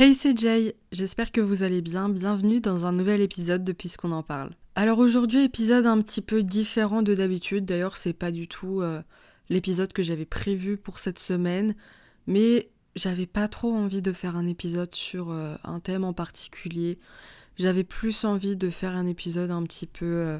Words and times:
Hey 0.00 0.14
c'est 0.14 0.38
Jay, 0.38 0.76
j'espère 0.92 1.32
que 1.32 1.40
vous 1.40 1.64
allez 1.64 1.82
bien, 1.82 2.08
bienvenue 2.08 2.60
dans 2.60 2.86
un 2.86 2.92
nouvel 2.92 3.20
épisode 3.20 3.64
de 3.64 3.72
Puisqu'on 3.72 4.12
en 4.12 4.22
parle. 4.22 4.52
Alors 4.76 5.00
aujourd'hui 5.00 5.42
épisode 5.42 5.86
un 5.86 6.00
petit 6.00 6.20
peu 6.20 6.44
différent 6.44 7.02
de 7.02 7.16
d'habitude, 7.16 7.64
d'ailleurs 7.64 7.96
c'est 7.96 8.12
pas 8.12 8.30
du 8.30 8.46
tout 8.46 8.80
euh, 8.80 9.02
l'épisode 9.48 9.92
que 9.92 10.04
j'avais 10.04 10.24
prévu 10.24 10.76
pour 10.76 11.00
cette 11.00 11.18
semaine, 11.18 11.74
mais 12.28 12.68
j'avais 12.98 13.26
pas 13.26 13.48
trop 13.48 13.74
envie 13.74 14.02
de 14.02 14.12
faire 14.12 14.36
un 14.36 14.46
épisode 14.46 14.94
sur 14.94 15.30
euh, 15.30 15.56
un 15.64 15.80
thème 15.80 16.04
en 16.04 16.12
particulier, 16.12 16.98
j'avais 17.56 17.84
plus 17.84 18.24
envie 18.24 18.56
de 18.56 18.70
faire 18.70 18.94
un 18.94 19.06
épisode 19.06 19.50
un 19.50 19.62
petit 19.62 19.86
peu, 19.86 20.04
euh, 20.04 20.38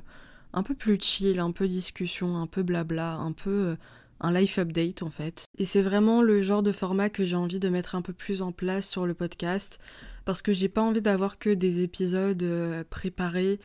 un 0.53 0.63
peu 0.63 0.75
plus 0.75 1.01
chill, 1.01 1.41
un 1.41 1.53
peu 1.53 1.67
discussion, 1.69 2.37
un 2.37 2.47
peu 2.47 2.63
blabla, 2.63 3.15
un 3.15 3.33
peu 3.33 3.77
un 4.21 4.33
life 4.33 4.59
update 4.59 5.03
en 5.03 5.11
fait. 5.11 5.45
Et 5.59 5.65
c'est 5.65 5.83
vraiment 5.83 6.23
le 6.23 6.43
genre 6.43 6.63
de 6.63 6.73
format 6.73 7.09
que 7.09 7.25
j'ai 7.25 7.37
envie 7.37 7.61
de 7.61 7.69
mettre 7.69 7.95
un 7.95 8.03
peu 8.03 8.13
plus 8.13 8.43
en 8.43 8.53
place 8.53 8.89
sur 8.89 9.07
le 9.07 9.15
podcast 9.15 9.79
parce 10.25 10.43
que 10.43 10.53
j'ai 10.53 10.69
pas 10.69 10.83
envie 10.83 11.01
d'avoir 11.01 11.39
que 11.39 11.51
des 11.51 11.83
épisodes 11.83 12.43
euh, 12.43 12.85
préparés 12.89 13.61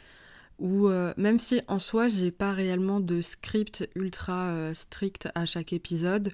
ou 0.59 0.87
euh, 0.87 1.13
même 1.17 1.39
si 1.39 1.61
en 1.67 1.79
soi 1.79 2.07
j'ai 2.07 2.31
pas 2.31 2.53
réellement 2.53 2.99
de 2.99 3.21
script 3.21 3.89
ultra 3.95 4.51
euh, 4.51 4.73
strict 4.73 5.27
à 5.35 5.45
chaque 5.45 5.73
épisode, 5.73 6.31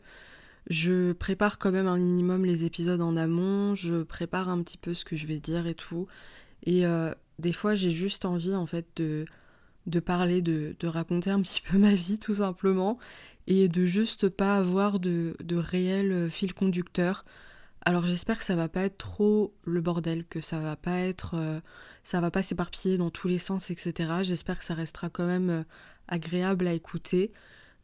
je 0.70 1.14
prépare 1.14 1.58
quand 1.58 1.72
même 1.72 1.88
un 1.88 1.98
minimum 1.98 2.46
les 2.46 2.66
épisodes 2.66 3.02
en 3.02 3.16
amont, 3.16 3.76
je 3.76 4.04
prépare 4.04 4.50
un 4.50 4.62
petit 4.62 4.78
peu 4.78 4.94
ce 4.94 5.06
que 5.06 5.18
je 5.18 5.28
vais 5.28 5.40
dire 5.40 5.68
et 5.68 5.76
tout. 5.76 6.08
Et 6.66 6.84
des 7.40 7.54
fois 7.54 7.76
j'ai 7.76 7.92
juste 7.92 8.26
envie 8.26 8.56
en 8.56 8.66
fait 8.66 8.86
de 8.98 9.26
de 9.88 10.00
parler, 10.00 10.42
de, 10.42 10.76
raconter 10.84 11.32
un 11.32 11.42
petit 11.44 11.62
peu 11.62 11.78
ma 11.78 11.94
vie 11.94 12.20
tout 12.20 12.36
simplement 12.36 13.00
et 13.48 13.68
de 13.68 13.86
juste 13.86 14.30
pas 14.30 14.58
avoir 14.58 15.00
de, 15.00 15.36
de 15.44 15.56
réel 15.56 16.30
fil 16.30 16.54
conducteur. 16.54 17.26
Alors 17.82 18.06
j'espère 18.06 18.38
que 18.38 18.44
ça 18.44 18.56
va 18.56 18.68
pas 18.68 18.82
être 18.82 18.98
trop 18.98 19.54
le 19.64 19.82
bordel, 19.82 20.26
que 20.26 20.42
ça 20.42 20.60
va 20.60 20.76
pas 20.76 21.00
être, 21.00 21.36
euh, 21.36 21.60
ça 22.04 22.20
va 22.20 22.30
pas 22.30 22.44
s'éparpiller 22.44 22.98
dans 22.98 23.10
tous 23.10 23.28
les 23.28 23.40
sens, 23.40 23.72
etc. 23.72 24.12
J'espère 24.24 24.60
que 24.60 24.66
ça 24.66 24.74
restera 24.74 25.10
quand 25.10 25.26
même 25.26 25.50
euh, 25.50 25.64
agréable 26.08 26.68
à 26.68 26.74
écouter. 26.74 27.32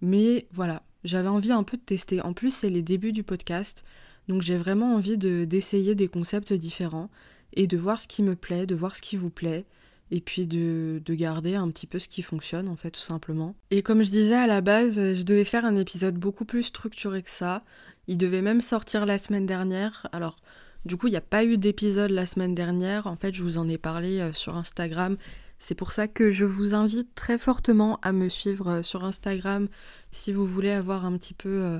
Mais 0.02 0.48
voilà, 0.52 0.84
j'avais 1.06 1.30
envie 1.30 1.52
un 1.52 1.64
peu 1.64 1.78
de 1.78 1.82
tester. 1.82 2.22
En 2.22 2.34
plus 2.34 2.54
c'est 2.54 2.70
les 2.70 2.82
débuts 2.82 3.14
du 3.14 3.24
podcast, 3.24 3.86
donc 4.28 4.42
j'ai 4.42 4.58
vraiment 4.58 4.96
envie 4.96 5.18
de 5.18 5.46
d'essayer 5.46 5.96
des 5.96 6.08
concepts 6.08 6.52
différents 6.52 7.10
et 7.54 7.68
de 7.68 7.78
voir 7.78 8.00
ce 8.00 8.08
qui 8.08 8.24
me 8.24 8.36
plaît, 8.36 8.66
de 8.66 8.76
voir 8.76 8.96
ce 8.96 9.02
qui 9.02 9.16
vous 9.16 9.30
plaît 9.30 9.66
et 10.12 10.22
puis 10.22 10.46
de, 10.46 11.02
garder 11.10 11.56
un 11.56 11.70
petit 11.70 11.88
peu 11.88 12.00
ce 12.00 12.08
qui 12.08 12.22
fonctionne 12.22 12.68
en 12.68 12.76
fait 12.76 12.92
tout 12.92 13.02
simplement. 13.02 13.56
Et 13.72 13.82
comme 13.82 14.04
je 14.04 14.12
disais 14.12 14.36
à 14.36 14.48
la 14.48 14.62
base, 14.62 14.96
je 14.96 15.24
devais 15.24 15.46
faire 15.46 15.66
un 15.66 15.76
épisode 15.78 16.16
beaucoup 16.16 16.46
plus 16.46 16.64
structuré 16.64 17.22
que 17.24 17.30
ça. 17.30 17.64
Il 18.08 18.18
devait 18.18 18.42
même 18.42 18.62
sortir 18.62 19.06
la 19.06 19.18
semaine 19.18 19.46
dernière. 19.46 20.08
Alors 20.12 20.38
du 20.86 20.98
coup 20.98 21.08
il 21.08 21.12
n'y 21.12 21.18
a 21.18 21.22
pas 21.22 21.44
eu 21.44 21.58
d'épisode 21.58 22.12
la 22.12 22.26
semaine 22.26 22.54
dernière. 22.54 23.08
En 23.08 23.16
fait 23.16 23.34
je 23.34 23.44
vous 23.44 23.58
en 23.58 23.68
ai 23.68 23.78
parlé 23.78 24.20
euh, 24.20 24.34
sur 24.34 24.56
Instagram. 24.56 25.18
C'est 25.66 25.76
pour 25.76 25.92
ça 25.92 26.08
que 26.08 26.32
je 26.32 26.46
vous 26.46 26.74
invite 26.74 27.14
très 27.16 27.38
fortement 27.38 28.00
à 28.02 28.12
me 28.12 28.30
suivre 28.30 28.68
euh, 28.70 28.84
sur 28.84 29.04
Instagram 29.04 29.68
si 30.12 30.32
vous 30.32 30.46
voulez 30.46 30.72
avoir 30.72 31.06
un 31.06 31.18
petit 31.18 31.34
peu 31.34 31.50
euh, 31.50 31.80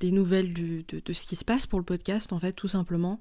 des 0.00 0.10
nouvelles 0.10 0.52
de, 0.52 1.12
ce 1.12 1.26
qui 1.26 1.36
se 1.36 1.44
passe 1.44 1.66
pour 1.66 1.78
le 1.78 1.84
podcast 1.84 2.32
en 2.32 2.38
fait 2.38 2.52
tout 2.52 2.68
simplement. 2.68 3.20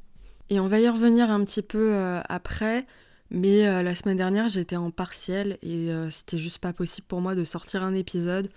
Et 0.50 0.60
on 0.60 0.68
va 0.68 0.80
y 0.80 0.90
revenir 0.90 1.30
un 1.30 1.44
petit 1.44 1.62
peu 1.62 1.96
après. 2.28 2.86
Mais 3.34 3.68
euh, 3.68 3.82
la 3.82 3.96
semaine 3.96 4.18
dernière, 4.18 4.48
j'étais 4.48 4.76
en 4.76 4.92
partiel 4.92 5.58
et 5.64 5.92
euh, 5.92 6.12
c'était 6.12 6.38
juste 6.38 6.60
pas 6.60 6.72
possible 6.72 7.08
pour 7.08 7.20
moi 7.20 7.34
de 7.34 7.44
sortir 7.44 7.84
un 7.84 7.96
épisode. 7.96 8.50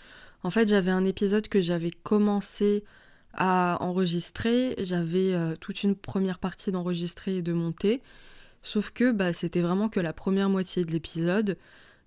En 0.43 0.50
fait, 0.50 0.69
j'avais 0.69 0.91
un 0.91 1.06
épisode 1.06 1.48
que 1.48 1.62
j'avais 1.62 1.91
commencé 1.91 2.84
à 3.33 3.78
enregistrer, 3.81 4.75
j'avais 4.78 5.33
euh, 5.33 5.56
toute 5.59 5.83
une 5.83 5.97
première 5.97 6.39
partie 6.39 6.72
d'enregistrer 6.72 7.39
et 7.39 7.43
de 7.43 7.55
monter, 7.55 8.03
sauf 8.62 8.91
que 8.91 9.12
bah, 9.12 9.33
c'était 9.33 9.61
vraiment 9.61 9.89
que 9.89 10.00
la 10.00 10.12
première 10.12 10.49
moitié 10.49 10.84
de 10.84 10.91
l'épisode. 10.91 11.56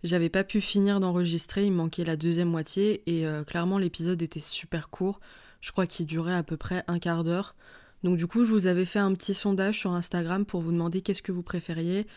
J'avais 0.04 0.30
pas 0.30 0.44
pu 0.44 0.62
finir 0.62 1.00
d'enregistrer, 1.00 1.66
il 1.66 1.74
manquait 1.74 2.06
la 2.06 2.16
deuxième 2.16 2.50
moitié 2.50 3.04
et 3.06 3.26
clairement 3.46 3.78
l'épisode 3.78 4.22
était 4.22 4.40
super 4.40 4.90
court. 4.90 5.20
Je 5.60 5.74
crois 5.74 5.88
qu'il 5.88 6.06
durait 6.06 6.36
à 6.36 6.44
peu 6.44 6.56
près 6.56 6.86
un 6.88 7.00
quart 7.00 7.26
d'heure. 7.26 7.56
Donc 8.04 8.18
du 8.18 8.28
coup, 8.28 8.44
je 8.46 8.52
vous 8.52 8.68
avais 8.68 8.86
fait 8.86 9.00
un 9.00 9.14
petit 9.14 9.34
sondage 9.34 9.80
sur 9.80 9.92
Instagram 9.94 10.46
pour 10.46 10.62
vous 10.62 10.72
demander 10.72 11.02
qu'est-ce 11.02 11.22
que 11.22 11.32
vous 11.32 11.44
préfériez. 11.44 12.08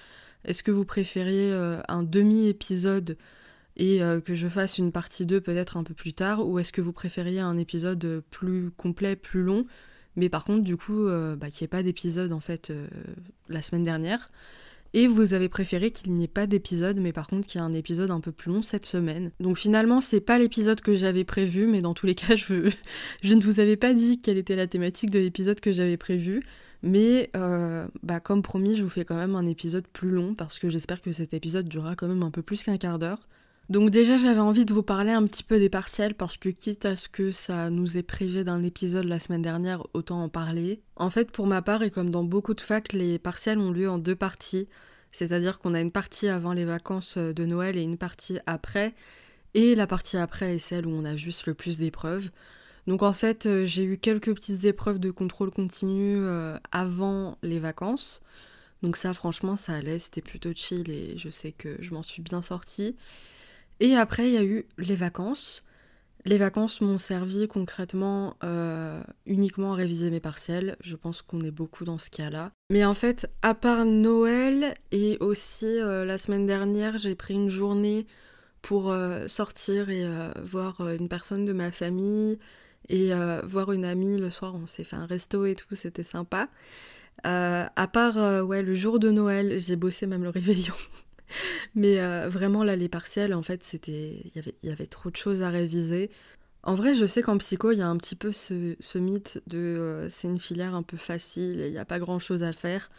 Est-ce 0.45 0.63
que 0.63 0.71
vous 0.71 0.85
préfériez 0.85 1.53
euh, 1.53 1.81
un 1.89 2.03
demi-épisode 2.03 3.17
et 3.77 4.03
euh, 4.03 4.21
que 4.21 4.35
je 4.35 4.49
fasse 4.49 4.79
une 4.79 4.93
partie 4.93 5.25
2 5.25 5.41
peut-être 5.41 5.77
un 5.77 5.85
peu 5.85 5.95
plus 5.95 6.13
tard 6.13 6.47
Ou 6.47 6.59
est-ce 6.59 6.73
que 6.73 6.81
vous 6.81 6.93
préfériez 6.93 7.41
un 7.41 7.59
épisode 7.59 8.23
plus 8.31 8.71
complet, 8.71 9.17
plus 9.17 9.43
long? 9.43 9.67
Mais 10.17 10.29
par 10.29 10.45
contre, 10.45 10.63
du 10.63 10.77
coup, 10.77 11.07
euh, 11.07 11.37
bah, 11.37 11.51
qu'il 11.51 11.65
n'y 11.65 11.67
ait 11.67 11.69
pas 11.69 11.83
d'épisode 11.83 12.33
en 12.33 12.41
fait 12.41 12.73
la 13.49 13.63
semaine 13.63 13.83
dernière. 13.83 14.27
Et 14.95 15.07
vous 15.07 15.33
avez 15.33 15.49
préféré 15.49 15.91
qu'il 15.91 16.13
n'y 16.13 16.25
ait 16.25 16.29
pas 16.29 16.47
d'épisode, 16.47 17.01
mais 17.01 17.13
par 17.13 17.27
contre 17.27 17.47
qu'il 17.47 17.61
y 17.61 17.65
ait 17.65 17.67
un 17.67 17.73
épisode 17.73 18.11
un 18.11 18.21
peu 18.21 18.31
plus 18.31 18.53
long 18.53 18.61
cette 18.61 18.85
semaine. 18.85 19.31
Donc 19.41 19.57
finalement, 19.57 20.03
c'est 20.03 20.21
pas 20.21 20.39
l'épisode 20.39 20.83
que 20.83 20.95
j'avais 20.95 21.25
prévu, 21.25 21.67
mais 21.67 21.81
dans 21.81 21.95
tous 21.95 22.05
les 22.05 22.15
cas, 22.15 22.37
je, 22.37 22.71
je 23.23 23.35
ne 23.35 23.41
vous 23.41 23.59
avais 23.59 23.77
pas 23.77 23.95
dit 23.95 24.21
quelle 24.21 24.37
était 24.37 24.57
la 24.57 24.67
thématique 24.67 25.11
de 25.11 25.19
l'épisode 25.19 25.61
que 25.61 25.73
j'avais 25.73 25.97
prévu. 25.97 26.43
Mais 26.83 27.31
euh, 27.37 27.87
bah, 28.03 28.21
comme 28.21 28.43
promis, 28.43 28.77
je 28.77 28.83
vous 28.83 28.91
fais 28.91 29.05
quand 29.05 29.17
même 29.17 29.37
un 29.37 29.47
épisode 29.47 29.87
plus 29.87 30.11
long 30.11 30.35
parce 30.35 30.59
que 30.59 30.69
j'espère 30.69 31.01
que 31.01 31.13
cet 31.13 31.33
épisode 31.33 31.69
durera 31.69 31.95
quand 31.95 32.09
même 32.09 32.23
un 32.23 32.31
peu 32.31 32.43
plus 32.43 32.63
qu'un 32.63 32.77
quart 32.77 32.99
d'heure. 32.99 33.29
Donc 33.73 33.89
déjà 33.89 34.19
j'avais 34.19 34.39
envie 34.39 34.67
de 34.67 34.75
vous 34.75 34.83
parler 34.83 35.13
un 35.13 35.25
petit 35.25 35.43
peu 35.43 35.59
des 35.59 35.71
partiels 35.71 36.15
parce 36.15 36.37
que 36.37 36.51
quitte 36.51 36.85
à 36.85 36.95
ce 36.95 37.09
que 37.09 37.31
ça 37.31 37.71
nous 37.71 37.97
ait 37.97 38.03
privé 38.03 38.45
d'un 38.45 38.63
épisode 38.63 39.07
la 39.07 39.19
semaine 39.19 39.41
dernière, 39.41 39.87
autant 39.95 40.23
en 40.23 40.29
parler. 40.29 40.83
En 40.97 41.09
fait 41.09 41.31
pour 41.31 41.47
ma 41.47 41.63
part 41.63 41.83
et 41.83 41.91
comme 41.91 42.11
dans 42.11 42.23
beaucoup 42.23 42.53
de 42.53 42.61
facs, 42.61 42.93
les 42.93 43.19
partiels 43.19 43.57
ont 43.57 43.71
lieu 43.71 43.89
en 43.89 43.97
deux 43.97 44.15
parties. 44.15 44.69
C'est-à-dire 45.11 45.59
qu'on 45.59 45.73
a 45.73 45.81
une 45.81 45.91
partie 45.91 46.29
avant 46.29 46.53
les 46.53 46.67
vacances 46.67 47.17
de 47.17 47.47
Noël 47.47 47.79
et 47.79 47.83
une 47.83 47.97
partie 47.97 48.41
après. 48.45 48.93
Et 49.55 49.75
la 49.75 49.87
partie 49.87 50.19
après 50.19 50.57
est 50.57 50.59
celle 50.59 50.87
où 50.87 50.91
on 50.91 51.07
a 51.07 51.17
juste 51.17 51.47
le 51.47 51.55
plus 51.55 51.79
d'épreuves. 51.79 52.29
Donc 52.87 53.03
en 53.03 53.15
fait, 53.15 53.47
euh, 53.47 53.65
j'ai 53.65 53.85
eu 53.85 53.97
quelques 53.97 54.35
petites 54.35 54.67
épreuves 54.67 54.99
de 54.99 55.11
contrôle 55.11 55.51
continu 55.51 56.17
euh, 56.19 56.59
avant 56.73 57.39
les 57.43 57.59
vacances. 57.59 58.21
Donc 58.83 58.99
ça, 58.99 59.15
franchement, 59.15 59.57
ça 59.57 59.73
allait, 59.73 59.99
c'était 59.99 60.21
plutôt 60.21 60.53
chill 60.55 60.91
et 60.91 61.17
je 61.17 61.31
sais 61.31 61.53
que 61.53 61.79
je 61.81 61.95
m'en 61.95 62.03
suis 62.03 62.21
bien 62.21 62.43
sortie. 62.43 62.97
Et 63.83 63.95
après, 63.97 64.29
il 64.29 64.33
y 64.33 64.39
a 64.39 64.45
eu 64.45 64.65
les 64.79 64.97
vacances. 64.97 65.63
Les 66.25 66.39
vacances 66.39 66.81
m'ont 66.81 66.97
servi 66.97 67.49
concrètement 67.49 68.37
euh, 68.43 69.03
uniquement 69.27 69.75
à 69.75 69.77
réviser 69.77 70.11
mes 70.11 70.21
partiels. 70.21 70.77
Je 70.81 70.97
pense 70.97 71.21
qu'on 71.21 71.41
est 71.41 71.51
beaucoup 71.51 71.85
dans 71.85 71.99
ce 71.99 72.09
cas-là. 72.09 72.53
Mais 72.71 72.85
en 72.85 72.95
fait, 72.95 73.29
à 73.43 73.55
part 73.55 73.85
Noël 73.85 74.75
et 74.93 75.19
aussi 75.21 75.79
la 75.81 76.17
semaine 76.17 76.47
dernière, 76.47 76.97
j'ai 76.97 77.15
pris 77.15 77.35
une 77.35 77.49
journée 77.49 78.07
pour 78.63 78.95
sortir 79.27 79.91
et 79.91 80.09
voir 80.45 80.89
une 80.89 81.09
personne 81.09 81.45
de 81.45 81.53
ma 81.53 81.73
famille, 81.73 82.39
et 82.89 83.13
euh, 83.13 83.41
voir 83.45 83.73
une 83.73 83.85
amie 83.85 84.19
le 84.19 84.31
soir, 84.31 84.55
on 84.55 84.67
s'est 84.67 84.85
fait 84.85 84.97
un 84.97 85.07
resto 85.07 85.45
et 85.45 85.55
tout, 85.55 85.75
c'était 85.75 86.03
sympa. 86.03 86.49
Euh, 87.27 87.65
à 87.75 87.89
part 87.89 88.19
euh, 88.19 88.43
ouais, 88.43 88.63
le 88.63 88.75
jour 88.75 88.99
de 88.99 89.11
Noël, 89.11 89.59
j'ai 89.61 89.77
bossé 89.77 90.07
même 90.07 90.23
le 90.23 90.29
réveillon. 90.31 90.75
Mais 91.75 91.99
vraiment 92.29 92.65
là, 92.65 92.77
les 92.77 92.89
partiels, 92.89 93.35
en 93.35 93.43
fait, 93.43 93.63
c'était, 93.65 94.23
il 94.35 94.55
y 94.63 94.71
avait 94.71 94.87
trop 94.87 95.11
de 95.11 95.17
choses 95.17 95.43
à 95.43 95.51
réviser. 95.51 96.11
En 96.63 96.75
vrai, 96.75 96.95
je 96.95 97.07
sais 97.07 97.23
qu'en 97.23 97.39
psycho, 97.39 97.73
il 97.73 97.79
y 97.79 97.83
a 97.83 97.89
un 97.89 97.97
petit 97.97 98.15
peu 98.17 98.31
ce, 98.33 98.77
ce 98.79 98.99
mythe 98.99 99.43
de 99.49 100.07
c'est 100.11 100.29
une 100.29 100.39
filière 100.39 100.75
un 100.75 100.83
peu 100.85 100.97
facile, 100.97 101.59
il 101.59 101.73
n'y 101.73 101.79
a 101.79 101.85
pas 101.85 101.99
grand 101.99 102.19
chose 102.19 102.43
à 102.45 102.53
faire. 102.53 102.91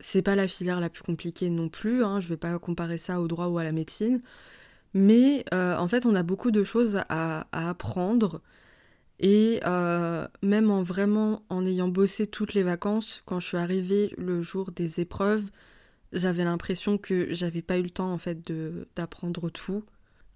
C'est 0.00 0.22
pas 0.22 0.36
la 0.36 0.48
filière 0.48 0.80
la 0.80 0.90
plus 0.90 1.02
compliquée 1.02 1.50
non 1.50 1.68
plus, 1.68 2.04
hein, 2.04 2.20
je 2.20 2.28
vais 2.28 2.36
pas 2.36 2.58
comparer 2.58 2.98
ça 2.98 3.20
au 3.20 3.28
droit 3.28 3.46
ou 3.46 3.58
à 3.58 3.64
la 3.64 3.72
médecine. 3.72 4.22
Mais 4.94 5.44
en 5.52 5.88
fait, 5.88 6.06
on 6.06 6.14
a 6.14 6.22
beaucoup 6.22 6.50
de 6.50 6.64
choses 6.64 7.00
à, 7.08 7.46
à 7.52 7.70
apprendre 7.70 8.42
et 9.22 9.60
euh, 9.64 10.26
même 10.42 10.70
en 10.70 10.82
vraiment 10.82 11.42
en 11.48 11.64
ayant 11.64 11.88
bossé 11.88 12.26
toutes 12.26 12.54
les 12.54 12.64
vacances, 12.64 13.22
quand 13.24 13.38
je 13.38 13.46
suis 13.46 13.56
arrivée 13.56 14.12
le 14.18 14.42
jour 14.42 14.72
des 14.72 15.00
épreuves, 15.00 15.44
j'avais 16.12 16.44
l'impression 16.44 16.98
que 16.98 17.32
j'avais 17.32 17.62
pas 17.62 17.78
eu 17.78 17.82
le 17.82 17.90
temps 17.90 18.12
en 18.12 18.18
fait 18.18 18.50
d'apprendre 18.96 19.50
tout. 19.50 19.84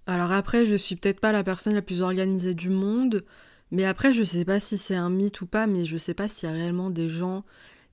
Alors 0.06 0.32
après, 0.32 0.66
je 0.66 0.74
suis 0.74 0.96
peut-être 0.96 1.20
pas 1.20 1.32
la 1.32 1.42
personne 1.42 1.74
la 1.74 1.82
plus 1.82 2.02
organisée 2.02 2.54
du 2.54 2.70
monde, 2.70 3.24
mais 3.70 3.84
après 3.84 4.12
je 4.12 4.22
sais 4.22 4.44
pas 4.44 4.60
si 4.60 4.78
c'est 4.78 4.94
un 4.94 5.10
mythe 5.10 5.40
ou 5.40 5.46
pas, 5.46 5.66
mais 5.66 5.84
je 5.84 5.96
sais 5.96 6.14
pas 6.14 6.28
s'il 6.28 6.48
y 6.48 6.52
a 6.52 6.54
réellement 6.54 6.90
des 6.90 7.08
gens 7.08 7.44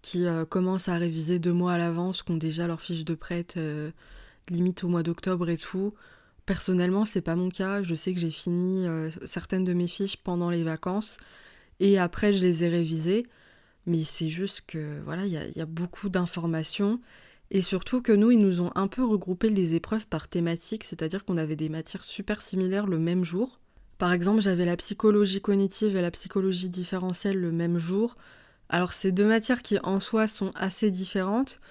qui 0.04 0.26
euh, 0.26 0.46
commencent 0.46 0.90
à 0.90 0.98
réviser 0.98 1.40
deux 1.40 1.54
mois 1.54 1.74
à 1.74 1.78
l'avance, 1.78 2.22
qui 2.24 2.32
ont 2.32 2.38
déjà 2.38 2.68
leur 2.68 2.82
fiche 2.82 3.06
de 3.06 3.16
prête 3.16 3.56
euh, 3.58 3.90
limite 4.50 4.84
au 4.84 4.90
mois 4.90 5.02
d'octobre 5.02 5.50
et 5.50 5.58
tout. 5.58 5.94
Personnellement, 6.46 7.06
c'est 7.06 7.22
pas 7.22 7.38
mon 7.38 7.50
cas. 7.50 7.84
Je 7.84 7.96
sais 7.96 8.14
que 8.14 8.20
j'ai 8.20 8.30
fini 8.30 8.86
euh, 8.86 9.10
certaines 9.26 9.64
de 9.64 9.74
mes 9.74 9.88
fiches 9.88 10.18
pendant 10.18 10.50
les 10.50 10.64
vacances 10.64 11.18
et 11.80 11.98
après 11.98 12.34
je 12.34 12.42
les 12.42 12.66
ai 12.66 12.70
révisées. 12.70 13.26
Mais 13.86 14.04
c'est 14.04 14.30
juste 14.30 14.64
que 14.68 15.02
voilà, 15.06 15.26
il 15.26 15.34
y, 15.34 15.62
a 15.62 15.66
beaucoup 15.66 16.10
d'informations 16.10 17.02
Et 17.54 17.62
surtout 17.62 18.02
que 18.02 18.12
nous, 18.12 18.32
ils 18.32 18.40
nous 18.40 18.62
ont 18.62 18.72
un 18.74 18.88
peu 18.88 19.06
regroupé 19.06 19.52
les 19.52 19.76
épreuves 19.76 20.08
par 20.08 20.28
thématique, 20.28 20.84
c'est-à-dire 20.84 21.24
qu'on 21.24 21.38
avait 21.38 21.56
des 21.56 21.70
matières 21.70 22.04
super 22.04 22.42
similaires 22.42 22.88
le 22.88 22.98
même 22.98 23.24
jour. 23.24 23.60
Par 24.00 24.12
exemple, 24.12 24.42
j'avais 24.42 24.66
la 24.66 24.76
psychologie 24.76 25.40
cognitive 25.40 25.96
et 25.96 26.02
la 26.02 26.10
psychologie 26.10 26.68
différentielle 26.68 27.38
le 27.38 27.52
même 27.52 27.78
jour. 27.78 28.18
Alors, 28.70 28.92
c'est 28.92 29.12
deux 29.12 29.28
matières 29.28 29.62
qui 29.62 29.78
en 29.84 30.00
soi 30.00 30.28
sont 30.28 30.50
assez 30.56 30.90
différentes, 30.90 31.62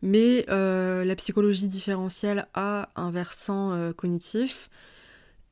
mais 0.00 0.46
euh, 0.48 1.04
la 1.04 1.16
psychologie 1.16 1.66
différentielle 1.66 2.46
a 2.54 2.90
un 2.94 3.10
versant 3.10 3.72
euh, 3.72 3.92
cognitif. 3.92 4.70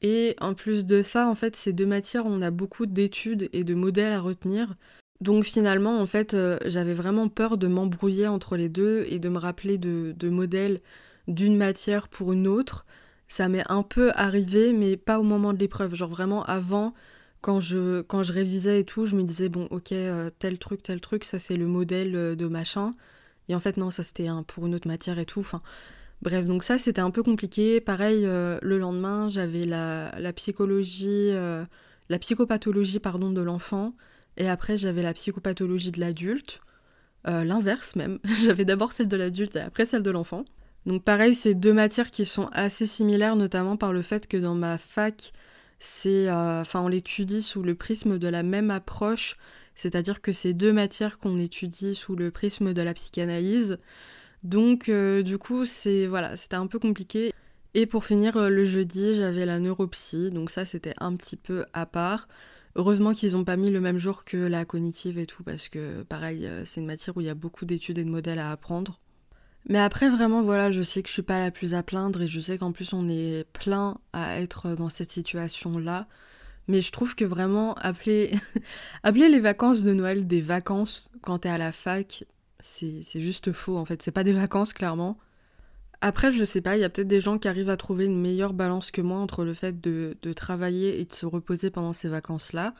Et 0.02 0.37
en 0.40 0.54
plus 0.54 0.84
de 0.84 1.02
ça, 1.02 1.26
en 1.26 1.34
fait, 1.34 1.56
ces 1.56 1.72
deux 1.72 1.84
matières, 1.84 2.26
on 2.26 2.42
a 2.42 2.52
beaucoup 2.52 2.87
d'études 2.87 3.50
et 3.52 3.64
de 3.64 3.75
modèles 3.75 4.12
à 4.12 4.20
retenir. 4.20 4.76
Donc 5.20 5.44
finalement, 5.44 6.00
en 6.00 6.06
fait, 6.06 6.34
euh, 6.34 6.58
j'avais 6.67 6.94
vraiment 6.94 7.28
peur 7.28 7.58
de 7.58 7.67
m'embrouiller 7.67 8.26
entre 8.26 8.56
les 8.56 8.69
deux 8.69 9.05
et 9.08 9.19
de 9.19 9.28
me 9.28 9.38
rappeler 9.38 9.78
de, 9.78 10.28
modèles 10.28 10.81
d'une 11.28 11.56
matière 11.56 12.08
pour 12.08 12.32
une 12.32 12.49
autre. 12.49 12.87
Ça 13.28 13.49
m'est 13.49 13.70
un 13.70 13.82
peu 13.82 14.11
arrivé, 14.14 14.72
mais 14.72 14.96
pas 14.96 15.20
au 15.20 15.22
moment 15.22 15.52
de 15.52 15.58
l'épreuve. 15.58 15.94
Genre 15.94 16.08
vraiment 16.08 16.43
avant, 16.44 16.94
quand 17.43 17.61
je, 17.61 18.00
quand 18.02 18.22
je 18.22 18.32
révisais 18.32 18.81
et 18.81 18.84
tout, 18.84 19.06
je 19.06 19.14
me 19.14 19.22
disais, 19.22 19.49
bon, 19.49 19.69
ok, 19.70 19.94
tel 20.38 20.58
truc, 20.58 20.82
tel 20.82 21.00
truc, 21.00 21.25
ça 21.25 21.38
c'est 21.38 21.56
le 21.56 21.66
modèle 21.66 22.12
de 22.37 22.46
machin. 22.49 22.94
Et 23.50 23.55
en 23.55 23.61
fait, 23.61 23.76
non, 23.76 23.90
ça 23.90 24.05
c'était 24.05 24.28
pour 24.46 24.66
une 24.66 24.76
autre 24.76 24.87
matière 24.87 25.19
et 25.19 25.26
tout. 25.26 25.40
Enfin, 25.40 25.61
bref, 26.23 26.46
donc 26.46 26.62
ça 26.62 26.78
c'était 26.78 27.00
un 27.00 27.11
peu 27.11 27.25
compliqué. 27.25 27.81
Pareil, 27.81 28.25
euh, 28.25 28.58
le 28.62 28.78
lendemain, 28.78 29.28
j'avais 29.28 29.64
la, 29.64 30.32
psychologie, 30.37 31.31
euh, 31.32 31.64
la 32.08 32.19
psychopathologie 32.20 33.00
pardon, 33.00 33.31
de 33.32 33.43
l'enfant. 33.43 33.94
Et 34.40 34.48
après, 34.48 34.76
j'avais 34.76 35.02
la 35.02 35.14
psychopathologie 35.14 35.92
de 35.92 36.00
l'adulte. 36.00 36.60
Euh, 37.28 37.44
l'inverse 37.44 37.94
même. 37.94 38.19
j'avais 38.44 38.64
d'abord 38.64 38.92
celle 38.92 39.08
de 39.08 39.16
l'adulte 39.16 39.54
et 39.54 39.60
après 39.60 39.87
celle 39.87 40.02
de 40.02 40.10
l'enfant. 40.10 40.44
Donc 40.87 41.04
pareil, 41.04 41.34
c'est 41.34 41.54
deux 41.54 41.75
matières 41.75 42.10
qui 42.10 42.26
sont 42.26 42.48
assez 42.52 42.87
similaires, 42.87 43.37
notamment 43.37 43.76
par 43.76 43.92
le 43.92 44.02
fait 44.02 44.26
que 44.26 44.38
dans 44.38 44.54
ma 44.54 44.78
fac, 44.78 45.32
c'est, 45.78 46.31
enfin, 46.31 46.81
on 46.81 46.88
l'étudie 46.88 47.42
sous 47.42 47.62
le 47.62 47.75
prisme 47.75 48.19
de 48.19 48.28
la 48.28 48.42
même 48.42 48.70
approche 48.70 49.37
c'est-à-dire 49.81 50.20
que 50.20 50.32
c'est 50.32 50.52
deux 50.52 50.72
matières 50.72 51.19
qu'on 51.19 51.38
étudie 51.38 51.94
sous 51.94 52.14
le 52.14 52.31
prisme 52.31 52.75
de 52.75 52.82
la 52.82 52.92
psychanalyse. 52.92 53.78
Donc 54.42 54.88
euh, 54.88 55.22
du 55.22 55.38
coup, 55.38 55.64
c'est 55.64 56.06
voilà, 56.06 56.37
c'était 56.37 56.56
un 56.56 56.66
peu 56.66 56.78
compliqué. 56.78 57.32
Et 57.72 57.87
pour 57.87 58.04
finir, 58.04 58.37
euh, 58.37 58.50
le 58.50 58.64
jeudi, 58.66 59.14
j'avais 59.14 59.46
la 59.46 59.58
neuropsie, 59.58 60.31
donc 60.31 60.50
ça 60.50 60.66
c'était 60.66 60.94
un 60.98 61.14
petit 61.16 61.37
peu 61.37 61.64
à 61.72 61.87
part. 61.87 62.28
Heureusement 62.80 63.12
qu'ils 63.12 63.32
n'ont 63.32 63.44
pas 63.44 63.58
mis 63.58 63.68
le 63.68 63.78
même 63.78 63.98
jour 63.98 64.24
que 64.24 64.38
la 64.38 64.64
cognitive 64.64 65.18
et 65.18 65.26
tout, 65.26 65.42
parce 65.42 65.68
que 65.68 66.02
pareil, 66.04 66.46
euh, 66.46 66.64
c'est 66.64 66.80
une 66.80 66.86
matière 66.86 67.14
où 67.14 67.20
il 67.20 67.26
y 67.26 67.28
a 67.28 67.34
beaucoup 67.34 67.66
d'études 67.66 67.98
et 67.98 68.04
de 68.04 68.08
modèles 68.08 68.38
à 68.38 68.50
apprendre. 68.50 68.98
Mais 69.68 69.78
après, 69.78 70.08
vraiment, 70.08 70.42
voilà, 70.42 70.70
je 70.70 70.80
sais 70.80 71.02
que 71.02 71.08
je 71.08 71.12
suis 71.12 71.20
pas 71.20 71.38
la 71.38 71.50
plus 71.50 71.74
à 71.74 71.82
plaindre 71.82 72.22
et 72.22 72.26
je 72.26 72.40
sais 72.40 72.56
qu'en 72.56 72.72
plus 72.72 72.94
on 72.94 73.06
est 73.06 73.44
plein 73.52 73.98
à 74.14 74.40
être 74.40 74.76
dans 74.76 74.88
cette 74.88 75.10
situation-là. 75.10 76.08
Mais 76.68 76.80
je 76.80 76.90
trouve 76.90 77.14
que 77.14 77.26
vraiment 77.26 77.74
appeler, 77.74 78.32
appeler 79.02 79.28
les 79.28 79.40
vacances 79.40 79.82
de 79.82 79.92
Noël 79.92 80.26
des 80.26 80.40
vacances 80.40 81.10
quand 81.20 81.40
t'es 81.40 81.50
à 81.50 81.58
la 81.58 81.72
fac, 81.72 82.24
c'est 82.60 83.02
juste 83.16 83.52
faux 83.52 83.76
en 83.76 83.84
fait. 83.84 84.00
C'est 84.00 84.10
pas 84.10 84.24
des 84.24 84.32
vacances 84.32 84.72
clairement. 84.72 85.18
Après, 86.02 86.32
je 86.32 86.44
sais 86.44 86.61
pas, 86.62 86.76
il 86.76 86.81
y 86.81 86.85
a 86.85 86.88
peut-être 86.88 87.08
des 87.08 87.20
gens 87.20 87.38
qui 87.38 87.49
arrivent 87.49 87.70
à 87.70 87.76
trouver 87.76 88.06
une 88.06 88.19
meilleure 88.19 88.55
balance 88.55 88.91
que 88.91 89.02
moi 89.02 89.19
entre 89.19 89.44
le 89.44 89.52
fait 89.52 89.81
de, 89.81 90.17
travailler 90.35 91.00
et 91.00 91.05
de 91.05 91.12
se 91.12 91.26
reposer 91.26 91.70
pendant 91.70 91.93
ces 91.93 92.08
vacances-là. 92.08 92.75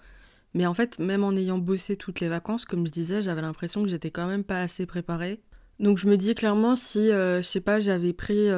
Mais 0.55 0.67
en 0.67 0.75
fait, 0.75 0.99
même 0.99 1.23
en 1.23 1.33
ayant 1.33 1.59
bossé 1.59 1.97
toutes 1.97 2.21
les 2.21 2.29
vacances, 2.29 2.65
comme 2.65 2.87
je 2.87 2.93
disais, 2.93 3.23
j'avais 3.23 3.43
l'impression 3.43 3.83
que 3.83 3.89
j'étais 3.89 4.11
quand 4.11 4.27
même 4.27 4.43
pas 4.45 4.61
assez 4.61 4.87
préparée. 4.87 5.41
Donc 5.79 5.99
je 5.99 6.07
me 6.09 6.17
dis 6.17 6.35
clairement 6.35 6.77
si, 6.77 7.11
euh, 7.11 7.43
je 7.43 7.47
sais 7.47 7.61
pas, 7.61 7.81
j'avais 7.81 8.13
pris 8.13 8.49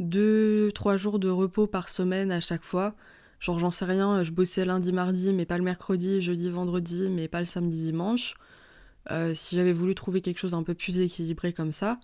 euh, 0.00 0.96
jours 0.96 1.18
de 1.18 1.28
repos 1.28 1.66
par 1.66 1.88
semaine 1.88 2.32
à 2.32 2.40
chaque 2.40 2.64
fois, 2.64 2.94
Genre, 3.40 3.58
j'en 3.58 3.70
sais 3.70 3.86
rien, 3.86 4.22
je 4.22 4.32
bossais 4.32 4.66
lundi, 4.66 4.92
mardi, 4.92 5.32
mais 5.32 5.46
pas 5.46 5.56
le 5.56 5.64
mercredi, 5.64 6.20
jeudi, 6.20 6.50
vendredi, 6.50 7.08
mais 7.10 7.26
pas 7.26 7.40
le 7.40 7.46
samedi, 7.46 7.84
dimanche. 7.86 8.34
Euh, 9.10 9.32
si 9.34 9.56
j'avais 9.56 9.72
voulu 9.72 9.94
trouver 9.94 10.20
quelque 10.20 10.38
chose 10.38 10.50
d'un 10.50 10.62
peu 10.62 10.74
plus 10.74 11.00
équilibré 11.00 11.54
comme 11.54 11.72
ça, 11.72 11.98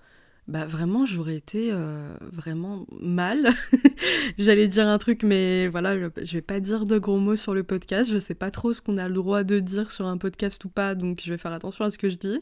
bah 0.49 0.65
vraiment, 0.65 1.05
j'aurais 1.07 1.35
été 1.35 1.71
euh, 1.73 2.17
vraiment 2.21 2.87
mal. 3.01 3.49
J'allais 4.39 4.69
dire 4.69 4.87
un 4.87 4.99
truc, 4.99 5.25
mais 5.25 5.67
voilà, 5.67 5.97
je 5.97 6.33
vais 6.33 6.43
pas 6.43 6.61
dire 6.61 6.87
de 6.87 6.99
gros 6.99 7.19
mots 7.19 7.35
sur 7.35 7.53
le 7.53 7.65
podcast. 7.65 8.09
Je 8.11 8.19
sais 8.19 8.37
pas 8.37 8.53
trop 8.53 8.73
ce 8.73 8.81
qu'on 8.81 8.97
a 8.97 9.09
le 9.09 9.15
droit 9.15 9.43
de 9.43 9.59
dire 9.59 9.91
sur 9.91 10.07
un 10.07 10.19
podcast 10.19 10.65
ou 10.65 10.69
pas, 10.69 10.95
donc 10.95 11.21
je 11.25 11.33
vais 11.33 11.39
faire 11.39 11.53
attention 11.53 11.85
à 11.85 11.91
ce 11.91 11.99
que 11.99 12.11
je 12.11 12.17
dis. 12.17 12.41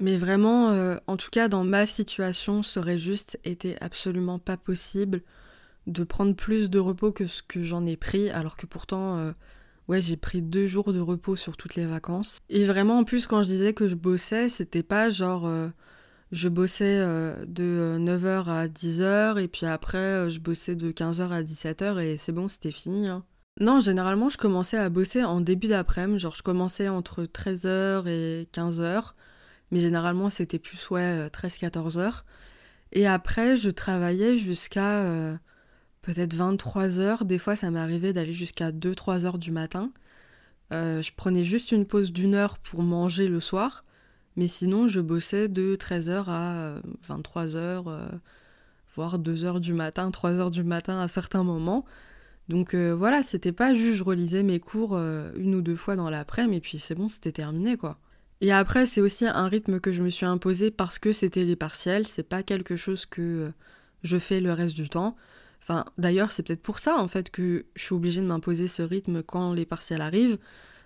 Mais 0.00 0.18
vraiment, 0.18 0.70
euh, 0.70 0.96
en 1.06 1.16
tout 1.16 1.30
cas, 1.30 1.48
dans 1.48 1.64
ma 1.64 1.86
situation, 1.86 2.62
ça 2.62 2.80
aurait 2.80 2.98
juste 2.98 3.38
été 3.44 3.76
absolument 3.80 4.38
pas 4.38 4.58
possible 4.58 5.22
de 5.86 6.04
prendre 6.04 6.36
plus 6.36 6.68
de 6.68 6.78
repos 6.78 7.10
que 7.10 7.26
ce 7.26 7.42
que 7.42 7.64
j'en 7.64 7.86
ai 7.86 7.96
pris, 7.96 8.28
alors 8.28 8.56
que 8.58 8.66
pourtant, 8.66 9.16
euh, 9.16 9.32
ouais, 9.88 10.02
j'ai 10.02 10.18
pris 10.18 10.42
deux 10.42 10.66
jours 10.66 10.92
de 10.92 11.00
repos 11.00 11.36
sur 11.36 11.56
toutes 11.56 11.74
les 11.74 11.86
vacances. 11.86 12.40
Et 12.50 12.64
vraiment, 12.64 12.98
en 12.98 13.04
plus, 13.04 13.26
quand 13.26 13.42
je 13.42 13.48
disais 13.48 13.72
que 13.72 13.88
je 13.88 13.94
bossais, 13.94 14.50
c'était 14.50 14.82
pas 14.82 15.08
genre. 15.08 15.50
Je 16.32 16.48
bossais 16.48 16.98
euh, 17.00 17.44
de 17.46 17.96
9h 17.98 18.48
à 18.48 18.68
10h, 18.68 19.38
et 19.40 19.48
puis 19.48 19.66
après, 19.66 20.30
je 20.30 20.38
bossais 20.40 20.76
de 20.76 20.92
15h 20.92 21.30
à 21.30 21.42
17h, 21.42 21.98
et 22.00 22.16
c'est 22.18 22.32
bon, 22.32 22.48
c'était 22.48 22.70
fini. 22.70 23.08
Hein. 23.08 23.24
Non, 23.60 23.80
généralement, 23.80 24.28
je 24.28 24.38
commençais 24.38 24.78
à 24.78 24.88
bosser 24.88 25.24
en 25.24 25.40
début 25.40 25.68
d'après-midi, 25.68 26.18
genre 26.18 26.34
je 26.34 26.42
commençais 26.42 26.88
entre 26.88 27.24
13h 27.24 28.06
et 28.06 28.48
15h, 28.52 29.12
mais 29.70 29.80
généralement, 29.80 30.30
c'était 30.30 30.58
plus, 30.58 30.90
ouais, 30.90 31.28
13-14h. 31.28 32.22
Et 32.92 33.06
après, 33.06 33.56
je 33.56 33.70
travaillais 33.70 34.38
jusqu'à 34.38 35.38
peut-être 36.02 36.34
23 36.34 37.00
heures. 37.00 37.24
Des 37.24 37.38
fois, 37.38 37.56
ça 37.56 37.70
m'arrivait 37.70 38.12
d'aller 38.12 38.32
jusqu'à 38.32 38.72
2-3 38.72 39.24
heures 39.24 39.38
du 39.38 39.50
matin. 39.50 39.92
Euh, 40.72 41.02
je 41.02 41.12
prenais 41.14 41.44
juste 41.44 41.72
une 41.72 41.86
pause 41.86 42.12
d'une 42.12 42.34
heure 42.34 42.58
pour 42.58 42.82
manger 42.82 43.28
le 43.28 43.40
soir. 43.40 43.84
Mais 44.36 44.48
sinon, 44.48 44.88
je 44.88 45.00
bossais 45.00 45.48
de 45.48 45.76
13h 45.76 46.24
à 46.28 46.74
23h, 47.08 47.56
euh, 47.56 47.82
euh, 47.88 48.08
voire 48.94 49.18
2h 49.18 49.60
du 49.60 49.72
matin, 49.72 50.10
3h 50.10 50.50
du 50.50 50.62
matin 50.64 51.00
à 51.00 51.08
certains 51.08 51.42
moments. 51.42 51.84
Donc 52.48 52.74
voilà, 52.74 53.22
c'était 53.22 53.52
pas 53.52 53.74
juste 53.74 53.98
je 53.98 54.02
relisais 54.02 54.42
mes 54.42 54.58
cours 54.58 54.96
une 54.96 55.54
ou 55.54 55.62
deux 55.62 55.76
fois 55.76 55.94
dans 55.94 56.10
l'après-midi, 56.10 56.56
et 56.56 56.60
puis 56.60 56.78
c'est 56.80 56.96
bon, 56.96 57.08
c'était 57.08 57.30
terminé 57.30 57.76
quoi. 57.76 57.96
Et 58.40 58.50
après, 58.50 58.86
c'est 58.86 59.00
aussi 59.00 59.24
un 59.24 59.46
rythme 59.46 59.78
que 59.78 59.92
je 59.92 60.02
me 60.02 60.10
suis 60.10 60.26
imposé 60.26 60.72
parce 60.72 60.98
que 60.98 61.12
c'était 61.12 61.44
les 61.44 61.54
partiels, 61.54 62.08
c'est 62.08 62.24
pas 62.24 62.42
quelque 62.42 62.74
chose 62.74 63.06
que 63.06 63.52
je 64.02 64.18
fais 64.18 64.40
le 64.40 64.52
reste 64.52 64.74
du 64.74 64.88
temps. 64.88 65.14
Enfin, 65.62 65.84
d'ailleurs, 65.96 66.32
c'est 66.32 66.42
peut-être 66.42 66.62
pour 66.62 66.80
ça 66.80 66.96
en 66.96 67.06
fait 67.06 67.30
que 67.30 67.66
je 67.76 67.82
suis 67.84 67.94
obligée 67.94 68.20
de 68.20 68.26
m'imposer 68.26 68.66
ce 68.66 68.82
rythme 68.82 69.22
quand 69.22 69.52
les 69.52 69.66
partiels 69.66 70.00
arrivent, 70.00 70.38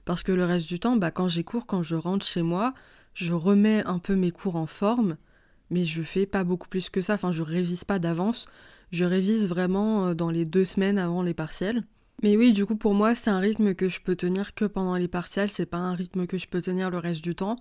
parce 0.05 0.23
que 0.23 0.33
le 0.33 0.45
reste 0.45 0.69
du 0.69 0.79
temps, 0.79 0.97
bah, 0.97 1.11
quand 1.11 1.29
j'ai 1.29 1.45
cours, 1.45 1.67
quand 1.67 1.83
je 1.83 1.95
rentre 1.95 2.27
chez 2.27 2.43
moi, 2.43 2.75
je 3.15 3.33
remets 3.33 3.85
un 3.87 3.99
peu 3.99 4.17
mes 4.17 4.31
cours 4.31 4.57
en 4.57 4.67
forme, 4.67 5.17
mais 5.71 5.85
je 5.85 6.03
fais 6.03 6.27
pas 6.27 6.45
beaucoup 6.45 6.69
plus 6.69 6.91
que 6.91 7.01
ça. 7.01 7.15
Enfin, 7.15 7.33
je 7.33 7.43
révise 7.43 7.85
pas 7.85 7.99
d'avance. 7.99 8.47
Je 8.93 9.05
révise 9.05 9.49
vraiment 9.49 10.09
euh, 10.09 10.15
dans 10.15 10.31
les 10.31 10.45
deux 10.45 10.65
semaines 10.65 10.99
avant 10.99 11.23
les 11.23 11.35
partiels. 11.35 11.85
Mais 12.23 12.37
oui, 12.37 12.53
du 12.53 12.67
coup, 12.67 12.77
pour 12.77 12.95
moi, 12.95 13.15
c'est 13.15 13.31
un 13.31 13.39
rythme 13.39 13.75
que 13.75 13.89
je 13.89 14.01
peux 14.01 14.17
tenir 14.17 14.55
que 14.55 14.65
pendant 14.65 14.97
les 14.97 15.09
partiels. 15.09 15.49
C'est 15.49 15.67
pas 15.67 15.79
un 15.79 15.95
rythme 15.95 16.27
que 16.27 16.39
je 16.39 16.47
peux 16.47 16.61
tenir 16.61 16.91
le 16.91 16.99
reste 16.99 17.23
du 17.23 17.35
temps. 17.35 17.57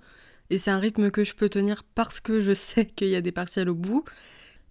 Et 0.50 0.57
c'est 0.57 0.72
un 0.72 0.79
rythme 0.79 1.10
que 1.10 1.24
je 1.24 1.33
peux 1.33 1.50
tenir 1.50 1.83
parce 1.95 2.19
que 2.19 2.41
je 2.41 2.53
sais 2.53 2.86
qu'il 2.95 3.10
y 3.10 3.15
a 3.15 3.22
des 3.22 3.31
partiels 3.31 3.69
au 3.69 3.75
bout. 3.75 4.03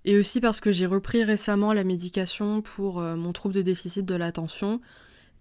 Et 0.05 0.17
aussi 0.17 0.41
parce 0.41 0.61
que 0.61 0.73
j'ai 0.73 0.87
repris 0.87 1.23
récemment 1.23 1.73
la 1.73 1.85
médication 1.85 2.61
pour 2.61 3.01
euh, 3.01 3.15
mon 3.17 3.33
trouble 3.33 3.55
de 3.55 3.63
déficit 3.63 4.05
de 4.05 4.15
l'attention. 4.15 4.81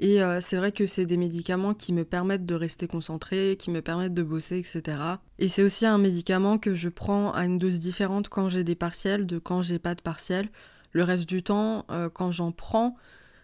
Et 0.01 0.23
euh, 0.23 0.41
c'est 0.41 0.57
vrai 0.57 0.71
que 0.71 0.87
c'est 0.87 1.05
des 1.05 1.15
médicaments 1.15 1.75
qui 1.75 1.93
me 1.93 2.03
permettent 2.03 2.47
de 2.47 2.55
rester 2.55 2.87
concentrée, 2.87 3.55
qui 3.57 3.69
me 3.69 3.83
permettent 3.83 4.15
de 4.15 4.23
bosser, 4.23 4.57
etc. 4.57 4.97
Et 5.37 5.47
c'est 5.47 5.61
aussi 5.61 5.85
un 5.85 5.99
médicament 5.99 6.57
que 6.57 6.73
je 6.73 6.89
prends 6.89 7.31
à 7.33 7.45
une 7.45 7.59
dose 7.59 7.79
différente 7.79 8.27
quand 8.27 8.49
j'ai 8.49 8.63
des 8.63 8.73
partiels 8.73 9.27
de 9.27 9.37
quand 9.37 9.61
j'ai 9.61 9.77
pas 9.77 9.93
de 9.93 10.01
partiels. 10.01 10.49
Le 10.91 11.03
reste 11.03 11.29
du 11.29 11.43
temps, 11.43 11.85
euh, 11.91 12.09
quand 12.09 12.31
j'en 12.31 12.51
prends, 12.51 12.95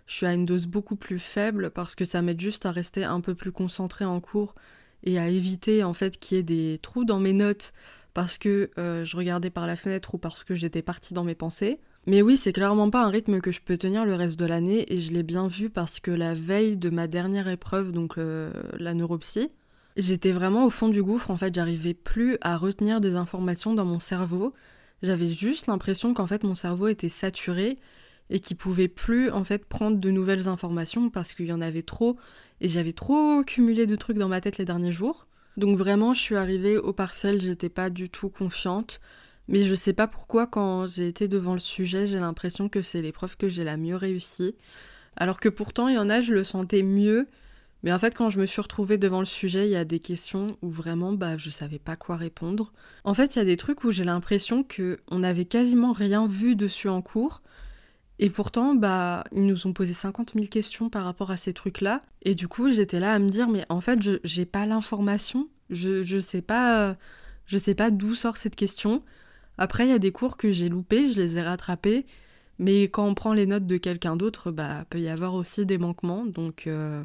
je 0.07 0.15
suis 0.15 0.25
à 0.25 0.33
une 0.33 0.45
dose 0.47 0.65
beaucoup 0.65 0.95
plus 0.95 1.19
faible 1.19 1.69
parce 1.69 1.93
que 1.93 2.05
ça 2.05 2.23
m'aide 2.23 2.41
juste 2.41 2.65
à 2.65 2.71
rester 2.71 3.03
un 3.03 3.21
peu 3.21 3.35
plus 3.35 3.51
concentrée 3.51 4.05
en 4.05 4.19
cours 4.19 4.55
et 5.03 5.19
à 5.19 5.27
éviter 5.29 5.83
en 5.83 5.93
fait 5.93 6.17
qu'il 6.17 6.37
y 6.37 6.39
ait 6.39 6.43
des 6.43 6.79
trous 6.81 7.05
dans 7.05 7.19
mes 7.19 7.33
notes 7.33 7.71
parce 8.15 8.39
que 8.39 8.71
euh, 8.79 9.05
je 9.05 9.15
regardais 9.15 9.51
par 9.51 9.67
la 9.67 9.75
fenêtre 9.75 10.15
ou 10.15 10.17
parce 10.17 10.43
que 10.43 10.55
j'étais 10.55 10.81
partie 10.81 11.13
dans 11.13 11.23
mes 11.23 11.35
pensées. 11.35 11.79
Mais 12.07 12.21
oui, 12.21 12.37
c'est 12.37 12.53
clairement 12.53 12.89
pas 12.89 13.03
un 13.03 13.09
rythme 13.09 13.41
que 13.41 13.51
je 13.51 13.59
peux 13.59 13.77
tenir 13.77 14.05
le 14.05 14.15
reste 14.15 14.39
de 14.39 14.45
l'année 14.45 14.85
et 14.93 15.01
je 15.01 15.11
l'ai 15.11 15.23
bien 15.23 15.49
vu 15.49 15.69
parce 15.69 15.99
que 15.99 16.09
la 16.09 16.33
veille 16.33 16.77
de 16.77 16.89
ma 16.89 17.05
dernière 17.05 17.49
épreuve, 17.49 17.91
donc 17.91 18.17
euh, 18.17 18.49
la 18.79 18.93
neuropsie, 18.93 19.49
j'étais 19.97 20.31
vraiment 20.31 20.65
au 20.65 20.69
fond 20.69 20.87
du 20.87 21.03
gouffre. 21.03 21.31
En 21.31 21.35
fait, 21.35 21.53
j'arrivais 21.53 21.93
plus 21.93 22.37
à 22.39 22.55
retenir 22.55 23.01
des 23.01 23.17
informations 23.17 23.73
dans 23.73 23.83
mon 23.83 23.99
cerveau. 23.99 24.53
J'avais 25.03 25.29
juste 25.29 25.67
l'impression 25.67 26.13
qu'en 26.13 26.27
fait 26.27 26.43
mon 26.43 26.55
cerveau 26.55 26.87
était 26.87 27.09
saturé 27.09 27.77
et 28.29 28.39
qu'il 28.39 28.55
pouvait 28.55 28.87
plus 28.87 29.29
en 29.29 29.43
fait 29.43 29.65
prendre 29.65 29.97
de 29.97 30.09
nouvelles 30.09 30.47
informations 30.47 31.09
parce 31.09 31.33
qu'il 31.33 31.47
y 31.47 31.53
en 31.53 31.61
avait 31.61 31.81
trop 31.81 32.15
et 32.61 32.69
j'avais 32.69 32.93
trop 32.93 33.43
cumulé 33.43 33.85
de 33.85 33.97
trucs 33.97 34.17
dans 34.17 34.29
ma 34.29 34.39
tête 34.39 34.57
les 34.57 34.65
derniers 34.65 34.93
jours. 34.93 35.27
Donc 35.57 35.77
vraiment, 35.77 36.13
je 36.13 36.21
suis 36.21 36.37
arrivée 36.37 36.77
au 36.77 36.93
parcelle, 36.93 37.41
j'étais 37.41 37.69
pas 37.69 37.89
du 37.89 38.09
tout 38.09 38.29
confiante. 38.29 39.01
Mais 39.47 39.63
je 39.63 39.75
sais 39.75 39.93
pas 39.93 40.07
pourquoi 40.07 40.47
quand 40.47 40.85
j'ai 40.85 41.07
été 41.07 41.27
devant 41.27 41.53
le 41.53 41.59
sujet, 41.59 42.07
j'ai 42.07 42.19
l'impression 42.19 42.69
que 42.69 42.81
c'est 42.81 43.01
l'épreuve 43.01 43.37
que 43.37 43.49
j'ai 43.49 43.63
la 43.63 43.77
mieux 43.77 43.95
réussi. 43.95 44.55
Alors 45.15 45.39
que 45.39 45.49
pourtant, 45.49 45.87
il 45.87 45.95
y 45.95 45.97
en 45.97 46.09
a, 46.09 46.21
je 46.21 46.33
le 46.33 46.43
sentais 46.43 46.83
mieux. 46.83 47.27
Mais 47.83 47.93
en 47.93 47.99
fait, 47.99 48.15
quand 48.15 48.29
je 48.29 48.39
me 48.39 48.45
suis 48.45 48.61
retrouvée 48.61 48.97
devant 48.97 49.19
le 49.19 49.25
sujet, 49.25 49.67
il 49.67 49.71
y 49.71 49.75
a 49.75 49.85
des 49.85 49.99
questions 49.99 50.57
où 50.61 50.69
vraiment, 50.69 51.13
bah, 51.13 51.37
je 51.37 51.49
savais 51.49 51.79
pas 51.79 51.95
quoi 51.95 52.15
répondre. 52.15 52.73
En 53.03 53.13
fait, 53.13 53.35
il 53.35 53.39
y 53.39 53.41
a 53.41 53.45
des 53.45 53.57
trucs 53.57 53.83
où 53.83 53.91
j'ai 53.91 54.03
l'impression 54.03 54.63
que 54.63 54.99
on 55.09 55.19
n'avait 55.19 55.45
quasiment 55.45 55.93
rien 55.93 56.27
vu 56.27 56.55
dessus 56.55 56.89
en 56.89 57.01
cours. 57.01 57.41
Et 58.19 58.29
pourtant, 58.31 58.73
bah, 58.73 59.23
ils 59.31 59.45
nous 59.45 59.67
ont 59.67 59.73
posé 59.73 59.93
50 59.93 60.33
000 60.33 60.47
questions 60.47 60.89
par 60.89 61.03
rapport 61.05 61.29
à 61.29 61.37
ces 61.37 61.53
trucs-là. 61.53 62.01
Et 62.23 62.33
du 62.33 62.47
coup, 62.47 62.71
j'étais 62.71 62.99
là 62.99 63.13
à 63.13 63.19
me 63.19 63.29
dire, 63.29 63.47
mais 63.47 63.63
en 63.69 63.79
fait, 63.79 64.01
je 64.01 64.13
j'ai 64.23 64.45
pas 64.45 64.65
l'information. 64.65 65.47
Je, 65.69 66.01
je 66.01 66.17
sais 66.17 66.41
pas, 66.41 66.89
euh, 66.89 66.95
je 67.45 67.57
sais 67.57 67.75
pas 67.75 67.91
d'où 67.91 68.15
sort 68.15 68.37
cette 68.37 68.55
question. 68.55 69.03
Après, 69.57 69.85
il 69.85 69.89
y 69.89 69.93
a 69.93 69.99
des 69.99 70.11
cours 70.11 70.37
que 70.37 70.51
j'ai 70.51 70.69
loupés, 70.69 71.07
je 71.07 71.19
les 71.19 71.37
ai 71.37 71.41
rattrapés. 71.41 72.05
Mais 72.59 72.83
quand 72.83 73.05
on 73.05 73.13
prend 73.13 73.33
les 73.33 73.45
notes 73.45 73.67
de 73.67 73.77
quelqu'un 73.77 74.15
d'autre, 74.15 74.51
bah, 74.51 74.85
peut 74.89 74.99
y 74.99 75.09
avoir 75.09 75.35
aussi 75.35 75.65
des 75.65 75.77
manquements. 75.77 76.25
Donc, 76.25 76.65
euh, 76.67 77.03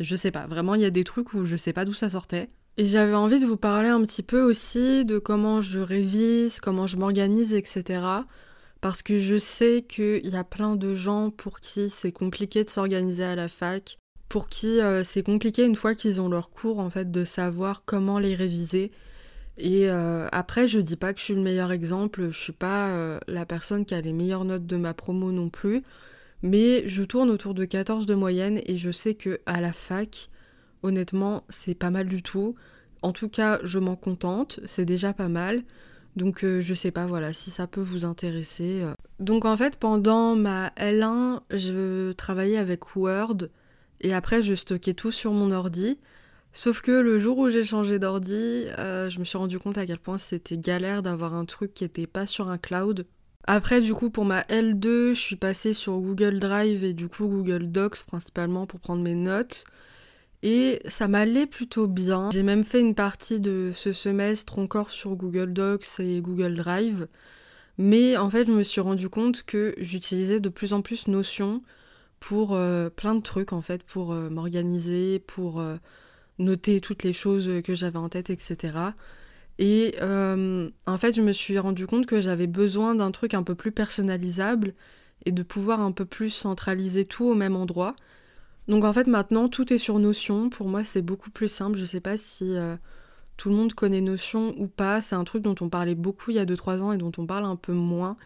je 0.00 0.16
sais 0.16 0.30
pas. 0.30 0.46
Vraiment, 0.46 0.74
il 0.74 0.80
y 0.80 0.86
a 0.86 0.90
des 0.90 1.04
trucs 1.04 1.34
où 1.34 1.44
je 1.44 1.56
sais 1.56 1.72
pas 1.72 1.84
d'où 1.84 1.92
ça 1.92 2.10
sortait. 2.10 2.48
Et 2.78 2.86
j'avais 2.86 3.14
envie 3.14 3.40
de 3.40 3.46
vous 3.46 3.56
parler 3.56 3.88
un 3.88 4.02
petit 4.02 4.22
peu 4.22 4.42
aussi 4.42 5.04
de 5.06 5.18
comment 5.18 5.62
je 5.62 5.80
révise, 5.80 6.60
comment 6.60 6.86
je 6.86 6.98
m'organise, 6.98 7.54
etc. 7.54 8.02
Parce 8.82 9.00
que 9.00 9.18
je 9.18 9.38
sais 9.38 9.84
qu'il 9.88 10.28
y 10.28 10.36
a 10.36 10.44
plein 10.44 10.76
de 10.76 10.94
gens 10.94 11.30
pour 11.30 11.60
qui 11.60 11.88
c'est 11.88 12.12
compliqué 12.12 12.64
de 12.64 12.70
s'organiser 12.70 13.24
à 13.24 13.34
la 13.34 13.48
fac, 13.48 13.96
pour 14.28 14.48
qui 14.48 14.80
euh, 14.80 15.04
c'est 15.04 15.22
compliqué 15.22 15.64
une 15.64 15.76
fois 15.76 15.94
qu'ils 15.94 16.20
ont 16.20 16.28
leur 16.28 16.50
cours 16.50 16.78
en 16.78 16.90
fait 16.90 17.10
de 17.10 17.24
savoir 17.24 17.84
comment 17.86 18.18
les 18.18 18.34
réviser. 18.34 18.92
Et 19.58 19.88
euh, 19.88 20.28
après, 20.32 20.68
je 20.68 20.78
dis 20.80 20.96
pas 20.96 21.12
que 21.14 21.18
je 21.18 21.24
suis 21.24 21.34
le 21.34 21.40
meilleur 21.40 21.72
exemple, 21.72 22.30
je 22.30 22.38
suis 22.38 22.52
pas 22.52 22.90
euh, 22.90 23.18
la 23.26 23.46
personne 23.46 23.84
qui 23.84 23.94
a 23.94 24.00
les 24.00 24.12
meilleures 24.12 24.44
notes 24.44 24.66
de 24.66 24.76
ma 24.76 24.92
promo 24.92 25.32
non 25.32 25.48
plus, 25.48 25.82
mais 26.42 26.86
je 26.88 27.02
tourne 27.02 27.30
autour 27.30 27.54
de 27.54 27.64
14 27.64 28.06
de 28.06 28.14
moyenne 28.14 28.60
et 28.66 28.76
je 28.76 28.90
sais 28.90 29.14
que 29.14 29.40
à 29.46 29.60
la 29.60 29.72
fac, 29.72 30.28
honnêtement, 30.82 31.44
c'est 31.48 31.74
pas 31.74 31.90
mal 31.90 32.06
du 32.06 32.22
tout. 32.22 32.54
En 33.02 33.12
tout 33.12 33.30
cas, 33.30 33.58
je 33.62 33.78
m'en 33.78 33.96
contente, 33.96 34.60
c'est 34.66 34.84
déjà 34.84 35.14
pas 35.14 35.28
mal. 35.28 35.62
Donc 36.16 36.44
euh, 36.44 36.60
je 36.60 36.74
sais 36.74 36.90
pas, 36.90 37.06
voilà, 37.06 37.32
si 37.32 37.50
ça 37.50 37.66
peut 37.66 37.80
vous 37.80 38.04
intéresser. 38.04 38.84
Donc 39.20 39.46
en 39.46 39.56
fait, 39.56 39.76
pendant 39.76 40.36
ma 40.36 40.68
L1, 40.76 41.40
je 41.50 42.12
travaillais 42.12 42.58
avec 42.58 42.94
Word 42.94 43.48
et 44.02 44.12
après 44.12 44.42
je 44.42 44.54
stockais 44.54 44.94
tout 44.94 45.12
sur 45.12 45.32
mon 45.32 45.50
ordi. 45.50 45.98
Sauf 46.56 46.80
que 46.80 46.90
le 46.90 47.18
jour 47.18 47.36
où 47.36 47.50
j'ai 47.50 47.64
changé 47.64 47.98
d'ordi, 47.98 48.64
euh, 48.78 49.10
je 49.10 49.18
me 49.18 49.24
suis 49.24 49.36
rendu 49.36 49.58
compte 49.58 49.76
à 49.76 49.84
quel 49.84 49.98
point 49.98 50.16
c'était 50.16 50.56
galère 50.56 51.02
d'avoir 51.02 51.34
un 51.34 51.44
truc 51.44 51.74
qui 51.74 51.84
était 51.84 52.06
pas 52.06 52.24
sur 52.24 52.48
un 52.48 52.56
cloud. 52.56 53.06
Après, 53.46 53.82
du 53.82 53.92
coup, 53.92 54.08
pour 54.08 54.24
ma 54.24 54.40
L2, 54.40 55.12
je 55.12 55.20
suis 55.20 55.36
passée 55.36 55.74
sur 55.74 55.98
Google 55.98 56.38
Drive 56.38 56.82
et 56.82 56.94
du 56.94 57.08
coup 57.08 57.26
Google 57.28 57.70
Docs 57.70 58.04
principalement 58.06 58.66
pour 58.66 58.80
prendre 58.80 59.02
mes 59.02 59.14
notes. 59.14 59.66
Et 60.42 60.80
ça 60.86 61.08
m'allait 61.08 61.44
plutôt 61.44 61.86
bien. 61.88 62.30
J'ai 62.32 62.42
même 62.42 62.64
fait 62.64 62.80
une 62.80 62.94
partie 62.94 63.38
de 63.38 63.72
ce 63.74 63.92
semestre 63.92 64.58
encore 64.58 64.90
sur 64.90 65.14
Google 65.14 65.52
Docs 65.52 66.00
et 66.00 66.22
Google 66.22 66.54
Drive. 66.54 67.06
Mais 67.76 68.16
en 68.16 68.30
fait, 68.30 68.46
je 68.46 68.52
me 68.52 68.62
suis 68.62 68.80
rendu 68.80 69.10
compte 69.10 69.42
que 69.42 69.74
j'utilisais 69.76 70.40
de 70.40 70.48
plus 70.48 70.72
en 70.72 70.80
plus 70.80 71.06
Notion 71.06 71.60
pour 72.18 72.54
euh, 72.54 72.88
plein 72.88 73.14
de 73.14 73.20
trucs, 73.20 73.52
en 73.52 73.60
fait, 73.60 73.82
pour 73.82 74.14
euh, 74.14 74.30
m'organiser, 74.30 75.18
pour 75.18 75.62
noter 76.38 76.80
toutes 76.80 77.02
les 77.02 77.12
choses 77.12 77.50
que 77.64 77.74
j'avais 77.74 77.98
en 77.98 78.08
tête, 78.08 78.30
etc. 78.30 78.72
Et 79.58 79.94
euh, 80.02 80.68
en 80.86 80.98
fait, 80.98 81.14
je 81.14 81.22
me 81.22 81.32
suis 81.32 81.58
rendu 81.58 81.86
compte 81.86 82.06
que 82.06 82.20
j'avais 82.20 82.46
besoin 82.46 82.94
d'un 82.94 83.10
truc 83.10 83.34
un 83.34 83.42
peu 83.42 83.54
plus 83.54 83.72
personnalisable 83.72 84.74
et 85.24 85.32
de 85.32 85.42
pouvoir 85.42 85.80
un 85.80 85.92
peu 85.92 86.04
plus 86.04 86.30
centraliser 86.30 87.04
tout 87.04 87.24
au 87.24 87.34
même 87.34 87.56
endroit. 87.56 87.96
Donc 88.68 88.84
en 88.84 88.92
fait, 88.92 89.06
maintenant, 89.06 89.48
tout 89.48 89.72
est 89.72 89.78
sur 89.78 89.98
Notion. 89.98 90.50
Pour 90.50 90.68
moi, 90.68 90.84
c'est 90.84 91.02
beaucoup 91.02 91.30
plus 91.30 91.48
simple. 91.48 91.78
Je 91.78 91.84
sais 91.84 92.00
pas 92.00 92.16
si 92.16 92.56
euh, 92.56 92.76
tout 93.36 93.48
le 93.48 93.54
monde 93.54 93.72
connaît 93.72 94.00
Notion 94.00 94.54
ou 94.58 94.66
pas. 94.66 95.00
C'est 95.00 95.14
un 95.14 95.24
truc 95.24 95.42
dont 95.42 95.54
on 95.60 95.68
parlait 95.68 95.94
beaucoup 95.94 96.30
il 96.32 96.36
y 96.36 96.40
a 96.40 96.44
2-3 96.44 96.80
ans 96.82 96.92
et 96.92 96.98
dont 96.98 97.12
on 97.16 97.26
parle 97.26 97.44
un 97.44 97.56
peu 97.56 97.72
moins. 97.72 98.16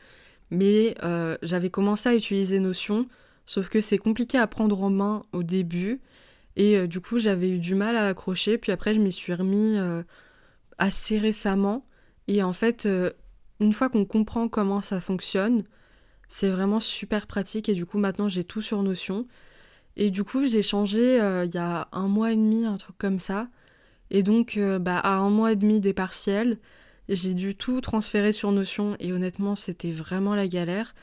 Mais 0.51 0.97
euh, 1.05 1.37
j'avais 1.43 1.71
commencé 1.71 2.09
à 2.09 2.15
utiliser 2.17 2.59
Notion, 2.59 3.07
sauf 3.47 3.69
que 3.69 3.81
c'est 3.81 3.99
compliqué 3.99 4.37
à 4.37 4.49
prendre 4.49 4.83
en 4.83 4.91
main 4.91 5.23
au 5.33 5.45
début. 5.45 6.01
Et 6.57 6.77
euh, 6.77 6.87
du 6.87 7.01
coup, 7.01 7.19
j'avais 7.19 7.51
eu 7.51 7.59
du 7.59 7.75
mal 7.75 7.97
à 7.97 8.09
accrocher. 8.09 8.59
Puis 8.59 8.73
après, 8.73 8.95
je 8.95 9.01
m'y 9.01 9.13
suis 9.13 9.35
remis 9.35 9.79
euh, 9.79 10.03
assez 10.79 11.19
récemment. 11.19 11.87
Et 12.29 12.43
en 12.43 12.53
fait, 12.53 12.87
euh, 12.87 13.11
une 13.61 13.73
fois 13.73 13.89
qu'on 13.89 14.05
comprend 14.05 14.49
comment 14.49 14.83
ça 14.83 15.01
fonctionne, 15.01 15.65
c'est 16.29 16.51
vraiment 16.51 16.81
super 16.81 17.27
pratique. 17.27 17.69
Et 17.69 17.75
du 17.75 17.87
coup, 17.87 17.99
maintenant, 17.99 18.29
j'ai 18.29 18.45
tout 18.45 18.63
sur 18.63 18.83
Notion. 18.83 19.27
Et 19.97 20.11
du 20.11 20.25
coup, 20.25 20.45
j'ai 20.45 20.63
changé 20.63 21.17
il 21.45 21.55
y 21.55 21.59
a 21.59 21.89
un 21.93 22.09
mois 22.09 22.33
et 22.33 22.37
demi, 22.37 22.65
un 22.65 22.77
truc 22.77 22.97
comme 22.97 23.19
ça. 23.19 23.49
Et 24.11 24.23
donc, 24.23 24.59
bah, 24.81 24.99
à 24.99 25.17
un 25.17 25.31
mois 25.31 25.53
et 25.53 25.57
demi 25.57 25.81
des 25.81 25.93
partiels, 25.93 26.59
j'ai 27.09 27.35
dû 27.35 27.57
tout 27.57 27.81
transférer 27.81 28.33
sur 28.33 28.53
Notion. 28.53 28.97
Et 29.01 29.13
honnêtement, 29.13 29.57
c'était 29.57 29.91
vraiment 29.91 30.35
la 30.35 30.47
galère. 30.47 30.95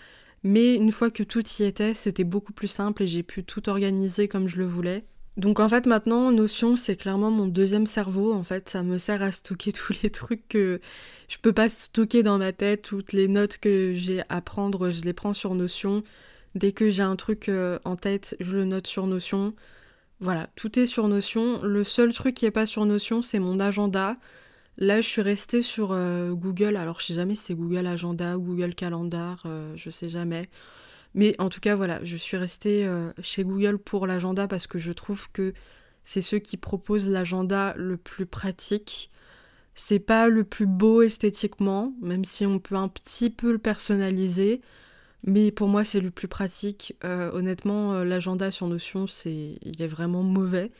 Mais 0.44 0.76
une 0.76 0.92
fois 0.92 1.12
que 1.12 1.24
tout 1.24 1.44
y 1.60 1.64
était, 1.64 1.94
c'était 1.94 2.24
beaucoup 2.24 2.54
plus 2.54 2.68
simple 2.70 3.04
et 3.04 3.08
j'ai 3.08 3.24
pu 3.24 3.44
tout 3.44 3.70
organiser 3.70 4.28
comme 4.28 4.48
je 4.48 4.58
le 4.58 4.66
voulais. 4.66 5.06
Donc 5.38 5.60
en 5.60 5.70
fait 5.70 5.86
maintenant 5.86 6.32
Notion 6.32 6.76
c'est 6.76 6.96
clairement 6.96 7.30
mon 7.30 7.46
deuxième 7.46 7.86
cerveau. 7.86 8.34
En 8.34 8.44
fait 8.44 8.70
ça 8.70 8.82
me 8.82 8.98
sert 8.98 9.22
à 9.22 9.32
stocker 9.32 9.72
tous 9.74 9.94
les 10.02 10.10
trucs 10.10 10.48
que 10.48 10.82
je 11.28 11.38
peux 11.38 11.54
pas 11.54 11.70
stocker 11.70 12.24
dans 12.24 12.40
ma 12.40 12.54
tête. 12.54 12.82
Toutes 12.82 13.14
les 13.14 13.28
notes 13.28 13.60
que 13.60 13.94
j'ai 13.94 14.24
à 14.30 14.42
prendre 14.42 14.90
je 14.90 15.02
les 15.04 15.14
prends 15.14 15.34
sur 15.34 15.54
Notion. 15.54 16.04
Dès 16.56 16.72
que 16.72 16.90
j'ai 16.90 17.04
un 17.04 17.16
truc 17.16 17.50
euh, 17.50 17.78
en 17.86 17.96
tête 17.96 18.36
je 18.40 18.56
le 18.58 18.66
note 18.66 18.88
sur 18.88 19.06
Notion. 19.06 19.54
Voilà 20.20 20.48
tout 20.56 20.80
est 20.80 20.88
sur 20.88 21.08
Notion. 21.08 21.62
Le 21.62 21.84
seul 21.84 22.14
truc 22.14 22.34
qui 22.34 22.48
est 22.48 22.52
pas 22.52 22.66
sur 22.66 22.86
Notion 22.86 23.22
c'est 23.22 23.40
mon 23.40 23.60
agenda. 23.60 24.18
Là 24.78 25.02
je 25.02 25.08
suis 25.08 25.22
restée 25.22 25.62
sur 25.62 25.92
euh, 25.92 26.32
Google. 26.32 26.78
Alors 26.78 27.00
je 27.00 27.08
sais 27.08 27.14
jamais 27.14 27.36
si 27.36 27.44
c'est 27.46 27.56
Google 27.56 27.86
Agenda 27.86 28.38
Google 28.38 28.74
Calendar 28.74 29.44
euh, 29.46 29.74
je 29.76 29.92
sais 29.92 30.10
jamais 30.10 30.50
mais 31.14 31.36
en 31.40 31.50
tout 31.50 31.60
cas, 31.60 31.76
voilà, 31.76 32.04
je 32.04 32.18
suis 32.18 32.38
restée 32.38 32.86
euh, 32.86 33.12
chez 33.22 33.44
Google 33.44 33.78
pour 33.78 34.08
l'agenda 34.08 34.48
parce 34.48 34.68
que 34.68 34.80
je 34.80 34.92
trouve 34.92 35.30
que 35.32 35.54
c'est 36.04 36.22
ceux 36.22 36.40
qui 36.40 36.58
proposent 36.58 37.10
l'agenda 37.10 37.74
le 37.78 37.98
plus 37.98 38.26
pratique. 38.26 39.12
C'est 39.76 40.00
pas 40.00 40.30
le 40.30 40.44
plus 40.44 40.66
beau 40.66 41.02
esthétiquement, 41.02 41.94
même 42.02 42.26
si 42.26 42.46
on 42.46 42.60
peut 42.60 42.76
un 42.76 42.88
petit 42.88 43.30
peu 43.30 43.52
le 43.52 43.58
personnaliser. 43.58 44.62
Mais 45.24 45.52
pour 45.52 45.68
moi, 45.68 45.84
c'est 45.84 46.00
le 46.00 46.12
plus 46.12 46.28
pratique. 46.28 46.96
Euh, 47.04 47.32
honnêtement, 47.34 47.94
euh, 47.94 48.04
l'agenda 48.04 48.52
sur 48.52 48.68
Notion, 48.68 49.08
c'est, 49.08 49.60
il 49.62 49.82
est 49.82 49.88
vraiment 49.88 50.24
mauvais. 50.24 50.72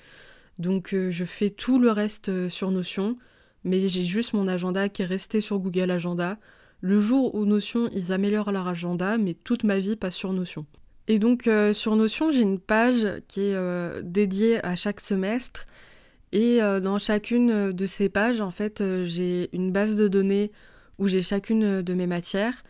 Donc, 0.60 0.96
je 0.96 1.24
fais 1.24 1.52
tout 1.52 1.78
le 1.78 1.92
reste 1.92 2.50
sur 2.50 2.72
Notion, 2.72 3.16
mais 3.64 3.90
j'ai 3.90 4.04
juste 4.04 4.34
mon 4.34 4.48
agenda 4.48 4.90
qui 4.90 5.04
est 5.04 5.06
resté 5.06 5.40
sur 5.40 5.60
Google 5.60 5.92
Agenda 5.92 6.40
le 6.82 7.00
jour 7.00 7.34
où 7.36 7.46
Notion, 7.46 7.90
ils 7.92 8.12
améliorent 8.12 8.52
leur 8.52 8.68
agenda, 8.68 9.18
mais 9.18 9.34
toute 9.34 9.64
ma 9.64 9.80
vie 9.80 9.96
passe 9.96 10.16
sur 10.16 10.34
Notion. 10.34 10.66
Et 11.08 11.20
donc 11.20 11.48
euh, 11.48 11.74
sur 11.74 11.96
Notion, 11.96 12.32
j'ai 12.32 12.42
une 12.42 12.60
page 12.60 13.08
qui 13.28 13.42
est 13.42 13.56
euh, 13.56 14.02
dédiée 14.04 14.64
à 14.66 14.76
chaque 14.76 15.00
semestre. 15.00 15.66
Et 16.34 16.62
euh, 16.62 16.80
dans 16.82 17.00
chacune 17.00 17.72
de 17.72 17.86
ces 17.86 18.10
pages, 18.10 18.42
en 18.42 18.52
fait, 18.52 18.84
j'ai 19.06 19.50
une 19.56 19.72
base 19.72 19.96
de 19.96 20.08
données 20.08 20.52
où 21.00 21.08
j'ai 21.08 21.22
chacune 21.22 21.82
de 21.82 21.94
mes 21.94 22.08
matières. 22.08 22.64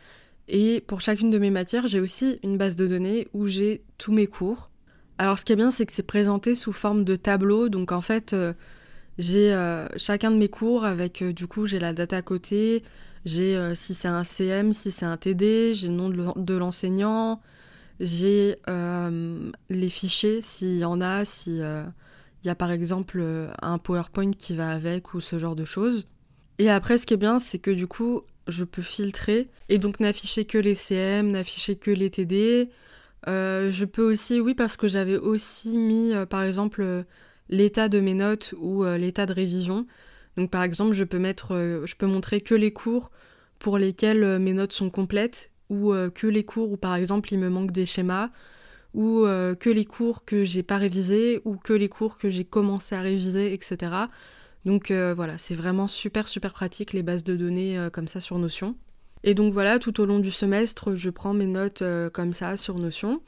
Et 0.47 0.81
pour 0.81 1.01
chacune 1.01 1.29
de 1.31 1.39
mes 1.39 1.49
matières, 1.49 1.87
j'ai 1.87 1.99
aussi 1.99 2.39
une 2.43 2.57
base 2.57 2.75
de 2.75 2.87
données 2.87 3.27
où 3.33 3.47
j'ai 3.47 3.81
tous 3.97 4.13
mes 4.13 4.27
cours. 4.27 4.69
Alors 5.17 5.39
ce 5.39 5.45
qui 5.45 5.53
est 5.53 5.55
bien, 5.55 5.71
c'est 5.71 5.85
que 5.85 5.91
c'est 5.91 6.03
présenté 6.03 6.53
sous 6.53 6.71
forme 6.71 7.03
de 7.03 7.15
tableau. 7.15 7.67
Donc 7.69 7.91
en 7.91 8.01
fait, 8.01 8.35
j'ai 9.17 9.51
chacun 9.97 10.29
de 10.29 10.37
mes 10.37 10.47
cours 10.47 10.85
avec, 10.85 11.23
du 11.23 11.47
coup, 11.47 11.65
j'ai 11.65 11.79
la 11.79 11.93
date 11.93 12.13
à 12.13 12.21
côté, 12.21 12.83
j'ai 13.27 13.57
euh, 13.57 13.75
si 13.75 13.93
c'est 13.93 14.07
un 14.07 14.23
CM, 14.23 14.71
si 14.71 14.89
c'est 14.89 15.05
un 15.05 15.17
TD, 15.17 15.73
j'ai 15.73 15.87
le 15.87 15.93
nom 15.93 16.09
de 16.09 16.53
l'enseignant, 16.53 17.41
j'ai 17.99 18.55
euh, 18.69 19.51
les 19.69 19.89
fichiers 19.89 20.41
s'il 20.41 20.77
y 20.77 20.85
en 20.85 21.01
a, 21.01 21.25
s'il 21.25 21.61
euh, 21.61 21.83
y 22.45 22.49
a 22.49 22.55
par 22.55 22.71
exemple 22.71 23.21
un 23.61 23.77
PowerPoint 23.79 24.31
qui 24.31 24.55
va 24.55 24.69
avec 24.69 25.13
ou 25.13 25.19
ce 25.19 25.39
genre 25.39 25.57
de 25.57 25.65
choses. 25.65 26.07
Et 26.57 26.69
après, 26.69 26.97
ce 26.97 27.05
qui 27.05 27.15
est 27.15 27.17
bien, 27.17 27.39
c'est 27.39 27.59
que 27.59 27.69
du 27.69 27.85
coup, 27.85 28.21
je 28.47 28.63
peux 28.63 28.81
filtrer 28.81 29.49
et 29.67 29.77
donc 29.77 29.99
n'afficher 29.99 30.45
que 30.45 30.57
les 30.57 30.73
CM, 30.73 31.31
n'afficher 31.31 31.75
que 31.75 31.91
les 31.91 32.09
TD. 32.09 32.69
je 33.25 33.85
peux 33.85 34.09
aussi, 34.09 34.39
oui, 34.39 34.55
parce 34.55 34.77
que 34.77 34.87
j'avais 34.87 35.17
aussi 35.17 35.77
mis 35.77 36.13
par 36.29 36.43
exemple 36.43 37.03
l'état 37.49 37.89
de 37.89 37.99
mes 37.99 38.13
notes 38.13 38.55
ou 38.57 38.85
l'état 38.85 39.25
de 39.25 39.33
révision. 39.33 39.85
Donc 40.37 40.51
par 40.51 40.63
exemple, 40.63 40.93
je 40.93 41.03
peux 41.03 41.17
mettre, 41.17 41.53
euh, 41.53 41.85
je 41.85 41.95
peux 41.95 42.05
montrer 42.05 42.41
que 42.41 42.55
les 42.55 42.71
cours 42.71 43.11
pour 43.59 43.77
lesquels 43.79 44.23
euh, 44.23 44.39
mes 44.39 44.53
notes 44.53 44.71
sont 44.71 44.91
complètes, 44.91 45.51
ou 45.69 45.93
euh, 45.93 46.09
que 46.09 46.27
les 46.27 46.45
cours 46.45 46.71
où 46.71 46.77
par 46.77 46.95
exemple 46.95 47.33
il 47.33 47.39
me 47.39 47.49
manque 47.49 47.71
des 47.71 47.87
schémas, 47.87 48.29
ou 48.93 49.25
que 49.59 49.69
les 49.69 49.85
cours 49.85 50.25
que 50.25 50.43
j'ai 50.43 50.63
pas 50.63 50.77
révisés, 50.77 51.41
ou 51.45 51.57
que 51.57 51.73
les 51.73 51.89
cours 51.89 52.17
que 52.17 52.31
j'ai 52.31 52.45
commencé 52.45 52.95
à 52.95 53.01
réviser, 53.01 53.53
etc. 53.53 53.91
Donc 54.65 54.91
voilà, 54.91 55.37
c'est 55.37 55.53
vraiment 55.53 55.87
super 55.87 56.27
super 56.27 56.51
pratique 56.51 56.93
les 56.93 57.03
bases 57.03 57.23
de 57.23 57.35
données 57.35 57.89
comme 57.93 58.07
ça 58.07 58.19
sur 58.21 58.39
Notion. 58.39 58.75
Et 59.23 59.35
donc 59.35 59.53
voilà, 59.53 59.77
tout 59.77 60.01
au 60.01 60.07
long 60.07 60.17
du 60.17 60.31
semestre, 60.31 60.95
je 60.95 61.11
prends 61.11 61.35
mes 61.35 61.45
notes 61.45 61.83
comme 62.11 62.33
ça 62.33 62.57
sur 62.57 62.79
Notion. 62.79 63.21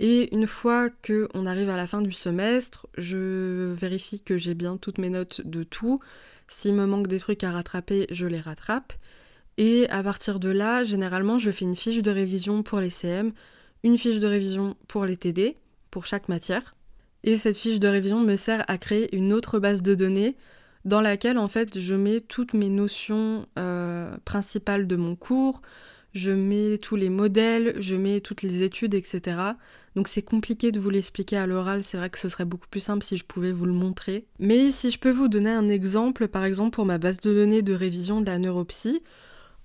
Et 0.00 0.34
une 0.34 0.46
fois 0.46 0.90
qu'on 0.90 1.46
arrive 1.46 1.70
à 1.70 1.76
la 1.76 1.86
fin 1.86 2.02
du 2.02 2.12
semestre, 2.12 2.86
je 2.98 3.72
vérifie 3.74 4.20
que 4.20 4.36
j'ai 4.36 4.54
bien 4.54 4.76
toutes 4.76 4.98
mes 4.98 5.10
notes 5.10 5.40
de 5.44 5.62
tout. 5.62 6.00
S'il 6.48 6.74
me 6.74 6.86
manque 6.86 7.08
des 7.08 7.18
trucs 7.18 7.44
à 7.44 7.50
rattraper, 7.50 8.06
je 8.10 8.26
les 8.26 8.40
rattrape. 8.40 8.92
Et 9.58 9.88
à 9.88 10.02
partir 10.02 10.38
de 10.38 10.50
là, 10.50 10.84
généralement, 10.84 11.38
je 11.38 11.50
fais 11.50 11.64
une 11.64 11.76
fiche 11.76 12.02
de 12.02 12.10
révision 12.10 12.62
pour 12.62 12.80
les 12.80 12.90
CM, 12.90 13.32
une 13.82 13.98
fiche 13.98 14.20
de 14.20 14.26
révision 14.26 14.76
pour 14.88 15.04
les 15.04 15.16
TD, 15.16 15.56
pour 15.90 16.06
chaque 16.06 16.28
matière. 16.28 16.74
Et 17.24 17.36
cette 17.36 17.56
fiche 17.56 17.80
de 17.80 17.88
révision 17.88 18.20
me 18.20 18.36
sert 18.36 18.64
à 18.68 18.78
créer 18.78 19.14
une 19.16 19.32
autre 19.32 19.58
base 19.58 19.82
de 19.82 19.94
données 19.94 20.36
dans 20.84 21.00
laquelle 21.00 21.36
en 21.36 21.48
fait 21.48 21.78
je 21.78 21.94
mets 21.94 22.20
toutes 22.20 22.54
mes 22.54 22.68
notions 22.68 23.46
euh, 23.58 24.16
principales 24.24 24.86
de 24.86 24.96
mon 24.96 25.16
cours, 25.16 25.60
je 26.16 26.30
mets 26.30 26.78
tous 26.78 26.96
les 26.96 27.10
modèles, 27.10 27.76
je 27.78 27.94
mets 27.94 28.20
toutes 28.20 28.42
les 28.42 28.62
études, 28.62 28.94
etc. 28.94 29.38
Donc 29.94 30.08
c'est 30.08 30.22
compliqué 30.22 30.72
de 30.72 30.80
vous 30.80 30.90
l'expliquer 30.90 31.36
à 31.36 31.46
l'oral, 31.46 31.84
c'est 31.84 31.96
vrai 31.96 32.10
que 32.10 32.18
ce 32.18 32.28
serait 32.28 32.44
beaucoup 32.44 32.68
plus 32.68 32.80
simple 32.80 33.04
si 33.04 33.16
je 33.16 33.24
pouvais 33.24 33.52
vous 33.52 33.66
le 33.66 33.72
montrer. 33.72 34.26
Mais 34.38 34.72
si 34.72 34.90
je 34.90 34.98
peux 34.98 35.10
vous 35.10 35.28
donner 35.28 35.50
un 35.50 35.68
exemple, 35.68 36.28
par 36.28 36.44
exemple 36.44 36.74
pour 36.74 36.86
ma 36.86 36.98
base 36.98 37.20
de 37.20 37.32
données 37.32 37.62
de 37.62 37.74
révision 37.74 38.20
de 38.20 38.26
la 38.26 38.38
neuropsy, 38.38 39.02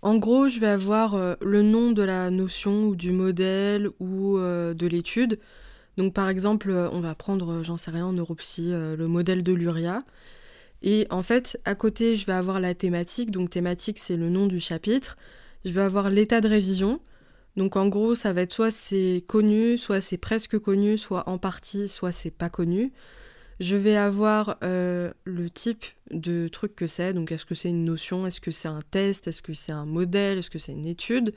en 0.02 0.18
gros 0.18 0.50
je 0.50 0.60
vais 0.60 0.68
avoir 0.68 1.16
euh, 1.16 1.36
le 1.42 1.62
nom 1.62 1.92
de 1.92 2.04
la 2.04 2.30
notion 2.30 2.86
ou 2.86 2.96
du 2.96 3.12
modèle 3.12 3.90
ou 4.00 4.38
euh, 4.38 4.74
de 4.74 4.88
l'étude. 4.88 5.40
Donc 5.98 6.14
par 6.14 6.30
exemple, 6.30 6.72
on 6.72 7.02
va 7.02 7.16
prendre, 7.16 7.64
j'en 7.64 7.78
sais 7.78 7.92
rien, 7.92 8.06
en 8.06 8.14
neuropsy, 8.14 8.72
le 8.72 9.08
modèle 9.08 9.44
de 9.44 9.52
l'uria. 9.52 10.04
Et 10.82 11.06
en 11.10 11.22
fait, 11.22 11.60
à 11.66 11.76
côté, 11.76 12.16
je 12.16 12.26
vais 12.26 12.34
avoir 12.34 12.60
la 12.60 12.74
thématique. 12.74 13.30
Donc 13.30 13.50
thématique, 13.50 14.00
c'est 14.00 14.16
le 14.16 14.30
nom 14.30 14.48
du 14.48 14.60
chapitre. 14.60 15.18
Je 15.66 15.72
vais 15.74 15.82
avoir 15.82 16.10
l'état 16.10 16.42
de 16.42 16.48
révision. 16.48 17.00
Donc 17.58 17.76
en 17.76 17.88
gros, 17.88 18.16
ça 18.16 18.34
va 18.34 18.42
être 18.42 18.54
soit 18.54 18.72
c'est 18.72 19.24
connu, 19.28 19.78
soit 19.78 20.02
c'est 20.02 20.18
presque 20.18 20.58
connu, 20.58 20.98
soit 20.98 21.28
en 21.28 21.38
partie, 21.38 21.88
soit 21.88 22.12
c'est 22.12 22.32
pas 22.32 22.50
connu. 22.50 22.94
Je 23.60 23.76
vais 23.76 23.96
avoir 23.96 24.58
euh, 24.64 25.12
le 25.24 25.50
type 25.50 25.86
de 26.10 26.48
truc 26.48 26.76
que 26.76 26.88
c'est. 26.88 27.14
Donc 27.14 27.32
est-ce 27.32 27.46
que 27.46 27.56
c'est 27.56 27.70
une 27.70 27.86
notion, 27.86 28.26
est-ce 28.26 28.40
que 28.42 28.52
c'est 28.52 28.70
un 28.70 28.80
test, 28.90 29.28
est-ce 29.28 29.42
que 29.42 29.54
c'est 29.54 29.72
un 29.72 29.86
modèle, 29.86 30.40
est-ce 30.40 30.50
que 30.50 30.60
c'est 30.60 30.72
une 30.72 30.88
étude? 30.88 31.34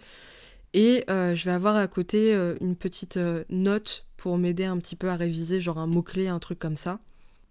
Et 0.73 1.05
euh, 1.11 1.35
je 1.35 1.45
vais 1.45 1.51
avoir 1.51 1.77
à 1.77 1.87
côté 1.87 2.35
euh, 2.35 2.55
une 2.61 2.77
petite 2.77 3.19
note 3.51 4.07
pour 4.17 4.39
m'aider 4.39 4.65
un 4.65 4.79
petit 4.79 4.97
peu 4.97 5.09
à 5.09 5.17
réviser, 5.17 5.61
genre 5.61 5.79
un 5.79 5.87
mot-clé, 5.87 6.29
un 6.29 6.39
truc 6.39 6.59
comme 6.59 6.77
ça. 6.77 7.01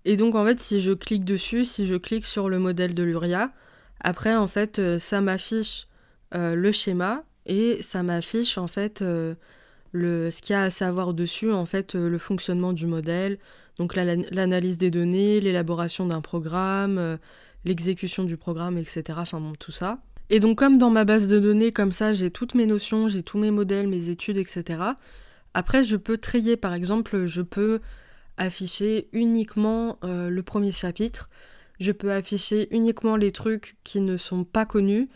Et 0.06 0.18
donc 0.18 0.36
en 0.36 0.46
fait, 0.46 0.60
si 0.60 0.82
je 0.82 0.92
clique 0.92 1.24
dessus, 1.24 1.66
si 1.66 1.86
je 1.86 1.96
clique 1.96 2.26
sur 2.26 2.50
le 2.50 2.60
modèle 2.60 2.96
de 2.96 3.04
l'URIA, 3.04 3.52
après 4.00 4.36
en 4.36 4.48
fait, 4.48 4.98
ça 4.98 5.22
m'affiche 5.22 5.88
euh, 6.36 6.56
le 6.56 6.72
schéma 6.72 7.24
et 7.46 7.82
ça 7.82 8.04
m'affiche 8.04 8.58
en 8.58 8.68
fait 8.68 9.02
euh, 9.02 9.36
le, 9.92 10.32
ce 10.32 10.42
qu'il 10.42 10.54
y 10.54 10.56
a 10.56 10.64
à 10.64 10.70
savoir 10.70 11.14
dessus, 11.14 11.52
en 11.52 11.66
fait, 11.66 11.94
le 11.94 12.18
fonctionnement 12.18 12.74
du 12.74 12.88
modèle, 12.88 13.38
donc 13.78 13.96
l'analyse 13.96 14.78
des 14.78 14.90
données, 14.90 15.40
l'élaboration 15.40 16.08
d'un 16.08 16.22
programme, 16.22 17.20
l'exécution 17.64 18.24
du 18.24 18.36
programme, 18.36 18.78
etc. 18.78 19.04
Enfin 19.18 19.40
bon, 19.40 19.54
tout 19.54 19.72
ça. 19.72 20.00
Et 20.32 20.40
donc 20.40 20.58
comme 20.58 20.80
dans 20.80 20.90
ma 20.90 21.06
base 21.06 21.28
de 21.28 21.40
données, 21.40 21.72
comme 21.72 21.92
ça, 21.92 22.12
j'ai 22.12 22.32
toutes 22.32 22.56
mes 22.56 22.66
notions, 22.66 23.08
j'ai 23.08 23.22
tous 23.22 23.38
mes 23.38 23.52
modèles, 23.52 23.88
mes 23.88 24.10
études, 24.10 24.38
etc. 24.38 24.80
Après, 25.54 25.84
je 25.84 25.96
peux 25.96 26.18
trier, 26.18 26.58
par 26.58 26.74
exemple, 26.74 27.28
je 27.28 27.42
peux 27.42 27.80
afficher 28.38 29.08
uniquement 29.14 30.00
euh, 30.04 30.30
le 30.30 30.44
premier 30.44 30.72
chapitre. 30.72 31.30
Je 31.80 31.92
peux 31.92 32.12
afficher 32.12 32.68
uniquement 32.72 33.16
les 33.16 33.32
trucs 33.32 33.76
qui 33.84 34.02
ne 34.02 34.18
sont 34.18 34.44
pas 34.44 34.66
connus 34.66 35.10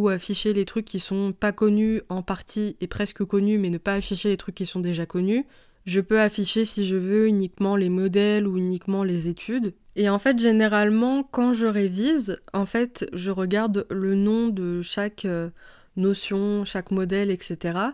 ou 0.00 0.08
afficher 0.08 0.52
les 0.52 0.64
trucs 0.64 0.84
qui 0.84 0.98
sont 0.98 1.32
pas 1.32 1.52
connus 1.52 2.02
en 2.08 2.22
partie 2.22 2.76
et 2.80 2.86
presque 2.86 3.24
connus 3.24 3.58
mais 3.58 3.70
ne 3.70 3.78
pas 3.78 3.94
afficher 3.94 4.30
les 4.30 4.36
trucs 4.36 4.54
qui 4.54 4.66
sont 4.66 4.80
déjà 4.80 5.06
connus. 5.06 5.46
Je 5.86 6.00
peux 6.00 6.20
afficher 6.20 6.64
si 6.64 6.84
je 6.84 6.96
veux 6.96 7.26
uniquement 7.26 7.76
les 7.76 7.88
modèles 7.88 8.46
ou 8.46 8.56
uniquement 8.56 9.02
les 9.04 9.28
études. 9.28 9.74
Et 9.96 10.08
en 10.08 10.18
fait, 10.18 10.38
généralement, 10.38 11.22
quand 11.22 11.52
je 11.52 11.66
révise, 11.66 12.38
en 12.52 12.66
fait, 12.66 13.08
je 13.12 13.30
regarde 13.30 13.86
le 13.90 14.14
nom 14.14 14.48
de 14.48 14.82
chaque 14.82 15.24
euh, 15.24 15.48
notion, 15.96 16.64
chaque 16.64 16.90
modèle, 16.90 17.30
etc 17.30 17.90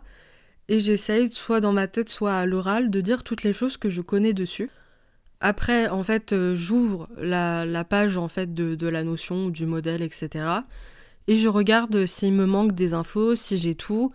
et 0.68 0.80
j'essaye, 0.80 1.32
soit 1.32 1.60
dans 1.60 1.72
ma 1.72 1.86
tête, 1.86 2.08
soit 2.08 2.34
à 2.34 2.46
l'oral, 2.46 2.90
de 2.90 3.00
dire 3.00 3.22
toutes 3.22 3.42
les 3.42 3.52
choses 3.52 3.76
que 3.76 3.90
je 3.90 4.00
connais 4.00 4.32
dessus. 4.32 4.70
Après, 5.40 5.88
en 5.88 6.02
fait, 6.02 6.32
euh, 6.32 6.56
j'ouvre 6.56 7.08
la, 7.18 7.84
page 7.84 8.16
en 8.16 8.26
fait 8.26 8.54
de, 8.54 8.88
la 8.88 9.04
notion, 9.04 9.48
du 9.48 9.66
modèle, 9.66 10.02
etc. 10.02 10.44
Et 11.28 11.36
je 11.36 11.48
regarde 11.48 12.06
s'il 12.06 12.32
me 12.32 12.46
manque 12.46 12.72
des 12.72 12.92
infos, 12.92 13.34
si 13.34 13.58
j'ai 13.58 13.74
tout, 13.74 14.12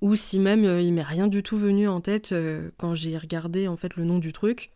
ou 0.00 0.14
si 0.16 0.38
même 0.38 0.64
euh, 0.64 0.80
il 0.80 0.92
m'est 0.92 1.02
rien 1.02 1.26
du 1.28 1.42
tout 1.42 1.58
venu 1.58 1.88
en 1.88 2.00
tête 2.00 2.32
euh, 2.32 2.70
quand 2.78 2.94
j'ai 2.94 3.16
regardé 3.18 3.68
en 3.68 3.76
fait 3.76 3.96
le 3.96 4.04
nom 4.04 4.18
du 4.18 4.32
truc. 4.32 4.70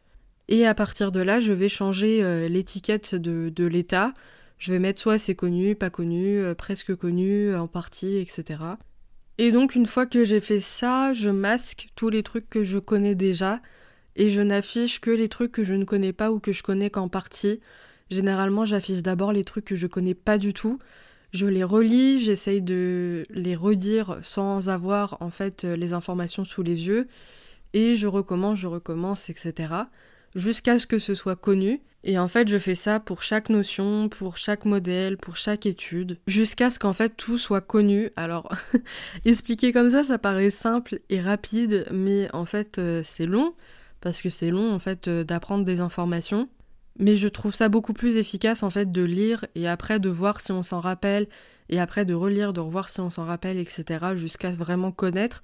Et 0.49 0.67
à 0.67 0.75
partir 0.75 1.13
de 1.13 1.21
là, 1.21 1.41
je 1.41 1.53
vais 1.53 1.69
changer 1.69 2.49
l'étiquette 2.49 3.17
de, 3.17 3.67
l'état. 3.67 4.15
Je 4.59 4.73
vais 4.73 4.79
mettre 4.79 5.01
soit 5.01 5.19
c'est 5.19 5.35
connu, 5.35 5.75
pas 5.75 5.91
connu, 5.91 6.41
presque 6.57 6.95
connu, 6.95 7.53
en 7.57 7.67
partie, 7.67 8.19
etc. 8.19 8.61
Et 9.39 9.51
donc 9.51 9.75
une 9.75 9.87
fois 9.87 10.07
que 10.07 10.25
j'ai 10.25 10.41
fait 10.41 10.61
ça, 10.61 11.13
je 11.13 11.31
masque 11.31 11.89
tous 11.97 12.11
les 12.11 12.23
trucs 12.23 12.49
que 12.49 12.63
je 12.63 12.79
connais 12.79 13.17
déjà 13.17 13.61
et 14.17 14.31
je 14.31 14.41
n'affiche 14.41 15.01
que 15.01 15.11
les 15.11 15.29
trucs 15.29 15.53
que 15.53 15.65
je 15.65 15.75
ne 15.75 15.85
connais 15.85 16.15
pas 16.15 16.33
ou 16.33 16.41
que 16.41 16.53
je 16.53 16.63
connais 16.63 16.91
qu'en 16.91 17.09
partie. 17.09 17.61
Généralement, 18.11 18.65
j'affiche 18.65 19.03
d'abord 19.03 19.33
les 19.33 19.45
trucs 19.45 19.67
que 19.67 19.77
je 19.77 19.87
connais 19.87 20.15
pas 20.15 20.39
du 20.39 20.55
tout. 20.55 20.79
Je 21.33 21.47
les 21.47 21.65
relis, 21.65 22.21
j'essaye 22.21 22.63
de 22.63 23.27
les 23.31 23.57
redire 23.57 24.19
sans 24.23 24.69
avoir 24.69 25.17
en 25.21 25.31
fait 25.31 25.65
les 25.65 25.93
informations 25.93 26.45
sous 26.45 26.63
les 26.63 26.87
yeux 26.87 27.09
et 27.73 27.95
je 27.95 28.07
recommence, 28.07 28.59
je 28.59 28.67
recommence, 28.67 29.29
etc. 29.29 29.75
jusqu'à 30.35 30.79
ce 30.79 30.87
que 30.87 30.99
ce 30.99 31.15
soit 31.15 31.37
connu 31.37 31.83
et 32.09 32.21
en 32.21 32.29
fait, 32.29 32.47
je 32.47 32.57
fais 32.57 32.77
ça 32.77 33.01
pour 33.01 33.25
chaque 33.25 33.49
notion, 33.51 34.09
pour 34.09 34.37
chaque 34.37 34.65
modèle, 34.65 35.17
pour 35.17 35.37
chaque 35.37 35.67
étude, 35.67 36.19
jusqu'à 36.29 36.71
ce 36.71 36.79
qu'en 36.79 36.93
fait 36.93 37.17
tout 37.17 37.37
soit 37.37 37.61
connu. 37.61 38.11
Alors, 38.15 38.55
expliquer 39.25 39.73
comme 39.73 39.91
ça, 39.91 40.05
ça 40.05 40.17
paraît 40.17 40.51
simple 40.51 41.01
et 41.11 41.21
rapide, 41.21 41.85
mais 41.91 42.29
en 42.33 42.45
fait, 42.45 42.79
euh, 42.79 43.03
c'est 43.05 43.27
long, 43.27 43.55
parce 44.01 44.23
que 44.23 44.29
c'est 44.29 44.51
long 44.51 44.73
en 44.73 44.79
fait 44.79 45.09
euh, 45.09 45.25
d'apprendre 45.25 45.65
des 45.65 45.81
informations. 45.81 46.49
Mais 46.99 47.17
je 47.17 47.29
trouve 47.29 47.55
ça 47.55 47.69
beaucoup 47.69 47.93
plus 47.93 48.17
efficace 48.17 48.63
en 48.63 48.71
fait 48.71 48.91
de 48.91 49.03
lire 49.03 49.45
et 49.55 49.69
après 49.69 50.01
de 50.01 50.09
voir 50.09 50.41
si 50.41 50.53
on 50.53 50.63
s'en 50.63 50.81
rappelle, 50.81 51.27
et 51.69 51.81
après 51.81 52.05
de 52.05 52.15
relire, 52.15 52.53
de 52.53 52.61
revoir 52.61 52.89
si 52.89 53.01
on 53.01 53.11
s'en 53.11 53.25
rappelle, 53.25 53.59
etc., 53.59 54.15
jusqu'à 54.17 54.51
vraiment 54.51 54.93
connaître, 54.93 55.43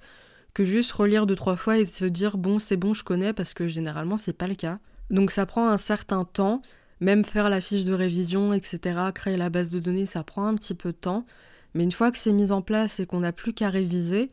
que 0.53 0.65
juste 0.65 0.91
relire 0.91 1.25
deux 1.25 1.35
trois 1.35 1.55
fois 1.55 1.77
et 1.77 1.85
se 1.85 2.05
dire 2.05 2.37
bon 2.37 2.59
c'est 2.59 2.77
bon 2.77 2.93
je 2.93 3.03
connais 3.03 3.33
parce 3.33 3.53
que 3.53 3.67
généralement 3.67 4.17
c'est 4.17 4.33
pas 4.33 4.47
le 4.47 4.55
cas. 4.55 4.79
Donc 5.09 5.31
ça 5.31 5.45
prend 5.45 5.67
un 5.67 5.77
certain 5.77 6.25
temps, 6.25 6.61
même 6.99 7.25
faire 7.25 7.49
la 7.49 7.61
fiche 7.61 7.83
de 7.83 7.93
révision, 7.93 8.53
etc., 8.53 8.99
créer 9.13 9.37
la 9.37 9.49
base 9.49 9.69
de 9.69 9.79
données, 9.79 10.05
ça 10.05 10.23
prend 10.23 10.47
un 10.47 10.55
petit 10.55 10.75
peu 10.75 10.91
de 10.91 10.97
temps. 10.97 11.25
Mais 11.73 11.83
une 11.83 11.91
fois 11.91 12.11
que 12.11 12.17
c'est 12.17 12.33
mis 12.33 12.51
en 12.51 12.61
place 12.61 12.99
et 12.99 13.05
qu'on 13.05 13.21
n'a 13.21 13.31
plus 13.31 13.53
qu'à 13.53 13.69
réviser, 13.69 14.29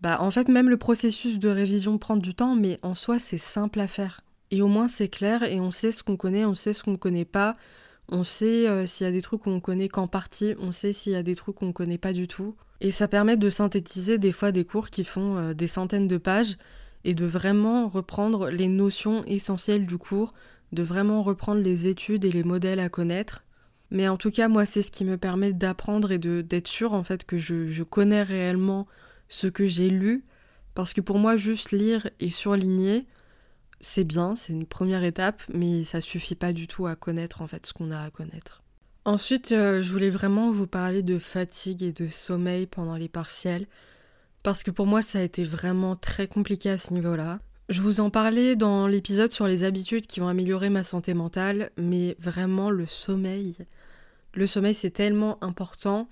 bah 0.00 0.18
en 0.20 0.30
fait 0.30 0.48
même 0.48 0.68
le 0.68 0.76
processus 0.76 1.38
de 1.38 1.48
révision 1.48 1.98
prend 1.98 2.16
du 2.16 2.34
temps, 2.34 2.54
mais 2.54 2.78
en 2.82 2.94
soi 2.94 3.18
c'est 3.18 3.38
simple 3.38 3.80
à 3.80 3.88
faire. 3.88 4.22
Et 4.50 4.62
au 4.62 4.68
moins 4.68 4.88
c'est 4.88 5.08
clair 5.08 5.42
et 5.42 5.60
on 5.60 5.70
sait 5.70 5.92
ce 5.92 6.02
qu'on 6.02 6.16
connaît, 6.16 6.44
on 6.44 6.54
sait 6.54 6.72
ce 6.72 6.82
qu'on 6.82 6.92
ne 6.92 6.96
connaît 6.96 7.24
pas, 7.24 7.56
on 8.10 8.24
sait 8.24 8.66
euh, 8.68 8.86
s'il 8.86 9.06
y 9.06 9.08
a 9.08 9.12
des 9.12 9.22
trucs 9.22 9.42
qu'on 9.42 9.60
connaît 9.60 9.88
qu'en 9.88 10.08
partie, 10.08 10.54
on 10.60 10.72
sait 10.72 10.92
s'il 10.92 11.12
y 11.12 11.16
a 11.16 11.22
des 11.22 11.34
trucs 11.34 11.56
qu'on 11.56 11.66
ne 11.66 11.72
connaît 11.72 11.98
pas 11.98 12.12
du 12.12 12.26
tout. 12.26 12.54
Et 12.80 12.90
ça 12.90 13.08
permet 13.08 13.36
de 13.36 13.50
synthétiser 13.50 14.18
des 14.18 14.32
fois 14.32 14.52
des 14.52 14.64
cours 14.64 14.88
qui 14.90 15.04
font 15.04 15.36
euh, 15.36 15.54
des 15.54 15.66
centaines 15.66 16.08
de 16.08 16.16
pages 16.16 16.56
et 17.04 17.14
de 17.14 17.26
vraiment 17.26 17.88
reprendre 17.88 18.50
les 18.50 18.68
notions 18.68 19.24
essentielles 19.24 19.86
du 19.86 19.98
cours, 19.98 20.32
de 20.72 20.82
vraiment 20.82 21.22
reprendre 21.22 21.60
les 21.60 21.86
études 21.86 22.24
et 22.24 22.32
les 22.32 22.44
modèles 22.44 22.80
à 22.80 22.88
connaître. 22.88 23.44
Mais 23.90 24.08
en 24.08 24.16
tout 24.16 24.30
cas, 24.30 24.48
moi, 24.48 24.66
c'est 24.66 24.82
ce 24.82 24.90
qui 24.90 25.04
me 25.04 25.16
permet 25.16 25.52
d'apprendre 25.52 26.12
et 26.12 26.18
d'être 26.18 26.68
sûr 26.68 26.92
en 26.92 27.02
fait 27.02 27.24
que 27.24 27.38
je, 27.38 27.68
je 27.68 27.82
connais 27.82 28.22
réellement 28.22 28.86
ce 29.28 29.46
que 29.46 29.66
j'ai 29.66 29.90
lu. 29.90 30.24
Parce 30.74 30.92
que 30.92 31.00
pour 31.00 31.18
moi, 31.18 31.36
juste 31.36 31.72
lire 31.72 32.08
et 32.20 32.30
surligner, 32.30 33.06
c'est 33.80 34.04
bien, 34.04 34.34
c'est 34.36 34.52
une 34.52 34.66
première 34.66 35.04
étape, 35.04 35.42
mais 35.52 35.84
ça 35.84 36.00
suffit 36.00 36.34
pas 36.34 36.52
du 36.52 36.66
tout 36.66 36.86
à 36.86 36.96
connaître 36.96 37.42
en 37.42 37.46
fait 37.46 37.66
ce 37.66 37.72
qu'on 37.72 37.90
a 37.90 38.00
à 38.00 38.10
connaître. 38.10 38.62
Ensuite, 39.04 39.52
euh, 39.52 39.80
je 39.80 39.90
voulais 39.92 40.10
vraiment 40.10 40.50
vous 40.50 40.66
parler 40.66 41.02
de 41.02 41.18
fatigue 41.18 41.82
et 41.82 41.92
de 41.92 42.08
sommeil 42.08 42.66
pendant 42.66 42.96
les 42.96 43.08
partiels. 43.08 43.66
Parce 44.42 44.62
que 44.62 44.70
pour 44.70 44.86
moi, 44.86 45.02
ça 45.02 45.18
a 45.18 45.22
été 45.22 45.44
vraiment 45.44 45.96
très 45.96 46.26
compliqué 46.26 46.70
à 46.70 46.78
ce 46.78 46.92
niveau-là. 46.92 47.40
Je 47.68 47.82
vous 47.82 48.00
en 48.00 48.10
parlais 48.10 48.56
dans 48.56 48.86
l'épisode 48.86 49.32
sur 49.32 49.46
les 49.46 49.64
habitudes 49.64 50.06
qui 50.06 50.20
vont 50.20 50.28
améliorer 50.28 50.70
ma 50.70 50.84
santé 50.84 51.14
mentale, 51.14 51.70
mais 51.76 52.16
vraiment 52.18 52.70
le 52.70 52.86
sommeil. 52.86 53.56
Le 54.34 54.46
sommeil, 54.46 54.74
c'est 54.74 54.90
tellement 54.90 55.42
important. 55.42 56.08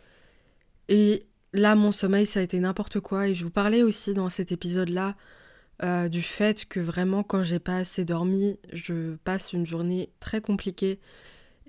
Et 0.89 1.27
là, 1.53 1.75
mon 1.75 1.93
sommeil, 1.93 2.27
ça 2.27 2.41
a 2.41 2.43
été 2.43 2.59
n'importe 2.61 3.01
quoi. 3.01 3.29
Et 3.29 3.35
je 3.35 3.45
vous 3.45 3.51
parlais 3.51 3.83
aussi 3.83 4.15
dans 4.15 4.31
cet 4.31 4.53
épisode-là 4.53 5.17
euh, 5.83 6.09
du 6.09 6.23
fait 6.23 6.65
que 6.65 6.81
vraiment, 6.81 7.23
quand 7.23 7.45
j'ai 7.45 7.59
pas 7.59 7.77
assez 7.77 8.05
dormi, 8.05 8.59
je 8.73 9.17
passe 9.25 9.53
une 9.53 9.67
journée 9.67 10.11
très 10.21 10.41
compliquée. 10.41 10.99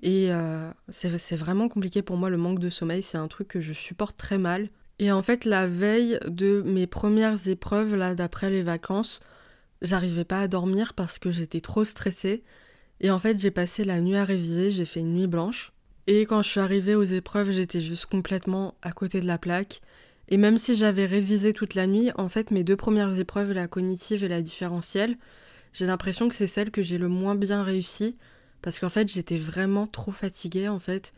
Et 0.02 0.32
euh, 0.32 0.70
c'est 0.88 1.36
vraiment 1.36 1.68
compliqué 1.68 2.02
pour 2.02 2.16
moi, 2.16 2.30
le 2.30 2.36
manque 2.36 2.60
de 2.60 2.70
sommeil. 2.70 3.02
C'est 3.02 3.18
un 3.18 3.28
truc 3.28 3.48
que 3.48 3.60
je 3.60 3.72
supporte 3.72 4.16
très 4.16 4.38
mal. 4.38 4.68
Et 4.98 5.12
en 5.12 5.22
fait, 5.22 5.44
la 5.44 5.66
veille 5.66 6.18
de 6.26 6.62
mes 6.62 6.86
premières 6.86 7.48
épreuves, 7.48 7.94
là, 7.94 8.14
d'après 8.14 8.50
les 8.50 8.62
vacances, 8.62 9.20
j'arrivais 9.82 10.24
pas 10.24 10.40
à 10.40 10.48
dormir 10.48 10.94
parce 10.94 11.18
que 11.18 11.30
j'étais 11.30 11.60
trop 11.60 11.84
stressée. 11.84 12.42
Et 13.00 13.10
en 13.10 13.18
fait, 13.18 13.38
j'ai 13.38 13.50
passé 13.50 13.84
la 13.84 14.00
nuit 14.00 14.16
à 14.16 14.24
réviser, 14.24 14.72
j'ai 14.72 14.84
fait 14.84 15.00
une 15.00 15.14
nuit 15.14 15.26
blanche. 15.28 15.72
Et 16.06 16.22
quand 16.22 16.42
je 16.42 16.48
suis 16.48 16.60
arrivée 16.60 16.94
aux 16.94 17.04
épreuves, 17.04 17.50
j'étais 17.50 17.80
juste 17.80 18.06
complètement 18.06 18.74
à 18.82 18.92
côté 18.92 19.20
de 19.20 19.26
la 19.26 19.38
plaque. 19.38 19.82
Et 20.28 20.36
même 20.36 20.58
si 20.58 20.74
j'avais 20.74 21.06
révisé 21.06 21.52
toute 21.52 21.74
la 21.74 21.86
nuit, 21.86 22.10
en 22.16 22.28
fait, 22.28 22.50
mes 22.50 22.64
deux 22.64 22.76
premières 22.76 23.18
épreuves, 23.18 23.52
la 23.52 23.68
cognitive 23.68 24.24
et 24.24 24.28
la 24.28 24.42
différentielle, 24.42 25.16
j'ai 25.72 25.86
l'impression 25.86 26.28
que 26.28 26.34
c'est 26.34 26.46
celle 26.46 26.70
que 26.70 26.82
j'ai 26.82 26.98
le 26.98 27.08
moins 27.08 27.34
bien 27.34 27.62
réussi. 27.62 28.16
Parce 28.60 28.78
qu'en 28.78 28.88
fait, 28.88 29.08
j'étais 29.08 29.36
vraiment 29.36 29.86
trop 29.86 30.12
fatiguée, 30.12 30.68
en 30.68 30.78
fait. 30.78 31.14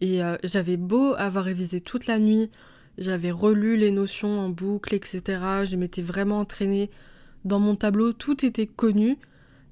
Et 0.00 0.22
euh, 0.22 0.36
j'avais 0.44 0.76
beau 0.76 1.14
avoir 1.14 1.44
révisé 1.44 1.80
toute 1.80 2.06
la 2.06 2.18
nuit, 2.18 2.50
j'avais 2.98 3.30
relu 3.30 3.76
les 3.76 3.90
notions 3.90 4.40
en 4.40 4.48
boucle, 4.48 4.94
etc. 4.94 5.20
Je 5.64 5.76
m'étais 5.76 6.02
vraiment 6.02 6.40
entraînée 6.40 6.90
dans 7.44 7.58
mon 7.58 7.74
tableau, 7.76 8.12
tout 8.12 8.44
était 8.44 8.66
connu. 8.66 9.18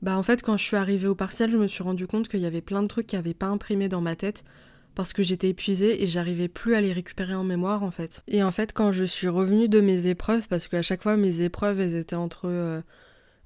Bah 0.03 0.19
en 0.19 0.23
fait, 0.23 0.43
quand 0.43 0.57
je 0.57 0.65
suis 0.65 0.77
arrivée 0.77 1.09
au 1.09 1.15
partiel, 1.15 1.51
je 1.51 1.57
me 1.57 1.67
suis 1.67 1.83
rendu 1.83 2.07
compte 2.07 2.29
qu'il 2.29 2.41
y 2.41 2.47
avait 2.47 2.61
plein 2.61 2.83
de 2.83 2.89
trucs 2.89 3.07
qui 3.07 3.17
n'avaient 3.17 3.35
pas 3.35 3.47
imprimé 3.47 3.89
dans 3.89 4.01
ma 4.01 4.17
tête 4.17 4.45
parce 4.97 5.13
que 5.13 5.23
j'étais 5.23 5.51
épuisée 5.51 6.03
et 6.03 6.09
j'arrivais 6.09 6.49
plus 6.49 6.75
à 6.75 6.81
les 6.81 6.93
récupérer 6.93 7.35
en 7.35 7.45
mémoire 7.45 7.85
en 7.85 7.93
fait. 7.93 8.25
Et 8.27 8.43
en 8.43 8.51
fait, 8.51 8.73
quand 8.73 8.91
je 8.91 9.05
suis 9.05 9.29
revenue 9.29 9.69
de 9.69 9.81
mes 9.81 10.09
épreuves, 10.09 10.49
parce 10.49 10.67
qu'à 10.67 10.83
chaque 10.83 11.03
fois 11.03 11.17
mes 11.17 11.43
épreuves 11.43 11.81
elles 11.81 11.95
étaient 11.95 12.17
entre. 12.17 12.49
Euh, 12.49 12.81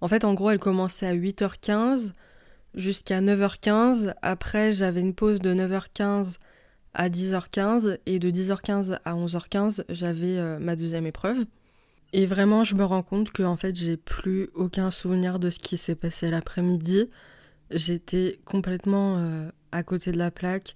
en 0.00 0.08
fait, 0.08 0.24
en 0.24 0.32
gros, 0.32 0.50
elles 0.50 0.58
commençaient 0.58 1.06
à 1.06 1.14
8h15 1.14 2.12
jusqu'à 2.74 3.20
9h15. 3.20 4.14
Après, 4.22 4.72
j'avais 4.72 5.00
une 5.00 5.14
pause 5.14 5.40
de 5.40 5.52
9h15 5.52 6.36
à 6.94 7.08
10h15 7.08 7.98
et 8.06 8.18
de 8.18 8.30
10h15 8.30 8.98
à 9.04 9.14
11h15, 9.14 9.84
j'avais 9.88 10.38
euh, 10.38 10.58
ma 10.58 10.76
deuxième 10.76 11.06
épreuve. 11.06 11.44
Et 12.12 12.26
vraiment, 12.26 12.64
je 12.64 12.74
me 12.74 12.84
rends 12.84 13.02
compte 13.02 13.30
que 13.30 13.42
en 13.42 13.56
fait, 13.56 13.76
j'ai 13.76 13.96
plus 13.96 14.48
aucun 14.54 14.90
souvenir 14.90 15.38
de 15.38 15.50
ce 15.50 15.58
qui 15.58 15.76
s'est 15.76 15.94
passé 15.94 16.28
l'après-midi. 16.28 17.08
J'étais 17.70 18.40
complètement 18.44 19.18
euh, 19.18 19.50
à 19.70 19.82
côté 19.82 20.10
de 20.10 20.18
la 20.18 20.30
plaque. 20.30 20.74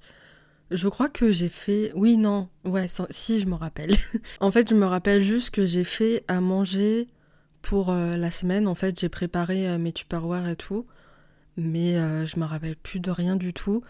Je 0.75 0.89
crois 0.89 1.09
que 1.09 1.33
j'ai 1.33 1.49
fait. 1.49 1.93
Oui, 1.95 2.17
non. 2.17 2.49
Ouais, 2.65 2.87
si, 3.11 3.41
je 3.41 3.47
me 3.47 3.55
rappelle. 3.55 3.97
en 4.41 4.51
fait, 4.51 4.69
je 4.69 4.75
me 4.75 4.87
rappelle 4.87 5.23
juste 5.23 5.51
que 5.51 5.67
j'ai 5.67 5.85
fait 5.85 6.25
à 6.29 6.41
manger 6.41 7.09
pour 7.63 7.91
euh, 7.91 8.17
la 8.17 8.31
semaine. 8.31 8.67
En 8.67 8.75
fait, 8.75 8.99
j'ai 8.99 9.09
préparé 9.09 9.69
euh, 9.69 9.79
mes 9.79 9.93
tupperware 9.93 10.49
et 10.49 10.57
tout. 10.57 10.87
Mais 11.57 11.95
je 12.27 12.41
me 12.41 12.45
rappelle 12.45 12.75
plus 12.75 12.99
de 12.99 13.13
rien 13.13 13.37
du 13.37 13.53
tout. 13.53 13.85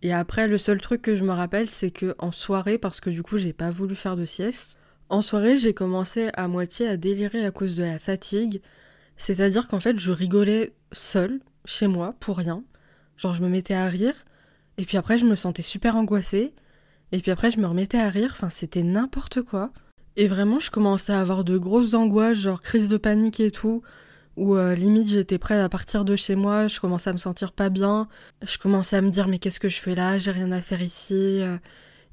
Et 0.00 0.14
après, 0.14 0.48
le 0.48 0.56
seul 0.56 0.80
truc 0.80 1.02
que 1.02 1.16
je 1.16 1.22
me 1.22 1.32
rappelle, 1.32 1.68
c'est 1.68 1.90
que 1.90 2.14
en 2.18 2.32
soirée, 2.32 2.78
parce 2.78 3.00
que 3.00 3.10
du 3.10 3.22
coup, 3.22 3.36
j'ai 3.36 3.52
pas 3.52 3.70
voulu 3.70 3.94
faire 3.94 4.16
de 4.16 4.24
sieste, 4.24 4.78
en 5.08 5.22
soirée, 5.22 5.56
j'ai 5.56 5.74
commencé 5.74 6.30
à 6.34 6.48
moitié 6.48 6.88
à 6.88 6.96
délirer 6.96 7.44
à 7.44 7.50
cause 7.50 7.74
de 7.74 7.84
la 7.84 7.98
fatigue. 7.98 8.60
C'est-à-dire 9.16 9.68
qu'en 9.68 9.80
fait, 9.80 9.98
je 9.98 10.10
rigolais 10.10 10.72
seule, 10.92 11.40
chez 11.64 11.86
moi, 11.86 12.14
pour 12.20 12.38
rien. 12.38 12.64
Genre, 13.16 13.34
je 13.34 13.42
me 13.42 13.48
mettais 13.48 13.74
à 13.74 13.86
rire, 13.88 14.14
et 14.78 14.84
puis 14.84 14.96
après, 14.96 15.18
je 15.18 15.26
me 15.26 15.36
sentais 15.36 15.62
super 15.62 15.96
angoissée, 15.96 16.52
et 17.12 17.20
puis 17.20 17.30
après, 17.30 17.50
je 17.50 17.60
me 17.60 17.66
remettais 17.66 17.98
à 17.98 18.08
rire, 18.08 18.30
enfin, 18.32 18.50
c'était 18.50 18.82
n'importe 18.82 19.42
quoi. 19.42 19.70
Et 20.16 20.26
vraiment, 20.26 20.58
je 20.58 20.70
commençais 20.70 21.12
à 21.12 21.20
avoir 21.20 21.44
de 21.44 21.58
grosses 21.58 21.94
angoisses, 21.94 22.38
genre 22.38 22.60
crise 22.60 22.88
de 22.88 22.96
panique 22.96 23.40
et 23.40 23.50
tout, 23.50 23.82
où 24.36 24.56
euh, 24.56 24.74
limite 24.74 25.08
j'étais 25.08 25.38
prête 25.38 25.60
à 25.60 25.68
partir 25.68 26.04
de 26.04 26.16
chez 26.16 26.36
moi, 26.36 26.68
je 26.68 26.80
commençais 26.80 27.10
à 27.10 27.12
me 27.12 27.18
sentir 27.18 27.52
pas 27.52 27.68
bien, 27.68 28.08
je 28.42 28.58
commençais 28.58 28.96
à 28.96 29.00
me 29.00 29.10
dire 29.10 29.28
mais 29.28 29.38
qu'est-ce 29.38 29.60
que 29.60 29.68
je 29.68 29.80
fais 29.80 29.94
là, 29.94 30.18
j'ai 30.18 30.30
rien 30.32 30.50
à 30.52 30.60
faire 30.60 30.82
ici, 30.82 31.40
euh, 31.42 31.56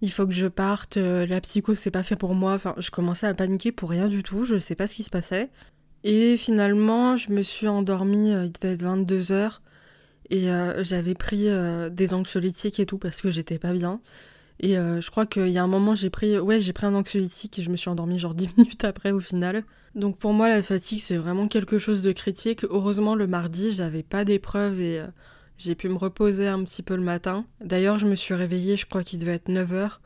il 0.01 0.11
faut 0.11 0.25
que 0.25 0.33
je 0.33 0.47
parte, 0.47 0.97
euh, 0.97 1.25
la 1.27 1.39
psycho 1.41 1.75
c'est 1.75 1.91
pas 1.91 2.03
fait 2.03 2.15
pour 2.15 2.33
moi. 2.33 2.53
Enfin, 2.53 2.73
je 2.77 2.89
commençais 2.91 3.27
à 3.27 3.33
paniquer 3.33 3.71
pour 3.71 3.89
rien 3.89 4.07
du 4.07 4.23
tout, 4.23 4.43
je 4.43 4.57
sais 4.57 4.75
pas 4.75 4.87
ce 4.87 4.95
qui 4.95 5.03
se 5.03 5.11
passait. 5.11 5.49
Et 6.03 6.37
finalement, 6.37 7.17
je 7.17 7.31
me 7.31 7.43
suis 7.43 7.67
endormie, 7.67 8.33
euh, 8.33 8.45
il 8.45 8.51
devait 8.51 8.73
être 8.73 8.83
22h, 8.83 9.59
et 10.31 10.49
euh, 10.49 10.83
j'avais 10.83 11.13
pris 11.13 11.47
des 11.91 12.13
anxiolytiques 12.13 12.79
et 12.79 12.87
tout 12.87 12.97
parce 12.97 13.21
que 13.21 13.29
j'étais 13.29 13.59
pas 13.59 13.73
bien. 13.73 14.01
Et 14.59 14.75
je 14.75 15.09
crois 15.09 15.25
qu'il 15.25 15.49
y 15.49 15.57
a 15.57 15.63
un 15.63 15.67
moment, 15.67 15.95
j'ai 15.95 16.09
pris, 16.11 16.37
ouais, 16.37 16.61
j'ai 16.61 16.73
pris 16.73 16.85
un 16.85 16.93
anxiolytique 16.93 17.57
et 17.59 17.63
je 17.63 17.69
me 17.69 17.75
suis 17.75 17.89
endormie 17.89 18.19
genre 18.19 18.33
10 18.35 18.49
minutes 18.57 18.83
après 18.83 19.11
au 19.11 19.19
final. 19.19 19.63
Donc 19.95 20.17
pour 20.17 20.33
moi, 20.33 20.47
la 20.49 20.63
fatigue, 20.63 20.99
c'est 20.99 21.17
vraiment 21.17 21.47
quelque 21.47 21.77
chose 21.77 22.01
de 22.01 22.11
critique. 22.11 22.63
Heureusement, 22.63 23.15
le 23.15 23.27
mardi, 23.27 23.71
j'avais 23.71 24.03
pas 24.03 24.23
d'épreuve 24.25 24.79
et 24.79 25.03
j'ai 25.57 25.75
pu 25.75 25.89
me 25.89 25.97
reposer 25.97 26.47
un 26.47 26.63
petit 26.63 26.81
peu 26.81 26.95
le 26.95 27.03
matin. 27.03 27.45
D'ailleurs, 27.63 27.99
je 27.99 28.07
me 28.07 28.15
suis 28.15 28.33
réveillée, 28.33 28.77
je 28.77 28.87
crois 28.87 29.03
qu'il 29.03 29.19
devait 29.19 29.35
être 29.35 29.49
9h. 29.49 29.99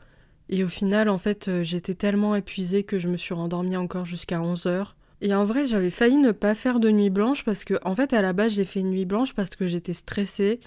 Et 0.48 0.62
au 0.62 0.68
final, 0.68 1.08
en 1.08 1.18
fait, 1.18 1.48
euh, 1.48 1.64
j'étais 1.64 1.94
tellement 1.94 2.34
épuisée 2.36 2.84
que 2.84 2.98
je 2.98 3.08
me 3.08 3.16
suis 3.16 3.34
rendormie 3.34 3.76
encore 3.76 4.04
jusqu'à 4.04 4.38
11h. 4.38 4.94
Et 5.20 5.34
en 5.34 5.44
vrai, 5.44 5.66
j'avais 5.66 5.90
failli 5.90 6.16
ne 6.16 6.32
pas 6.32 6.54
faire 6.54 6.80
de 6.80 6.90
nuit 6.90 7.10
blanche 7.10 7.44
parce 7.44 7.64
que, 7.64 7.74
en 7.84 7.96
fait, 7.96 8.12
à 8.12 8.22
la 8.22 8.32
base, 8.32 8.52
j'ai 8.52 8.64
fait 8.64 8.80
une 8.80 8.90
nuit 8.90 9.06
blanche 9.06 9.34
parce 9.34 9.50
que 9.50 9.66
j'étais 9.66 9.94
stressée. 9.94 10.60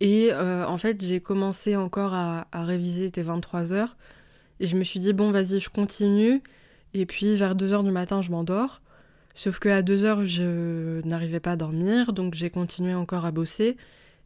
Et 0.00 0.30
euh, 0.32 0.66
en 0.66 0.78
fait, 0.78 1.04
j'ai 1.04 1.20
commencé 1.20 1.76
encore 1.76 2.14
à, 2.14 2.46
à 2.52 2.64
réviser, 2.64 3.06
était 3.06 3.22
23h. 3.22 3.88
Et 4.60 4.66
je 4.66 4.76
me 4.76 4.84
suis 4.84 5.00
dit, 5.00 5.12
bon, 5.12 5.30
vas-y, 5.30 5.60
je 5.60 5.68
continue. 5.68 6.42
Et 6.94 7.06
puis, 7.06 7.36
vers 7.36 7.54
2h 7.54 7.84
du 7.84 7.90
matin, 7.90 8.22
je 8.22 8.30
m'endors. 8.30 8.80
Sauf 9.34 9.58
qu'à 9.58 9.82
2h, 9.82 10.24
je 10.24 11.04
n'arrivais 11.06 11.40
pas 11.40 11.52
à 11.52 11.56
dormir, 11.56 12.12
donc 12.12 12.34
j'ai 12.34 12.50
continué 12.50 12.94
encore 12.94 13.24
à 13.24 13.32
bosser. 13.32 13.76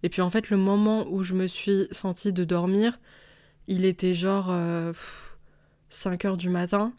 Et 0.03 0.11
puis 0.11 0.21
en 0.23 0.31
fait, 0.31 0.51
le 0.51 0.59
moment 0.59 1.07
où 1.11 1.23
je 1.23 1.35
me 1.35 1.47
suis 1.47 1.89
sentie 1.91 2.33
de 2.33 2.45
dormir, 2.45 2.99
il 3.69 3.85
était 3.87 4.15
genre 4.15 4.47
5 5.89 6.25
euh, 6.25 6.29
heures 6.29 6.37
du 6.37 6.51
matin. 6.51 6.93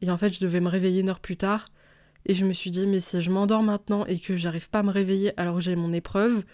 Et 0.00 0.10
en 0.10 0.16
fait, 0.16 0.32
je 0.32 0.40
devais 0.40 0.60
me 0.60 0.68
réveiller 0.68 1.00
une 1.00 1.08
heure 1.08 1.20
plus 1.20 1.36
tard. 1.36 1.66
Et 2.26 2.34
je 2.34 2.44
me 2.44 2.52
suis 2.52 2.70
dit, 2.70 2.86
mais 2.86 3.00
si 3.00 3.22
je 3.22 3.30
m'endors 3.30 3.62
maintenant 3.62 4.04
et 4.04 4.18
que 4.18 4.36
j'arrive 4.36 4.68
pas 4.68 4.80
à 4.80 4.82
me 4.82 4.90
réveiller 4.90 5.32
alors 5.38 5.56
que 5.56 5.60
j'ai 5.62 5.76
mon 5.76 5.92
épreuve, 5.92 6.44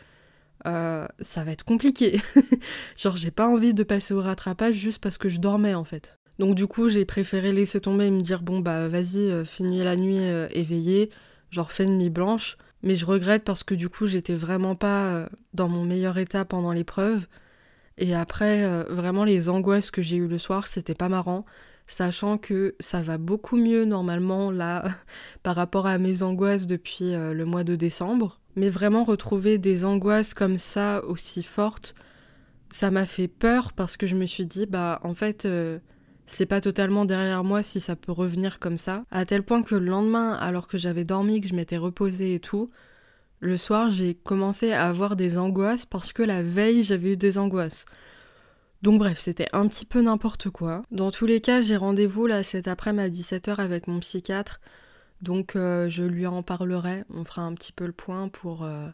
euh, 0.67 1.07
ça 1.21 1.43
va 1.43 1.51
être 1.53 1.65
compliqué. 1.65 2.21
genre, 2.97 3.17
j'ai 3.17 3.31
pas 3.31 3.49
envie 3.49 3.75
de 3.75 3.83
passer 3.83 4.15
au 4.15 4.21
rattrapage 4.21 4.75
juste 4.75 5.03
parce 5.03 5.19
que 5.19 5.29
je 5.29 5.41
dormais 5.41 5.75
en 5.75 5.85
fait. 5.85 6.19
Donc, 6.39 6.55
du 6.55 6.67
coup, 6.67 6.89
j'ai 6.89 7.05
préféré 7.05 7.53
laisser 7.53 7.81
tomber 7.81 8.07
et 8.07 8.11
me 8.11 8.21
dire, 8.21 8.43
bon, 8.43 8.61
bah, 8.61 8.89
vas-y, 8.89 9.31
euh, 9.31 9.45
finis 9.45 9.83
la 9.83 9.97
nuit 9.97 10.19
éveillée, 10.51 11.11
genre, 11.51 11.73
fais 11.73 11.85
une 11.85 11.99
nuit 11.99 12.11
blanche. 12.11 12.57
Mais 12.83 12.97
je 12.97 13.07
regrette 13.07 13.45
parce 13.45 13.63
que 13.63 13.75
du 13.75 13.89
coup, 13.89 14.07
j'étais 14.07 14.35
vraiment 14.35 14.75
pas 14.75 15.07
euh, 15.07 15.27
dans 15.55 15.69
mon 15.69 15.85
meilleur 15.85 16.19
état 16.19 16.45
pendant 16.45 16.73
l'épreuve. 16.73 17.27
Et 17.97 18.15
après, 18.15 18.65
euh, 18.65 18.85
vraiment, 18.89 19.25
les 19.25 19.49
angoisses 19.49 19.91
que 19.91 20.03
j'ai 20.03 20.17
eues 20.17 20.29
le 20.29 20.39
soir, 20.39 20.67
c'était 20.67 20.95
pas 20.95 21.09
marrant. 21.09 21.45
Sachant 21.93 22.39
que 22.39 22.75
ça 22.81 23.03
va 23.03 23.19
beaucoup 23.19 23.59
mieux 23.59 23.85
normalement 23.85 24.51
là 24.51 24.83
par 25.43 25.57
rapport 25.57 25.87
à 25.87 25.99
mes 25.99 26.23
angoisses 26.23 26.67
depuis 26.67 27.15
euh, 27.15 27.35
le 27.35 27.45
mois 27.45 27.65
de 27.65 27.77
décembre. 27.77 28.41
Mais 28.57 28.71
vraiment 28.71 29.05
retrouver 29.05 29.59
des 29.59 29.85
angoisses 29.85 30.33
comme 30.33 30.57
ça 30.57 31.05
aussi 31.05 31.43
fortes, 31.43 31.95
ça 32.71 32.91
m'a 32.91 33.05
fait 33.05 33.29
peur 33.29 33.75
parce 33.75 33.99
que 33.99 34.07
je 34.07 34.17
me 34.17 34.25
suis 34.25 34.47
dit, 34.47 34.65
bah 34.65 35.01
en 35.03 35.13
fait, 35.13 35.47
c'est 36.27 36.47
pas 36.47 36.63
totalement 36.63 37.05
derrière 37.05 37.45
moi 37.45 37.63
si 37.63 37.79
ça 37.79 37.95
peut 37.95 38.13
revenir 38.13 38.59
comme 38.59 38.79
ça. 38.79 39.05
À 39.11 39.27
tel 39.27 39.43
point 39.43 39.63
que 39.63 39.75
le 39.75 39.85
lendemain, 39.85 40.33
alors 40.33 40.69
que 40.69 40.79
j'avais 40.79 41.05
dormi, 41.05 41.43
que 41.43 41.49
je 41.49 41.55
m'étais 41.55 41.77
reposée 41.77 42.35
et 42.35 42.41
tout, 42.41 42.71
le 43.41 43.59
soir 43.59 43.91
j'ai 43.91 44.15
commencé 44.15 44.73
à 44.73 44.89
avoir 44.89 45.15
des 45.15 45.37
angoisses 45.37 45.85
parce 45.85 46.15
que 46.15 46.23
la 46.23 46.43
veille 46.43 46.83
j'avais 46.85 47.13
eu 47.13 47.17
des 47.19 47.37
angoisses. 47.37 47.85
Donc 48.83 48.99
bref, 48.99 49.19
c'était 49.19 49.49
un 49.53 49.69
petit 49.69 49.87
peu 49.87 50.03
n'importe 50.03 50.51
quoi. 50.51 50.83
Dans 50.91 51.13
tous 51.13 51.27
les 51.27 51.41
cas, 51.41 51.61
j'ai 51.61 51.77
rendez-vous 51.77 52.27
là 52.27 52.43
cet 52.43 52.67
après-midi 52.67 53.23
à 53.33 53.39
17h 53.39 53.61
avec 53.61 53.87
mon 53.87 54.01
psychiatre. 54.01 54.61
Donc 55.21 55.55
euh, 55.55 55.89
je 55.89 56.03
lui 56.03 56.27
en 56.27 56.43
parlerai, 56.43 57.05
on 57.09 57.25
fera 57.25 57.43
un 57.43 57.55
petit 57.55 57.73
peu 57.73 57.87
le 57.87 57.93
point 57.93 58.29
pour 58.29 58.65
euh, 58.65 58.89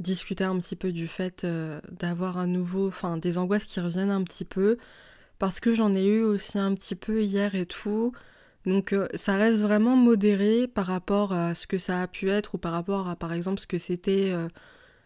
discuter 0.00 0.42
un 0.42 0.58
petit 0.58 0.74
peu 0.74 0.90
du 0.90 1.06
fait 1.06 1.44
euh, 1.44 1.80
d'avoir 1.92 2.36
un 2.36 2.48
nouveau, 2.48 2.88
enfin 2.88 3.16
des 3.16 3.38
angoisses 3.38 3.66
qui 3.66 3.78
reviennent 3.78 4.10
un 4.10 4.24
petit 4.24 4.44
peu, 4.44 4.76
parce 5.38 5.60
que 5.60 5.72
j'en 5.72 5.94
ai 5.94 6.04
eu 6.06 6.22
aussi 6.22 6.58
un 6.58 6.74
petit 6.74 6.96
peu 6.96 7.22
hier 7.22 7.54
et 7.54 7.66
tout. 7.66 8.12
Donc 8.66 8.92
ça 9.14 9.36
reste 9.36 9.60
vraiment 9.60 9.94
modéré 9.94 10.66
par 10.66 10.86
rapport 10.86 11.32
à 11.32 11.54
ce 11.54 11.68
que 11.68 11.78
ça 11.78 12.02
a 12.02 12.08
pu 12.08 12.28
être 12.30 12.56
ou 12.56 12.58
par 12.58 12.72
rapport 12.72 13.08
à 13.08 13.14
par 13.14 13.32
exemple 13.32 13.60
ce 13.60 13.66
que 13.68 13.78
c'était 13.78 14.34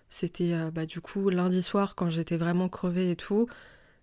c'était 0.08 0.54
bah, 0.72 0.86
du 0.86 1.02
coup 1.02 1.28
lundi 1.28 1.60
soir 1.60 1.94
quand 1.94 2.08
j'étais 2.08 2.38
vraiment 2.38 2.70
crevée 2.70 3.10
et 3.10 3.16
tout. 3.16 3.48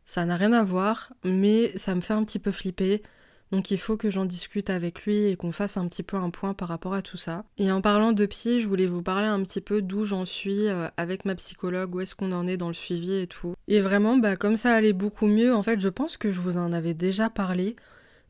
Ça 0.07 0.25
n'a 0.25 0.37
rien 0.37 0.53
à 0.53 0.63
voir, 0.63 1.11
mais 1.25 1.77
ça 1.77 1.93
me 1.93 2.01
fait 2.01 2.13
un 2.13 2.23
petit 2.23 2.39
peu 2.39 2.51
flipper. 2.51 3.03
Donc 3.51 3.71
il 3.71 3.77
faut 3.77 3.97
que 3.97 4.09
j'en 4.09 4.25
discute 4.25 4.69
avec 4.69 5.05
lui 5.05 5.25
et 5.25 5.35
qu'on 5.35 5.51
fasse 5.51 5.75
un 5.75 5.87
petit 5.87 6.01
peu 6.01 6.15
un 6.15 6.29
point 6.29 6.53
par 6.53 6.69
rapport 6.69 6.93
à 6.93 7.01
tout 7.01 7.17
ça. 7.17 7.43
Et 7.57 7.71
en 7.71 7.81
parlant 7.81 8.13
de 8.13 8.25
psy, 8.25 8.61
je 8.61 8.69
voulais 8.69 8.85
vous 8.85 9.03
parler 9.03 9.27
un 9.27 9.43
petit 9.43 9.59
peu 9.59 9.81
d'où 9.81 10.05
j'en 10.05 10.25
suis 10.25 10.67
euh, 10.67 10.87
avec 10.95 11.25
ma 11.25 11.35
psychologue, 11.35 11.93
où 11.93 11.99
est-ce 11.99 12.15
qu'on 12.15 12.31
en 12.31 12.47
est 12.47 12.55
dans 12.55 12.69
le 12.69 12.73
suivi 12.73 13.15
et 13.15 13.27
tout. 13.27 13.53
Et 13.67 13.81
vraiment, 13.81 14.17
bah 14.17 14.37
comme 14.37 14.55
ça 14.55 14.73
allait 14.73 14.93
beaucoup 14.93 15.27
mieux, 15.27 15.53
en 15.53 15.61
fait 15.61 15.79
je 15.81 15.89
pense 15.89 16.15
que 16.15 16.31
je 16.31 16.39
vous 16.39 16.57
en 16.57 16.71
avais 16.71 16.93
déjà 16.93 17.29
parlé. 17.29 17.75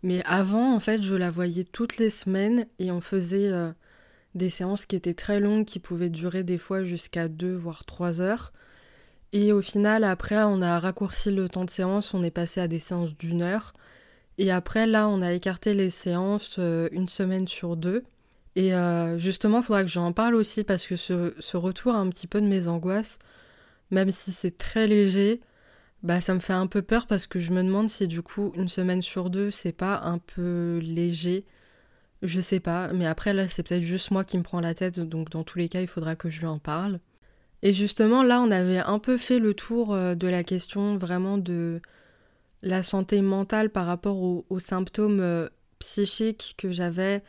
Mais 0.02 0.24
avant, 0.26 0.76
en 0.76 0.80
fait, 0.80 1.04
je 1.04 1.14
la 1.14 1.32
voyais 1.32 1.64
toutes 1.64 1.98
les 1.98 2.10
semaines 2.10 2.66
et 2.80 2.92
on 2.92 3.02
faisait 3.02 3.52
euh, 3.52 3.72
des 4.36 4.50
séances 4.50 4.88
qui 4.88 4.96
étaient 4.96 5.14
très 5.14 5.40
longues, 5.40 5.66
qui 5.66 5.80
pouvaient 5.80 6.10
durer 6.10 6.44
des 6.44 6.58
fois 6.58 6.84
jusqu'à 6.84 7.28
2 7.28 7.56
voire 7.56 7.86
3 7.86 8.22
heures. 8.22 8.52
Et 9.34 9.52
au 9.52 9.62
final, 9.62 10.04
après, 10.04 10.38
on 10.44 10.62
a 10.62 10.80
raccourci 10.80 11.32
le 11.32 11.50
temps 11.50 11.66
de 11.66 11.70
séance, 11.70 12.14
on 12.14 12.24
est 12.24 12.32
passé 12.32 12.62
à 12.62 12.68
des 12.68 12.80
séances 12.80 13.16
d'une 13.18 13.42
heure. 13.42 13.74
Et 14.38 14.52
après, 14.52 14.88
là, 14.88 15.08
on 15.10 15.22
a 15.22 15.34
écarté 15.34 15.74
les 15.74 15.90
séances 15.90 16.58
euh, 16.60 16.88
une 16.92 17.10
semaine 17.10 17.48
sur 17.48 17.76
deux. 17.76 18.04
Et 18.56 18.74
euh, 18.74 19.20
justement, 19.20 19.60
il 19.60 19.64
faudra 19.64 19.84
que 19.84 19.90
j'en 19.90 20.14
parle 20.14 20.36
aussi 20.36 20.64
parce 20.64 20.88
que 20.88 20.96
ce, 20.96 21.58
retour 21.58 21.94
un 21.96 22.10
petit 22.10 22.28
peu 22.28 22.42
de 22.42 22.48
mes 22.48 22.68
angoisses, 22.68 23.20
même 23.92 24.12
si 24.12 24.32
c'est 24.32 24.58
très 24.58 24.88
léger, 24.88 25.42
bah 26.04 26.22
ça 26.22 26.34
me 26.34 26.40
fait 26.40 26.54
un 26.54 26.68
peu 26.68 26.82
peur 26.82 27.08
parce 27.08 27.28
que 27.28 27.40
je 27.40 27.52
me 27.52 27.64
demande 27.64 27.90
si 27.90 28.08
du 28.08 28.22
coup 28.22 28.52
une 28.56 28.70
semaine 28.70 29.02
sur 29.02 29.30
deux 29.30 29.52
c'est 29.52 29.74
pas 29.74 30.02
un 30.04 30.20
peu 30.20 30.80
léger. 30.84 31.46
Je 32.24 32.42
sais 32.42 32.60
pas, 32.60 32.94
mais 32.94 33.06
après 33.06 33.34
là 33.34 33.48
c'est 33.48 33.64
peut-être 33.64 33.84
juste 33.84 34.12
moi 34.12 34.24
qui 34.24 34.38
me 34.38 34.44
prends 34.44 34.62
la 34.62 34.74
tête, 34.76 35.00
donc 35.00 35.30
dans 35.30 35.44
tous 35.44 35.60
les 35.60 35.70
cas 35.70 35.82
il 35.82 35.88
faudra 35.88 36.16
que 36.16 36.30
je 36.30 36.40
lui 36.40 36.48
en 36.48 36.60
parle. 36.60 37.00
Et 37.64 37.74
justement 37.74 38.24
là 38.24 38.42
on 38.42 38.52
avait 38.52 38.80
un 38.80 39.00
peu 39.00 39.18
fait 39.18 39.40
le 39.40 39.54
tour 39.54 39.94
euh, 39.94 40.16
de 40.16 40.28
la 40.28 40.44
question 40.44 40.98
vraiment 40.98 41.38
de 41.38 41.82
la 42.62 42.84
santé 42.84 43.22
mentale 43.22 43.70
par 43.70 43.86
rapport 43.86 44.18
aux, 44.18 44.60
symptômes 44.60 45.20
euh, 45.20 45.48
psychiques 45.80 46.56
que 46.58 46.72
j'avais, 46.72 47.24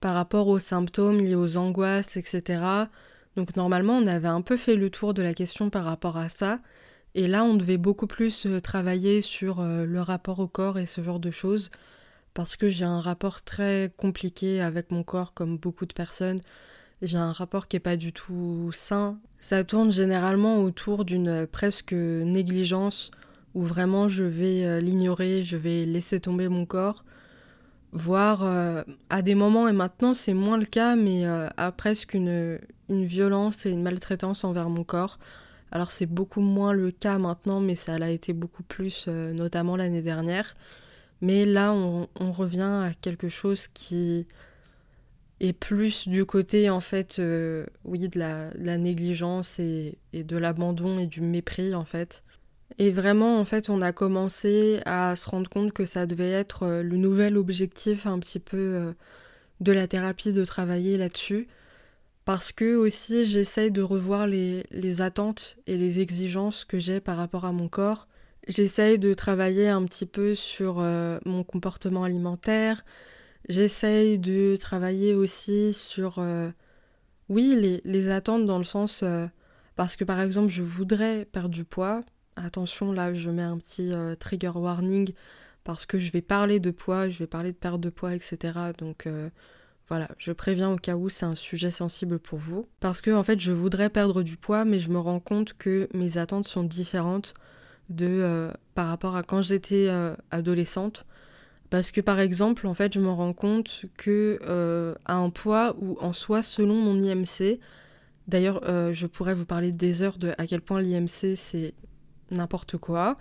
par 0.00 0.14
rapport 0.14 0.48
aux 0.48 0.58
symptômes 0.58 1.18
liés 1.18 1.34
aux 1.34 1.56
angoisses, 1.56 2.16
etc. 2.16 2.62
Donc 3.36 3.56
normalement 3.56 3.98
on 3.98 4.06
avait 4.06 4.28
un 4.28 4.42
peu 4.42 4.56
fait 4.56 4.76
le 4.76 4.90
tour 4.90 5.14
de 5.14 5.22
la 5.22 5.34
question 5.34 5.70
par 5.70 5.84
rapport 5.84 6.16
à 6.16 6.28
ça. 6.28 6.60
Et 7.16 7.26
là, 7.26 7.44
on 7.44 7.54
devait 7.54 7.78
beaucoup 7.78 8.06
plus 8.06 8.46
euh, 8.46 8.60
travailler 8.60 9.20
sur 9.20 9.62
le 9.62 10.00
rapport 10.00 10.38
au 10.38 10.46
corps 10.48 10.78
et 10.78 10.86
ce 10.86 11.02
genre 11.02 11.18
de 11.20 11.32
choses, 11.32 11.70
parce 12.34 12.56
que 12.56 12.70
j'ai 12.70 12.84
un 12.84 13.00
rapport 13.00 13.42
très 13.42 13.92
compliqué 13.96 14.60
avec 14.60 14.90
mon 14.92 15.02
corps, 15.04 15.34
comme 15.34 15.58
beaucoup 15.58 15.86
de 15.86 15.92
personnes. 15.92 16.38
J'ai 17.02 17.18
un 17.18 17.32
rapport 17.32 17.68
qui 17.68 17.76
n'est 17.76 17.80
pas 17.80 17.96
du 17.96 18.12
tout 18.12 18.70
sain. 18.72 19.18
Ça 19.38 19.64
tourne 19.64 19.90
généralement 19.90 20.62
autour 20.62 21.04
d'une 21.04 21.28
euh, 21.28 21.46
presque 21.46 21.92
négligence, 21.92 23.10
où 23.54 23.62
vraiment 23.64 24.08
je 24.08 24.24
vais 24.24 24.80
l'ignorer, 24.80 25.42
je 25.42 25.56
vais 25.56 25.84
laisser 25.84 26.20
tomber 26.20 26.48
mon 26.48 26.66
corps, 26.66 27.04
voire 27.92 28.44
à 29.08 29.22
des 29.22 29.34
moments, 29.34 29.66
et 29.66 29.72
maintenant 29.72 30.14
c'est 30.14 30.34
moins 30.34 30.56
le 30.56 30.66
cas, 30.66 30.94
mais 30.94 31.24
à 31.24 31.72
presque 31.76 32.14
une, 32.14 32.60
une 32.88 33.04
violence 33.04 33.66
et 33.66 33.70
une 33.70 33.82
maltraitance 33.82 34.44
envers 34.44 34.70
mon 34.70 34.84
corps 34.84 35.18
alors 35.72 35.90
c'est 35.90 36.06
beaucoup 36.06 36.40
moins 36.40 36.72
le 36.72 36.90
cas 36.90 37.18
maintenant, 37.18 37.60
mais 37.60 37.76
ça 37.76 37.98
l'a 37.98 38.10
été 38.10 38.32
beaucoup 38.32 38.62
plus, 38.62 39.06
euh, 39.08 39.32
notamment 39.32 39.76
l'année 39.76 40.02
dernière. 40.02 40.54
Mais 41.20 41.44
là, 41.44 41.72
on, 41.72 42.08
revient 42.32 42.62
à 42.62 42.92
quelque 43.00 43.28
chose 43.28 43.68
qui 43.68 44.26
est 45.40 45.52
plus 45.52 46.08
du 46.08 46.24
côté, 46.24 46.70
en 46.70 46.80
fait, 46.80 47.18
euh, 47.18 47.66
oui, 47.84 48.08
de 48.08 48.18
la, 48.18 48.78
négligence 48.78 49.58
et, 49.58 49.98
de 50.12 50.36
l'abandon 50.36 50.98
et 50.98 51.06
du 51.06 51.20
mépris, 51.20 51.74
en 51.74 51.84
fait. 51.84 52.22
Et 52.78 52.90
vraiment, 52.90 53.38
en 53.38 53.44
fait, 53.44 53.68
on 53.70 53.80
a 53.80 53.92
commencé 53.92 54.80
à 54.86 55.16
se 55.16 55.28
rendre 55.28 55.50
compte 55.50 55.72
que 55.72 55.84
ça 55.84 56.06
devait 56.06 56.30
être 56.30 56.64
euh, 56.64 56.82
le 56.82 56.96
nouvel 56.96 57.36
objectif 57.36 58.06
un 58.06 58.18
petit 58.18 58.38
peu 58.38 58.94
de 59.60 59.72
la 59.72 59.86
thérapie, 59.86 60.32
de 60.32 60.44
travailler 60.44 60.96
là-dessus 60.96 61.48
parce 62.30 62.52
que 62.52 62.76
aussi 62.76 63.24
j'essaye 63.24 63.72
de 63.72 63.82
revoir 63.82 64.28
les, 64.28 64.64
attentes 65.00 65.56
et 65.66 65.76
les 65.76 65.98
exigences 65.98 66.64
que 66.64 66.78
j'ai 66.78 67.00
par 67.00 67.16
rapport 67.16 67.44
à 67.44 67.50
mon 67.50 67.68
corps. 67.68 68.06
J'essaye 68.46 69.00
de 69.00 69.14
travailler 69.14 69.68
un 69.68 69.84
petit 69.84 70.06
peu 70.06 70.36
sur 70.36 70.78
euh, 70.78 71.18
mon 71.24 71.42
comportement 71.42 72.04
alimentaire. 72.04 72.84
J'essaye 73.48 74.18
de 74.18 74.56
travailler 74.56 75.14
aussi 75.14 75.72
sur, 75.72 76.18
euh, 76.18 76.50
oui, 77.28 77.80
les, 77.84 78.08
attentes 78.10 78.46
dans 78.46 78.58
le 78.58 78.64
sens, 78.64 79.02
euh, 79.02 79.26
parce 79.76 79.96
que 79.96 80.04
par 80.04 80.20
exemple 80.20 80.48
je 80.48 80.62
voudrais 80.62 81.24
perdre 81.24 81.50
du 81.50 81.64
poids. 81.64 82.02
Attention, 82.36 82.92
là 82.92 83.12
je 83.14 83.30
mets 83.30 83.42
un 83.42 83.58
petit 83.58 83.92
trigger 84.18 84.52
warning 84.54 85.12
parce 85.64 85.84
que 85.84 85.98
je 85.98 86.12
vais 86.12 86.22
parler 86.22 86.60
de 86.60 86.70
poids, 86.70 87.08
je 87.08 87.18
vais 87.18 87.26
parler 87.26 87.52
de 87.52 87.56
perte 87.56 87.80
de 87.80 87.90
poids, 87.90 88.14
etc. 88.14 88.52
Donc 88.78 89.06
voilà, 89.90 90.08
je 90.18 90.30
préviens 90.30 90.70
au 90.70 90.76
cas 90.76 90.94
où 90.94 91.08
c'est 91.08 91.26
un 91.26 91.34
sujet 91.34 91.72
sensible 91.72 92.20
pour 92.20 92.38
vous. 92.38 92.68
Parce 92.78 93.00
que 93.00 93.10
en 93.10 93.24
fait, 93.24 93.40
je 93.40 93.50
voudrais 93.50 93.90
perdre 93.90 94.22
du 94.22 94.36
poids, 94.36 94.64
mais 94.64 94.78
je 94.78 94.88
me 94.88 95.00
rends 95.00 95.18
compte 95.18 95.54
que 95.54 95.88
mes 95.92 96.16
attentes 96.16 96.46
sont 96.46 96.62
différentes 96.62 97.34
de 97.88 98.06
euh, 98.06 98.52
par 98.76 98.86
rapport 98.86 99.16
à 99.16 99.24
quand 99.24 99.42
j'étais 99.42 99.88
euh, 99.88 100.14
adolescente. 100.30 101.04
Parce 101.70 101.90
que 101.92 102.00
par 102.00 102.20
exemple, 102.20 102.66
en 102.66 102.74
fait, 102.74 102.92
je 102.94 103.00
me 103.00 103.10
rends 103.10 103.32
compte 103.32 103.86
que 103.96 104.38
euh, 104.42 104.94
à 105.04 105.14
un 105.14 105.30
poids 105.30 105.76
où 105.80 105.96
en 106.00 106.12
soi, 106.12 106.42
selon 106.42 106.74
mon 106.74 107.00
IMC, 107.00 107.58
d'ailleurs, 108.28 108.60
je 108.92 109.06
pourrais 109.06 109.34
vous 109.34 109.46
parler 109.46 109.70
des 109.70 110.02
heures 110.02 110.18
de 110.18 110.32
à 110.38 110.46
quel 110.46 110.60
point 110.60 110.80
l'IMC 110.80 111.36
c'est 111.36 111.74
n'importe 112.30 112.76
quoi 112.76 113.16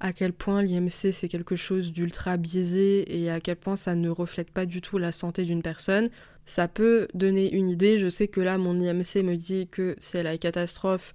à 0.00 0.14
quel 0.14 0.32
point 0.32 0.62
l'IMC 0.62 1.12
c'est 1.12 1.28
quelque 1.28 1.56
chose 1.56 1.92
d'ultra 1.92 2.38
biaisé 2.38 3.20
et 3.22 3.30
à 3.30 3.38
quel 3.38 3.56
point 3.56 3.76
ça 3.76 3.94
ne 3.94 4.08
reflète 4.08 4.50
pas 4.50 4.64
du 4.64 4.80
tout 4.80 4.96
la 4.96 5.12
santé 5.12 5.44
d'une 5.44 5.62
personne, 5.62 6.08
ça 6.46 6.68
peut 6.68 7.06
donner 7.14 7.52
une 7.52 7.68
idée. 7.68 7.98
Je 7.98 8.08
sais 8.08 8.26
que 8.26 8.40
là, 8.40 8.56
mon 8.58 8.80
IMC 8.80 9.22
me 9.22 9.36
dit 9.36 9.68
que 9.68 9.94
c'est 10.00 10.22
la 10.22 10.38
catastrophe 10.38 11.12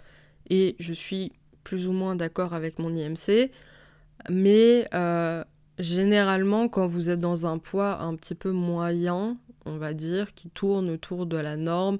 et 0.49 0.75
je 0.79 0.93
suis 0.93 1.33
plus 1.63 1.87
ou 1.87 1.91
moins 1.91 2.15
d'accord 2.15 2.53
avec 2.53 2.77
mon 2.77 2.93
IMC. 2.93 3.49
Mais 4.29 4.87
euh, 4.93 5.43
généralement, 5.79 6.67
quand 6.67 6.87
vous 6.87 7.09
êtes 7.09 7.19
dans 7.19 7.45
un 7.45 7.57
poids 7.57 8.01
un 8.01 8.15
petit 8.15 8.35
peu 8.35 8.51
moyen, 8.51 9.37
on 9.65 9.77
va 9.77 9.93
dire, 9.93 10.33
qui 10.33 10.49
tourne 10.49 10.89
autour 10.89 11.25
de 11.25 11.37
la 11.37 11.57
norme, 11.57 11.97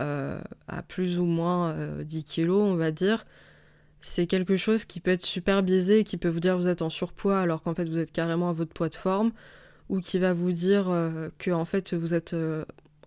euh, 0.00 0.40
à 0.68 0.82
plus 0.82 1.18
ou 1.18 1.24
moins 1.24 1.74
10 2.02 2.18
euh, 2.18 2.22
kilos, 2.22 2.62
on 2.62 2.74
va 2.76 2.90
dire, 2.90 3.26
c'est 4.00 4.26
quelque 4.26 4.56
chose 4.56 4.84
qui 4.84 5.00
peut 5.00 5.12
être 5.12 5.24
super 5.26 5.62
biaisé, 5.62 6.04
qui 6.04 6.16
peut 6.16 6.28
vous 6.28 6.40
dire 6.40 6.56
vous 6.56 6.68
êtes 6.68 6.82
en 6.82 6.90
surpoids 6.90 7.40
alors 7.40 7.62
qu'en 7.62 7.74
fait 7.74 7.84
vous 7.84 7.98
êtes 7.98 8.12
carrément 8.12 8.50
à 8.50 8.52
votre 8.52 8.72
poids 8.72 8.88
de 8.88 8.94
forme, 8.94 9.32
ou 9.88 10.00
qui 10.00 10.18
va 10.18 10.32
vous 10.32 10.52
dire 10.52 10.88
euh, 10.88 11.28
que 11.38 11.50
en 11.50 11.64
fait 11.64 11.94
vous 11.94 12.14
êtes 12.14 12.34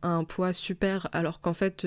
à 0.01 0.09
un 0.09 0.23
poids 0.23 0.53
super 0.53 1.09
alors 1.11 1.41
qu'en 1.41 1.53
fait 1.53 1.85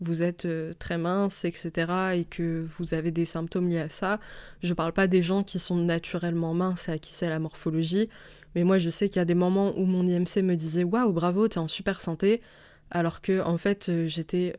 vous 0.00 0.22
êtes 0.22 0.46
très 0.78 0.98
mince, 0.98 1.44
etc. 1.44 1.70
et 2.16 2.24
que 2.24 2.66
vous 2.78 2.94
avez 2.94 3.10
des 3.10 3.24
symptômes 3.24 3.68
liés 3.68 3.78
à 3.78 3.88
ça. 3.88 4.20
Je 4.62 4.74
parle 4.74 4.92
pas 4.92 5.06
des 5.06 5.22
gens 5.22 5.42
qui 5.42 5.58
sont 5.58 5.76
naturellement 5.76 6.54
minces 6.54 6.88
et 6.88 6.92
à 6.92 6.98
qui 6.98 7.12
c'est 7.12 7.28
la 7.28 7.38
morphologie, 7.38 8.08
mais 8.54 8.64
moi 8.64 8.78
je 8.78 8.90
sais 8.90 9.08
qu'il 9.08 9.18
y 9.18 9.22
a 9.22 9.24
des 9.24 9.34
moments 9.34 9.76
où 9.78 9.84
mon 9.84 10.06
IMC 10.06 10.42
me 10.42 10.56
disait 10.56 10.84
waouh 10.84 11.12
bravo 11.12 11.48
t'es 11.48 11.58
en 11.58 11.68
super 11.68 12.00
santé, 12.00 12.42
alors 12.90 13.20
que 13.20 13.40
en 13.40 13.56
fait 13.56 13.90
j'étais, 14.06 14.56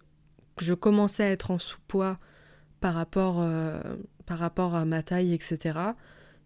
je 0.59 0.73
commençais 0.73 1.23
à 1.23 1.29
être 1.29 1.51
en 1.51 1.59
sous-poids 1.59 2.17
par 2.85 2.93
rapport, 2.93 3.41
euh, 3.41 3.79
par 4.25 4.37
rapport 4.37 4.75
à 4.75 4.85
ma 4.85 5.01
taille, 5.01 5.33
etc. 5.33 5.79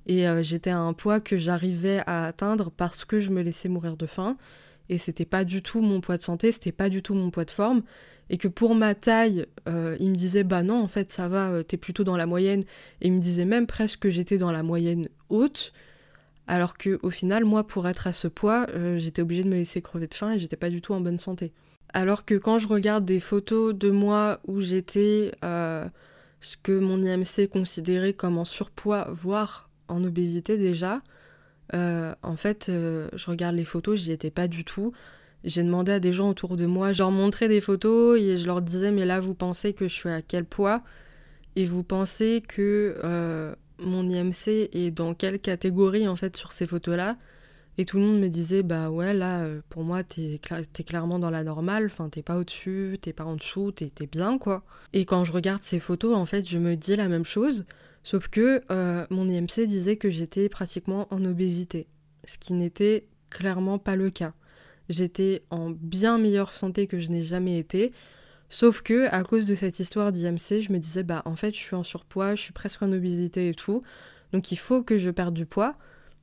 Et 0.06 0.28
euh, 0.28 0.41
j'étais 0.41 0.69
à 0.69 0.80
un 0.80 0.93
poids 0.93 1.19
que 1.19 1.38
j'arrivais 1.38 2.02
à 2.08 2.25
atteindre 2.25 2.71
parce 2.71 3.06
que 3.06 3.19
je 3.19 3.30
me 3.30 3.41
laissais 3.41 3.69
mourir 3.69 3.97
de 3.97 4.06
faim. 4.06 4.38
Et 4.88 4.97
c'était 4.97 5.25
pas 5.25 5.43
du 5.43 5.62
tout 5.62 5.82
mon 5.82 6.02
poids 6.02 6.17
de 6.17 6.23
santé, 6.23 6.52
c'était 6.52 6.71
pas 6.71 6.89
du 6.89 7.04
tout 7.04 7.13
mon 7.13 7.30
poids 7.30 7.45
de 7.45 7.52
forme. 7.52 7.84
Et 8.30 8.38
que 8.38 8.48
pour 8.48 8.76
ma 8.76 8.96
taille, 8.96 9.46
euh, 9.68 9.98
il 10.00 10.12
me 10.12 10.15
disait 10.15 10.44
bah 10.44 10.63
non, 10.63 10.82
en 10.82 10.88
fait 10.88 11.12
ça 11.12 11.28
va, 11.28 11.63
t'es 11.63 11.78
plutôt 11.78 12.04
dans 12.04 12.18
la 12.18 12.26
moyenne. 12.26 12.62
Et 13.02 13.08
il 13.08 13.13
me 13.13 13.20
disait 13.20 13.46
même 13.46 13.68
presque 13.68 14.00
que 14.00 14.10
j'étais 14.10 14.38
dans 14.38 14.52
la 14.52 14.63
moyenne 14.63 15.08
haute. 15.30 15.74
Alors 16.48 16.78
que 16.78 17.00
au 17.04 17.12
final, 17.12 17.46
moi, 17.46 17.65
pour 17.65 17.88
être 17.88 18.08
à 18.08 18.13
ce 18.13 18.28
poids, 18.28 18.65
j'étais 18.98 19.22
obligée 19.22 19.44
de 19.44 19.50
me 19.50 19.56
laisser 19.56 19.82
crever 19.82 20.08
de 20.08 20.13
faim 20.15 20.34
et 20.34 20.39
j'étais 20.39 20.56
pas 20.56 20.72
du 20.72 20.82
tout 20.82 20.94
en 20.94 21.02
bonne 21.02 21.20
santé. 21.20 21.54
Alors 21.94 22.26
que 22.26 22.36
quand 22.36 22.58
je 22.58 22.68
regarde 22.68 23.06
des 23.06 23.20
photos 23.20 23.76
de 23.76 23.92
moi 23.92 24.39
où 24.48 24.60
j'étais 24.60 25.32
ce 25.44 26.58
que 26.63 26.80
mon 26.80 27.04
IMC 27.04 27.48
considérait 27.52 28.13
comme 28.13 28.38
en 28.38 28.46
surpoids, 28.46 29.10
voire 29.12 29.70
en 29.88 30.04
obésité 30.04 30.58
déjà, 30.58 31.02
euh, 31.74 32.13
en 32.24 32.36
fait, 32.36 32.70
euh, 32.70 33.10
je 33.15 33.30
regarde 33.30 33.56
les 33.56 33.65
photos, 33.65 34.00
j'y 34.00 34.12
étais 34.12 34.32
pas 34.32 34.48
du 34.48 34.63
tout. 34.63 34.94
J'ai 35.43 35.63
demandé 35.63 35.93
à 35.93 35.99
des 35.99 36.12
gens 36.12 36.30
autour 36.30 36.58
de 36.58 36.65
moi, 36.65 36.91
je 36.91 36.99
leur 36.99 37.12
montrais 37.12 37.47
des 37.47 37.62
photos 37.62 38.19
et 38.19 38.38
je 38.38 38.45
leur 38.45 38.62
disais, 38.62 38.91
mais 38.91 39.06
là, 39.06 39.19
vous 39.19 39.34
pensez 39.34 39.73
que 39.73 39.88
je 39.88 39.93
suis 39.93 40.10
à 40.10 40.21
quel 40.21 40.45
poids? 40.45 40.84
Et 41.56 41.65
vous 41.65 41.84
pensez 41.84 42.43
que 42.47 42.95
euh, 43.04 43.56
mon 43.80 44.08
IMC 44.10 44.69
est 44.73 44.91
dans 44.91 45.13
quelle 45.13 45.39
catégorie, 45.39 46.08
en 46.08 46.15
fait, 46.15 46.36
sur 46.36 46.52
ces 46.52 46.65
photos-là? 46.65 47.17
Et 47.78 47.86
tout 47.86 47.97
le 47.97 48.04
monde 48.04 48.19
me 48.19 48.28
disait, 48.28 48.62
bah 48.62 48.89
ouais, 48.89 49.13
là, 49.13 49.43
euh, 49.43 49.62
pour 49.69 49.86
moi, 49.86 50.04
t'es, 50.04 50.41
clairement 50.86 51.17
dans 51.17 51.30
la 51.30 51.45
normale, 51.45 51.86
enfin, 51.86 52.10
t'es 52.10 52.21
pas 52.21 52.38
au-dessus, 52.38 52.97
t'es 53.02 53.13
pas 53.13 53.23
en 53.23 53.38
dessous, 53.38 53.71
t'es, 53.71 53.91
bien, 54.12 54.38
quoi. 54.38 54.63
Et 54.91 55.06
quand 55.06 55.23
je 55.23 55.32
regarde 55.32 55.63
ces 55.63 55.80
photos, 55.80 56.17
en 56.17 56.25
fait, 56.25 56.47
je 56.47 56.58
me 56.58 56.75
dis 56.75 56.97
la 56.97 57.08
même 57.08 57.23
chose, 57.23 57.63
sauf 58.04 58.28
que 58.28 58.62
euh, 58.69 59.06
mon 59.10 59.30
IMC 59.30 59.65
disait 59.65 59.95
que 59.95 60.10
j'étais 60.10 60.49
pratiquement 60.49 61.08
en 61.12 61.23
obésité, 61.23 61.88
ce 62.25 62.38
qui 62.38 62.52
n'était 62.52 63.08
clairement 63.30 63.80
pas 63.80 63.95
le 63.95 64.10
cas. 64.10 64.34
J'étais 64.89 65.43
en 65.52 65.69
bien 65.69 66.17
meilleure 66.17 66.52
santé 66.52 66.88
que 66.88 66.99
je 66.99 67.10
n'ai 67.10 67.23
jamais 67.23 67.60
été, 67.60 67.93
sauf 68.49 68.82
que 68.82 69.08
à 69.12 69.23
cause 69.23 69.45
de 69.45 69.56
cette 69.56 69.80
histoire 69.80 70.12
d'IMC, 70.12 70.62
je 70.62 70.73
me 70.73 70.80
disais, 70.80 71.04
bah 71.04 71.21
en 71.25 71.36
fait, 71.36 71.54
je 71.54 71.60
suis 71.60 71.75
en 71.75 71.84
surpoids, 71.84 72.36
je 72.36 72.41
suis 72.41 72.54
presque 72.54 72.82
en 72.82 72.91
obésité 72.91 73.49
et 73.49 73.54
tout, 73.54 73.84
donc 74.34 74.52
il 74.52 74.58
faut 74.58 74.82
que 74.84 74.97
je 74.97 75.10
perde 75.10 75.36
du 75.36 75.45
poids. 75.45 75.75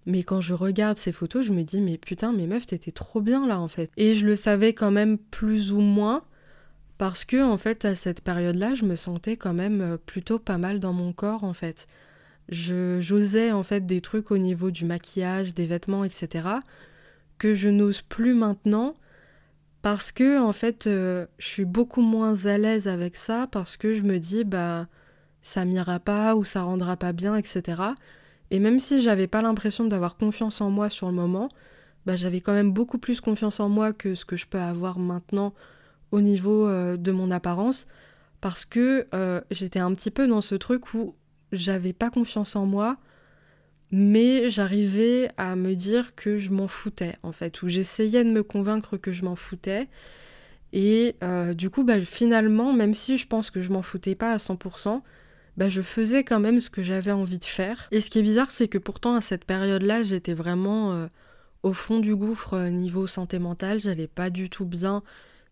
Mais 0.09 0.23
quand 0.23 0.41
je 0.41 0.55
regarde 0.55 0.99
ces 0.99 1.11
photos, 1.11 1.45
je 1.45 1.53
me 1.53 1.63
dis, 1.63 1.81
mais 1.81 1.99
putain, 1.99 2.33
mes 2.33 2.47
meufs, 2.47 2.67
t'étais 2.67 2.93
trop 2.93 3.21
bien 3.21 3.47
là 3.47 3.59
en 3.59 3.67
fait. 3.69 3.91
Et 3.97 4.15
je 4.15 4.25
le 4.25 4.37
savais 4.37 4.73
quand 4.73 4.93
même 4.93 5.19
plus 5.19 5.73
ou 5.73 5.81
moins, 5.81 6.23
parce 6.99 7.25
que 7.25 7.43
en 7.43 7.59
fait, 7.59 7.85
à 7.85 7.95
cette 7.95 8.21
période-là, 8.23 8.75
je 8.75 8.85
me 8.85 8.97
sentais 8.97 9.37
quand 9.37 9.55
même 9.55 9.81
euh, 9.81 9.97
plutôt 9.97 10.39
pas 10.39 10.59
mal 10.59 10.81
dans 10.81 10.93
mon 10.93 11.13
corps 11.13 11.45
en 11.45 11.55
fait. 11.55 11.87
j'osais 12.49 13.53
en 13.53 13.63
fait 13.65 13.87
des 13.87 14.01
trucs 14.01 14.31
au 14.31 14.39
niveau 14.39 14.71
du 14.71 14.85
maquillage, 14.85 15.55
des 15.55 15.67
vêtements, 15.67 16.05
etc. 16.05 16.49
que 17.39 17.55
je 17.55 17.69
n'ose 17.69 18.03
plus 18.03 18.35
maintenant 18.35 18.95
parce 19.83 20.13
que 20.13 20.41
en 20.41 20.53
fait 20.53 20.87
euh, 20.87 21.27
je 21.39 21.47
suis 21.47 21.65
beaucoup 21.65 22.03
moins 22.03 22.47
à 22.47 22.59
l'aise 22.59 22.89
avec 22.89 23.17
ça 23.17 23.47
parce 23.51 23.77
que 23.77 23.95
je 23.95 24.03
me 24.03 24.19
dis 24.19 24.45
bah 24.45 24.87
ça 25.47 25.65
m'ira 25.65 26.01
pas 26.01 26.35
ou 26.35 26.43
ça 26.43 26.63
rendra 26.63 26.97
pas 26.97 27.13
bien, 27.13 27.37
etc. 27.37 27.81
Et 28.51 28.59
même 28.59 28.81
si 28.81 29.01
j'avais 29.01 29.29
pas 29.29 29.43
l'impression 29.43 29.85
d'avoir 29.85 30.17
confiance 30.17 30.61
en 30.61 30.71
moi 30.71 30.91
sur 30.91 31.07
le 31.07 31.15
moment, 31.15 31.51
bah, 32.05 32.17
j'avais 32.17 32.41
quand 32.41 32.53
même 32.53 32.73
beaucoup 32.73 32.99
plus 32.99 33.21
confiance 33.21 33.61
en 33.61 33.69
moi 33.69 33.93
que 33.93 34.17
ce 34.17 34.25
que 34.25 34.37
je 34.37 34.47
peux 34.47 34.59
avoir 34.59 34.99
maintenant 34.99 35.55
au 36.11 36.21
niveau 36.21 36.67
euh, 36.67 36.97
de 36.97 37.13
mon 37.13 37.31
apparence 37.31 37.87
parce 38.41 38.65
que 38.65 39.07
euh, 39.15 39.41
j'étais 39.53 39.79
un 39.79 39.93
petit 39.95 40.11
peu 40.11 40.27
dans 40.27 40.41
ce 40.41 40.57
truc 40.57 40.95
où 40.95 41.15
j'avais 41.53 41.93
pas 41.93 42.11
confiance 42.11 42.57
en 42.57 42.67
moi 42.67 42.97
mais 43.93 44.49
j'arrivais 44.51 45.31
à 45.37 45.57
me 45.57 45.75
dire 45.75 46.15
que 46.15 46.39
je 46.39 46.51
m'en 46.51 46.69
foutais 46.69 47.17
en 47.23 47.33
fait, 47.33 47.63
où 47.63 47.69
j'essayais 47.69 48.25
de 48.25 48.31
me 48.31 48.43
convaincre 48.43 48.97
que 48.97 49.13
je 49.13 49.25
m'en 49.25 49.37
foutais. 49.37 49.89
Et 50.73 51.17
euh, 51.23 51.55
du 51.55 51.71
coup, 51.71 51.85
bah, 51.85 52.01
finalement, 52.01 52.73
même 52.73 52.95
si 52.95 53.19
je 53.19 53.27
pense 53.27 53.51
que 53.51 53.63
je 53.63 53.71
m'en 53.71 53.83
foutais 53.83 54.15
pas 54.15 54.33
à 54.33 54.37
100%, 54.37 55.03
bah, 55.57 55.69
je 55.69 55.81
faisais 55.81 56.25
quand 56.25 56.41
même 56.41 56.61
ce 56.61 56.71
que 56.71 56.83
j'avais 56.83 57.13
envie 57.13 57.39
de 57.39 57.45
faire. 57.45 57.89
Et 57.93 58.01
ce 58.01 58.11
qui 58.11 58.19
est 58.19 58.23
bizarre, 58.23 58.51
c'est 58.51 58.69
que 58.69 58.79
pourtant 58.79 59.15
à 59.15 59.21
cette 59.21 59.45
période-là, 59.45 60.03
j'étais 60.03 60.35
vraiment 60.35 60.93
euh, 60.93 61.07
au 61.63 61.73
fond 61.73 62.01
du 62.01 62.15
gouffre 62.15 62.55
euh, 62.55 62.71
niveau 62.71 63.07
santé 63.07 63.39
mentale, 63.39 63.81
j'allais 63.81 64.07
pas 64.07 64.31
du 64.31 64.51
tout 64.51 64.67
bien. 64.67 65.03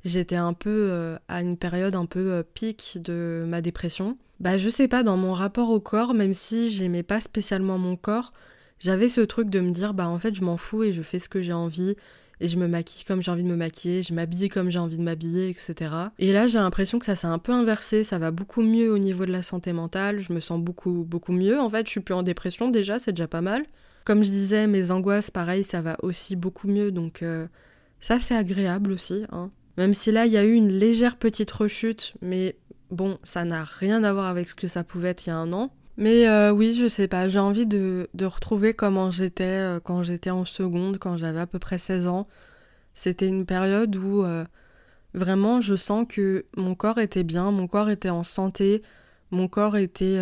J'étais 0.05 0.37
un 0.37 0.53
peu 0.53 1.17
à 1.29 1.41
une 1.41 1.57
période 1.57 1.95
un 1.95 2.07
peu 2.07 2.45
pic 2.55 2.99
de 3.03 3.45
ma 3.49 3.61
dépression. 3.61 4.19
Bah 4.41 4.59
je 4.59 4.69
sais 4.69 4.89
pas, 4.89 5.03
dans 5.03 5.17
mon 5.17 5.33
rapport 5.33 5.71
au 5.71 5.81
corps, 5.81 6.13
même 6.13 6.35
si 6.35 6.71
j'aimais 6.71 7.03
pas 7.03 7.21
spécialement 7.21 7.79
mon 7.79 7.97
corps, 7.97 8.33
j'avais 8.79 9.09
ce 9.09 9.21
truc 9.21 9.49
de 9.49 9.61
me 9.61 9.71
dire 9.71 9.95
bah 9.95 10.09
en 10.09 10.19
fait 10.19 10.35
je 10.35 10.43
m'en 10.43 10.57
fous 10.57 10.83
et 10.83 10.93
je 10.93 11.03
fais 11.03 11.19
ce 11.19 11.29
que 11.29 11.41
j'ai 11.41 11.53
envie 11.53 11.97
et 12.41 12.49
je 12.49 12.59
me 12.59 12.67
maquille 12.67 13.05
comme 13.05 13.23
j'ai 13.23 13.31
envie 13.31 13.45
de 13.45 13.49
me 13.49 13.57
maquiller, 13.57 14.03
je 14.03 14.13
m'habille 14.13 14.49
comme 14.49 14.71
j'ai 14.71 14.79
envie 14.79 14.99
de 14.99 15.03
m'habiller, 15.03 15.49
etc. 15.49 15.95
Et 16.19 16.33
là, 16.33 16.47
j'ai 16.47 16.59
l'impression 16.59 16.99
que 16.99 17.05
ça 17.05 17.17
s'est 17.17 17.27
un 17.27 17.39
peu 17.39 17.53
inversé, 17.53 18.05
ça 18.05 18.19
va 18.19 18.31
beaucoup 18.31 18.63
mieux 18.63 18.93
au 18.93 18.99
niveau 18.99 19.25
de 19.25 19.33
la 19.33 19.43
santé 19.43 19.73
mentale, 19.73 20.19
je 20.21 20.33
me 20.33 20.41
sens 20.41 20.61
beaucoup, 20.61 21.05
beaucoup 21.09 21.33
mieux. 21.33 21.59
En 21.61 21.71
fait, 21.71 21.87
je 21.87 21.91
suis 21.91 22.01
plus 22.01 22.15
en 22.15 22.23
dépression 22.23 22.71
déjà, 22.71 22.99
c'est 22.99 23.13
déjà 23.13 23.29
pas 23.29 23.41
mal. 23.41 23.65
Comme 24.05 24.23
je 24.23 24.31
disais, 24.31 24.67
mes 24.67 24.91
angoisses, 24.91 25.31
pareil, 25.31 25.65
ça 25.65 25.81
va 25.81 25.97
aussi 26.03 26.37
beaucoup 26.37 26.69
mieux, 26.69 26.91
donc 26.91 27.23
euh, 27.23 27.47
ça, 28.01 28.19
c'est 28.19 28.37
agréable 28.37 28.93
aussi. 28.93 29.25
Hein. 29.31 29.51
Même 29.77 29.95
si 29.95 30.13
là, 30.13 30.27
il 30.27 30.33
y 30.33 30.37
a 30.37 30.45
eu 30.45 30.53
une 30.53 30.73
légère 30.73 31.17
petite 31.17 31.51
rechute, 31.51 32.15
mais 32.23 32.57
bon, 32.91 33.19
ça 33.25 33.45
n'a 33.45 33.65
rien 33.65 34.05
à 34.05 34.13
voir 34.13 34.27
avec 34.27 34.49
ce 34.49 34.55
que 34.55 34.69
ça 34.69 34.85
pouvait 34.85 35.11
être 35.11 35.27
il 35.27 35.31
y 35.31 35.33
a 35.33 35.37
un 35.37 35.53
an. 35.53 35.73
Mais 35.97 36.29
euh, 36.29 36.51
oui, 36.51 36.75
je 36.75 36.89
sais 36.89 37.07
pas, 37.07 37.29
j'ai 37.29 37.39
envie 37.39 37.67
de, 37.67 38.09
retrouver 38.23 38.75
comment 38.75 39.11
j'étais 39.11 39.45
euh, 39.45 39.81
quand 39.81 40.03
j'étais 40.03 40.31
en 40.31 40.45
seconde, 40.45 40.99
quand 40.99 41.17
j'avais 41.17 41.41
à 41.41 41.47
peu 41.47 41.59
près 41.59 41.79
16 41.79 42.09
ans. 42.09 42.27
C'était 42.95 43.29
une 43.29 43.47
période 43.47 43.95
où 43.97 44.25
euh, 44.25 44.45
vraiment 45.15 45.61
je 45.61 45.77
sens 45.77 46.07
que 46.09 46.47
mon 46.57 46.75
corps 46.75 46.99
était 46.99 47.25
bien, 47.25 47.51
mon 47.53 47.69
corps 47.69 47.91
était 47.91 48.11
en 48.11 48.25
santé, 48.25 48.83
mon 49.31 49.49
corps 49.49 49.77
était, 49.77 50.21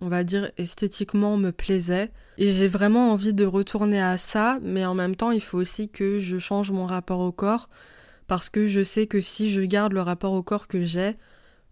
on 0.00 0.08
va 0.08 0.24
dire, 0.24 0.50
esthétiquement 0.56 1.36
me 1.36 1.52
plaisait. 1.52 2.10
Et 2.38 2.50
j'ai 2.50 2.66
vraiment 2.66 3.12
envie 3.12 3.32
de 3.32 3.44
retourner 3.44 4.00
à 4.00 4.18
ça, 4.18 4.58
mais 4.62 4.84
en 4.84 4.94
même 4.94 5.14
temps, 5.14 5.30
il 5.30 5.40
faut 5.40 5.58
aussi 5.58 5.88
que 5.88 6.18
je 6.18 6.38
change 6.38 6.72
mon 6.72 6.84
rapport 6.84 7.20
au 7.20 7.30
corps, 7.30 7.68
parce 8.28 8.48
que 8.48 8.68
je 8.68 8.84
sais 8.84 9.08
que 9.08 9.20
si 9.20 9.50
je 9.50 9.60
garde 9.62 9.92
le 9.92 10.02
rapport 10.02 10.32
au 10.32 10.42
corps 10.42 10.68
que 10.68 10.84
j'ai, 10.84 11.14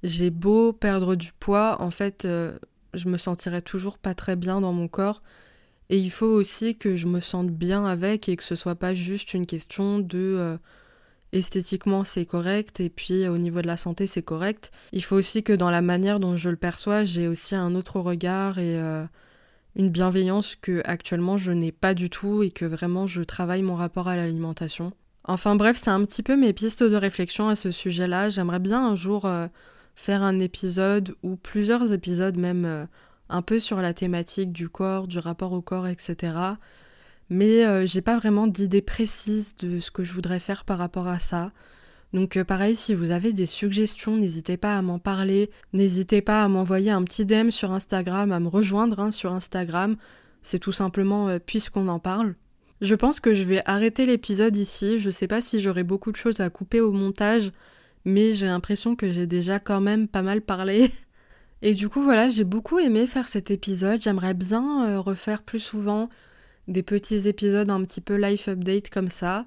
j'ai 0.02 0.30
beau 0.30 0.72
perdre 0.72 1.14
du 1.14 1.32
poids, 1.32 1.80
en 1.80 1.90
fait, 1.90 2.26
je 2.94 3.08
me 3.08 3.18
sentirais 3.18 3.62
toujours 3.62 3.98
pas 3.98 4.14
très 4.14 4.36
bien 4.36 4.60
dans 4.60 4.72
mon 4.72 4.88
corps. 4.88 5.22
Et 5.88 5.98
il 5.98 6.10
faut 6.10 6.26
aussi 6.26 6.76
que 6.76 6.96
je 6.96 7.06
me 7.06 7.20
sente 7.20 7.50
bien 7.50 7.84
avec 7.86 8.28
et 8.28 8.36
que 8.36 8.42
ce 8.42 8.56
soit 8.56 8.74
pas 8.74 8.94
juste 8.94 9.34
une 9.34 9.46
question 9.46 10.00
de 10.00 10.18
euh, 10.18 10.56
esthétiquement 11.32 12.02
c'est 12.02 12.26
correct 12.26 12.80
et 12.80 12.90
puis 12.90 13.28
au 13.28 13.38
niveau 13.38 13.62
de 13.62 13.68
la 13.68 13.76
santé 13.76 14.06
c'est 14.08 14.22
correct. 14.22 14.72
Il 14.92 15.04
faut 15.04 15.16
aussi 15.16 15.44
que 15.44 15.52
dans 15.52 15.70
la 15.70 15.82
manière 15.82 16.18
dont 16.18 16.36
je 16.36 16.50
le 16.50 16.56
perçois, 16.56 17.04
j'ai 17.04 17.28
aussi 17.28 17.54
un 17.54 17.74
autre 17.76 18.00
regard 18.00 18.58
et 18.58 18.80
euh, 18.80 19.04
une 19.76 19.90
bienveillance 19.90 20.56
que 20.56 20.82
actuellement 20.84 21.38
je 21.38 21.52
n'ai 21.52 21.72
pas 21.72 21.94
du 21.94 22.10
tout 22.10 22.42
et 22.42 22.50
que 22.50 22.64
vraiment 22.64 23.06
je 23.06 23.22
travaille 23.22 23.62
mon 23.62 23.76
rapport 23.76 24.08
à 24.08 24.16
l'alimentation. 24.16 24.92
Enfin 25.26 25.56
bref, 25.56 25.76
c'est 25.76 25.90
un 25.90 26.04
petit 26.04 26.22
peu 26.22 26.36
mes 26.36 26.52
pistes 26.52 26.82
de 26.82 26.96
réflexion 26.96 27.48
à 27.48 27.56
ce 27.56 27.70
sujet-là. 27.70 28.30
J'aimerais 28.30 28.60
bien 28.60 28.86
un 28.86 28.94
jour 28.94 29.26
euh, 29.26 29.48
faire 29.96 30.22
un 30.22 30.38
épisode 30.38 31.16
ou 31.22 31.36
plusieurs 31.36 31.92
épisodes 31.92 32.36
même 32.36 32.64
euh, 32.64 32.86
un 33.28 33.42
peu 33.42 33.58
sur 33.58 33.80
la 33.80 33.92
thématique 33.94 34.52
du 34.52 34.68
corps, 34.68 35.08
du 35.08 35.18
rapport 35.18 35.52
au 35.52 35.62
corps, 35.62 35.88
etc. 35.88 36.36
Mais 37.28 37.66
euh, 37.66 37.86
j'ai 37.86 38.02
pas 38.02 38.16
vraiment 38.18 38.46
d'idée 38.46 38.82
précise 38.82 39.56
de 39.56 39.80
ce 39.80 39.90
que 39.90 40.04
je 40.04 40.12
voudrais 40.12 40.38
faire 40.38 40.64
par 40.64 40.78
rapport 40.78 41.08
à 41.08 41.18
ça. 41.18 41.50
Donc 42.12 42.36
euh, 42.36 42.44
pareil, 42.44 42.76
si 42.76 42.94
vous 42.94 43.10
avez 43.10 43.32
des 43.32 43.46
suggestions, 43.46 44.16
n'hésitez 44.16 44.56
pas 44.56 44.76
à 44.78 44.82
m'en 44.82 45.00
parler, 45.00 45.50
n'hésitez 45.72 46.20
pas 46.20 46.44
à 46.44 46.48
m'envoyer 46.48 46.90
un 46.90 47.02
petit 47.02 47.24
DM 47.24 47.50
sur 47.50 47.72
Instagram, 47.72 48.30
à 48.30 48.38
me 48.38 48.48
rejoindre 48.48 49.00
hein, 49.00 49.10
sur 49.10 49.32
Instagram. 49.32 49.96
C'est 50.42 50.60
tout 50.60 50.72
simplement 50.72 51.40
puisqu'on 51.40 51.88
en 51.88 51.98
parle. 51.98 52.34
Je 52.80 52.94
pense 52.94 53.20
que 53.20 53.34
je 53.34 53.44
vais 53.44 53.62
arrêter 53.64 54.06
l'épisode 54.06 54.56
ici. 54.56 54.98
Je 54.98 55.10
sais 55.10 55.26
pas 55.26 55.40
si 55.40 55.60
j'aurai 55.60 55.82
beaucoup 55.82 56.12
de 56.12 56.16
choses 56.16 56.40
à 56.40 56.50
couper 56.50 56.80
au 56.80 56.92
montage 56.92 57.52
mais 58.06 58.34
j'ai 58.34 58.46
l'impression 58.46 58.96
que 58.96 59.12
j'ai 59.12 59.26
déjà 59.26 59.58
quand 59.58 59.80
même 59.80 60.08
pas 60.08 60.22
mal 60.22 60.40
parlé. 60.40 60.90
Et 61.62 61.74
du 61.74 61.88
coup, 61.88 62.02
voilà, 62.02 62.30
j'ai 62.30 62.44
beaucoup 62.44 62.78
aimé 62.78 63.06
faire 63.06 63.28
cet 63.28 63.50
épisode. 63.50 64.00
J'aimerais 64.00 64.32
bien 64.32 64.88
euh, 64.88 65.00
refaire 65.00 65.42
plus 65.42 65.58
souvent 65.58 66.08
des 66.68 66.84
petits 66.84 67.28
épisodes 67.28 67.68
un 67.68 67.82
petit 67.82 68.00
peu 68.00 68.16
life 68.16 68.48
update 68.48 68.90
comme 68.90 69.10
ça. 69.10 69.44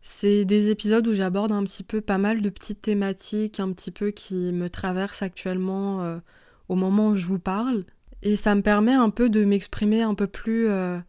C'est 0.00 0.44
des 0.44 0.70
épisodes 0.70 1.06
où 1.08 1.12
j'aborde 1.12 1.50
un 1.50 1.64
petit 1.64 1.82
peu 1.82 2.00
pas 2.00 2.18
mal 2.18 2.40
de 2.40 2.50
petites 2.50 2.82
thématiques, 2.82 3.58
un 3.58 3.72
petit 3.72 3.90
peu 3.90 4.12
qui 4.12 4.52
me 4.52 4.70
traversent 4.70 5.22
actuellement 5.22 6.02
euh, 6.02 6.18
au 6.68 6.76
moment 6.76 7.08
où 7.08 7.16
je 7.16 7.26
vous 7.26 7.40
parle. 7.40 7.84
Et 8.22 8.36
ça 8.36 8.54
me 8.54 8.62
permet 8.62 8.94
un 8.94 9.10
peu 9.10 9.28
de 9.28 9.44
m'exprimer 9.44 10.02
un 10.02 10.14
peu 10.14 10.28
plus. 10.28 10.68
Euh, 10.68 11.00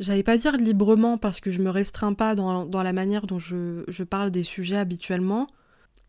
j'allais 0.00 0.22
pas 0.22 0.36
dire 0.36 0.56
librement 0.56 1.18
parce 1.18 1.40
que 1.40 1.50
je 1.50 1.60
me 1.60 1.70
restreins 1.70 2.14
pas 2.14 2.34
dans, 2.34 2.82
la 2.82 2.92
manière 2.92 3.26
dont 3.26 3.38
je 3.38 4.02
parle 4.02 4.30
des 4.30 4.42
sujets 4.42 4.76
habituellement. 4.76 5.48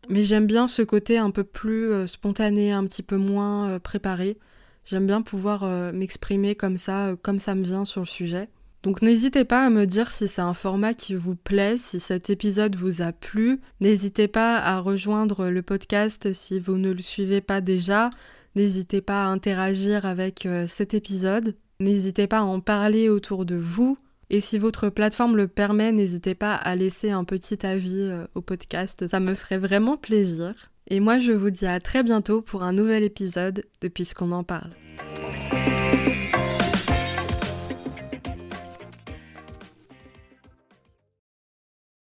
Mais 0.08 0.22
j'aime 0.22 0.46
bien 0.46 0.68
ce 0.68 0.82
côté 0.82 1.18
un 1.18 1.30
peu 1.30 1.44
plus 1.44 1.90
euh, 1.90 2.06
spontané, 2.06 2.72
un 2.72 2.84
petit 2.84 3.02
peu 3.02 3.16
moins 3.16 3.70
euh, 3.70 3.78
préparé. 3.78 4.38
J'aime 4.84 5.06
bien 5.06 5.20
pouvoir 5.22 5.64
euh, 5.64 5.92
m'exprimer 5.92 6.54
comme 6.54 6.78
ça, 6.78 7.16
comme 7.22 7.40
ça 7.40 7.54
me 7.54 7.64
vient 7.64 7.84
sur 7.84 8.02
le 8.02 8.06
sujet. 8.06 8.48
Donc 8.84 9.02
n'hésitez 9.02 9.44
pas 9.44 9.66
à 9.66 9.70
me 9.70 9.84
dire 9.84 10.12
si 10.12 10.28
c'est 10.28 10.42
un 10.42 10.54
format 10.54 10.94
qui 10.94 11.16
vous 11.16 11.34
plaît, 11.34 11.76
si 11.76 11.98
cet 11.98 12.30
épisode 12.30 12.76
vous 12.76 13.02
a 13.02 13.10
plu. 13.10 13.60
N'hésitez 13.80 14.28
pas 14.28 14.58
à 14.58 14.78
rejoindre 14.78 15.48
le 15.48 15.62
podcast 15.62 16.32
si 16.32 16.60
vous 16.60 16.76
ne 16.76 16.92
le 16.92 17.02
suivez 17.02 17.40
pas 17.40 17.60
déjà. 17.60 18.10
N'hésitez 18.54 19.00
pas 19.00 19.24
à 19.24 19.28
interagir 19.28 20.06
avec 20.06 20.48
cet 20.68 20.94
épisode. 20.94 21.56
N'hésitez 21.80 22.26
pas 22.26 22.38
à 22.38 22.42
en 22.42 22.60
parler 22.60 23.08
autour 23.08 23.44
de 23.44 23.56
vous. 23.56 23.98
Et 24.28 24.40
si 24.40 24.58
votre 24.58 24.88
plateforme 24.88 25.36
le 25.36 25.46
permet, 25.46 25.92
n'hésitez 25.92 26.34
pas 26.34 26.54
à 26.54 26.74
laisser 26.74 27.10
un 27.10 27.24
petit 27.24 27.64
avis 27.64 28.00
euh, 28.00 28.26
au 28.34 28.40
podcast, 28.40 29.06
ça 29.06 29.20
me 29.20 29.34
ferait 29.34 29.58
vraiment 29.58 29.96
plaisir. 29.96 30.72
Et 30.88 31.00
moi 31.00 31.20
je 31.20 31.32
vous 31.32 31.50
dis 31.50 31.66
à 31.66 31.78
très 31.80 32.02
bientôt 32.02 32.42
pour 32.42 32.62
un 32.64 32.72
nouvel 32.72 33.04
épisode 33.04 33.64
de 33.80 33.88
Puisqu'on 33.88 34.32
en 34.32 34.42
parle. 34.42 34.70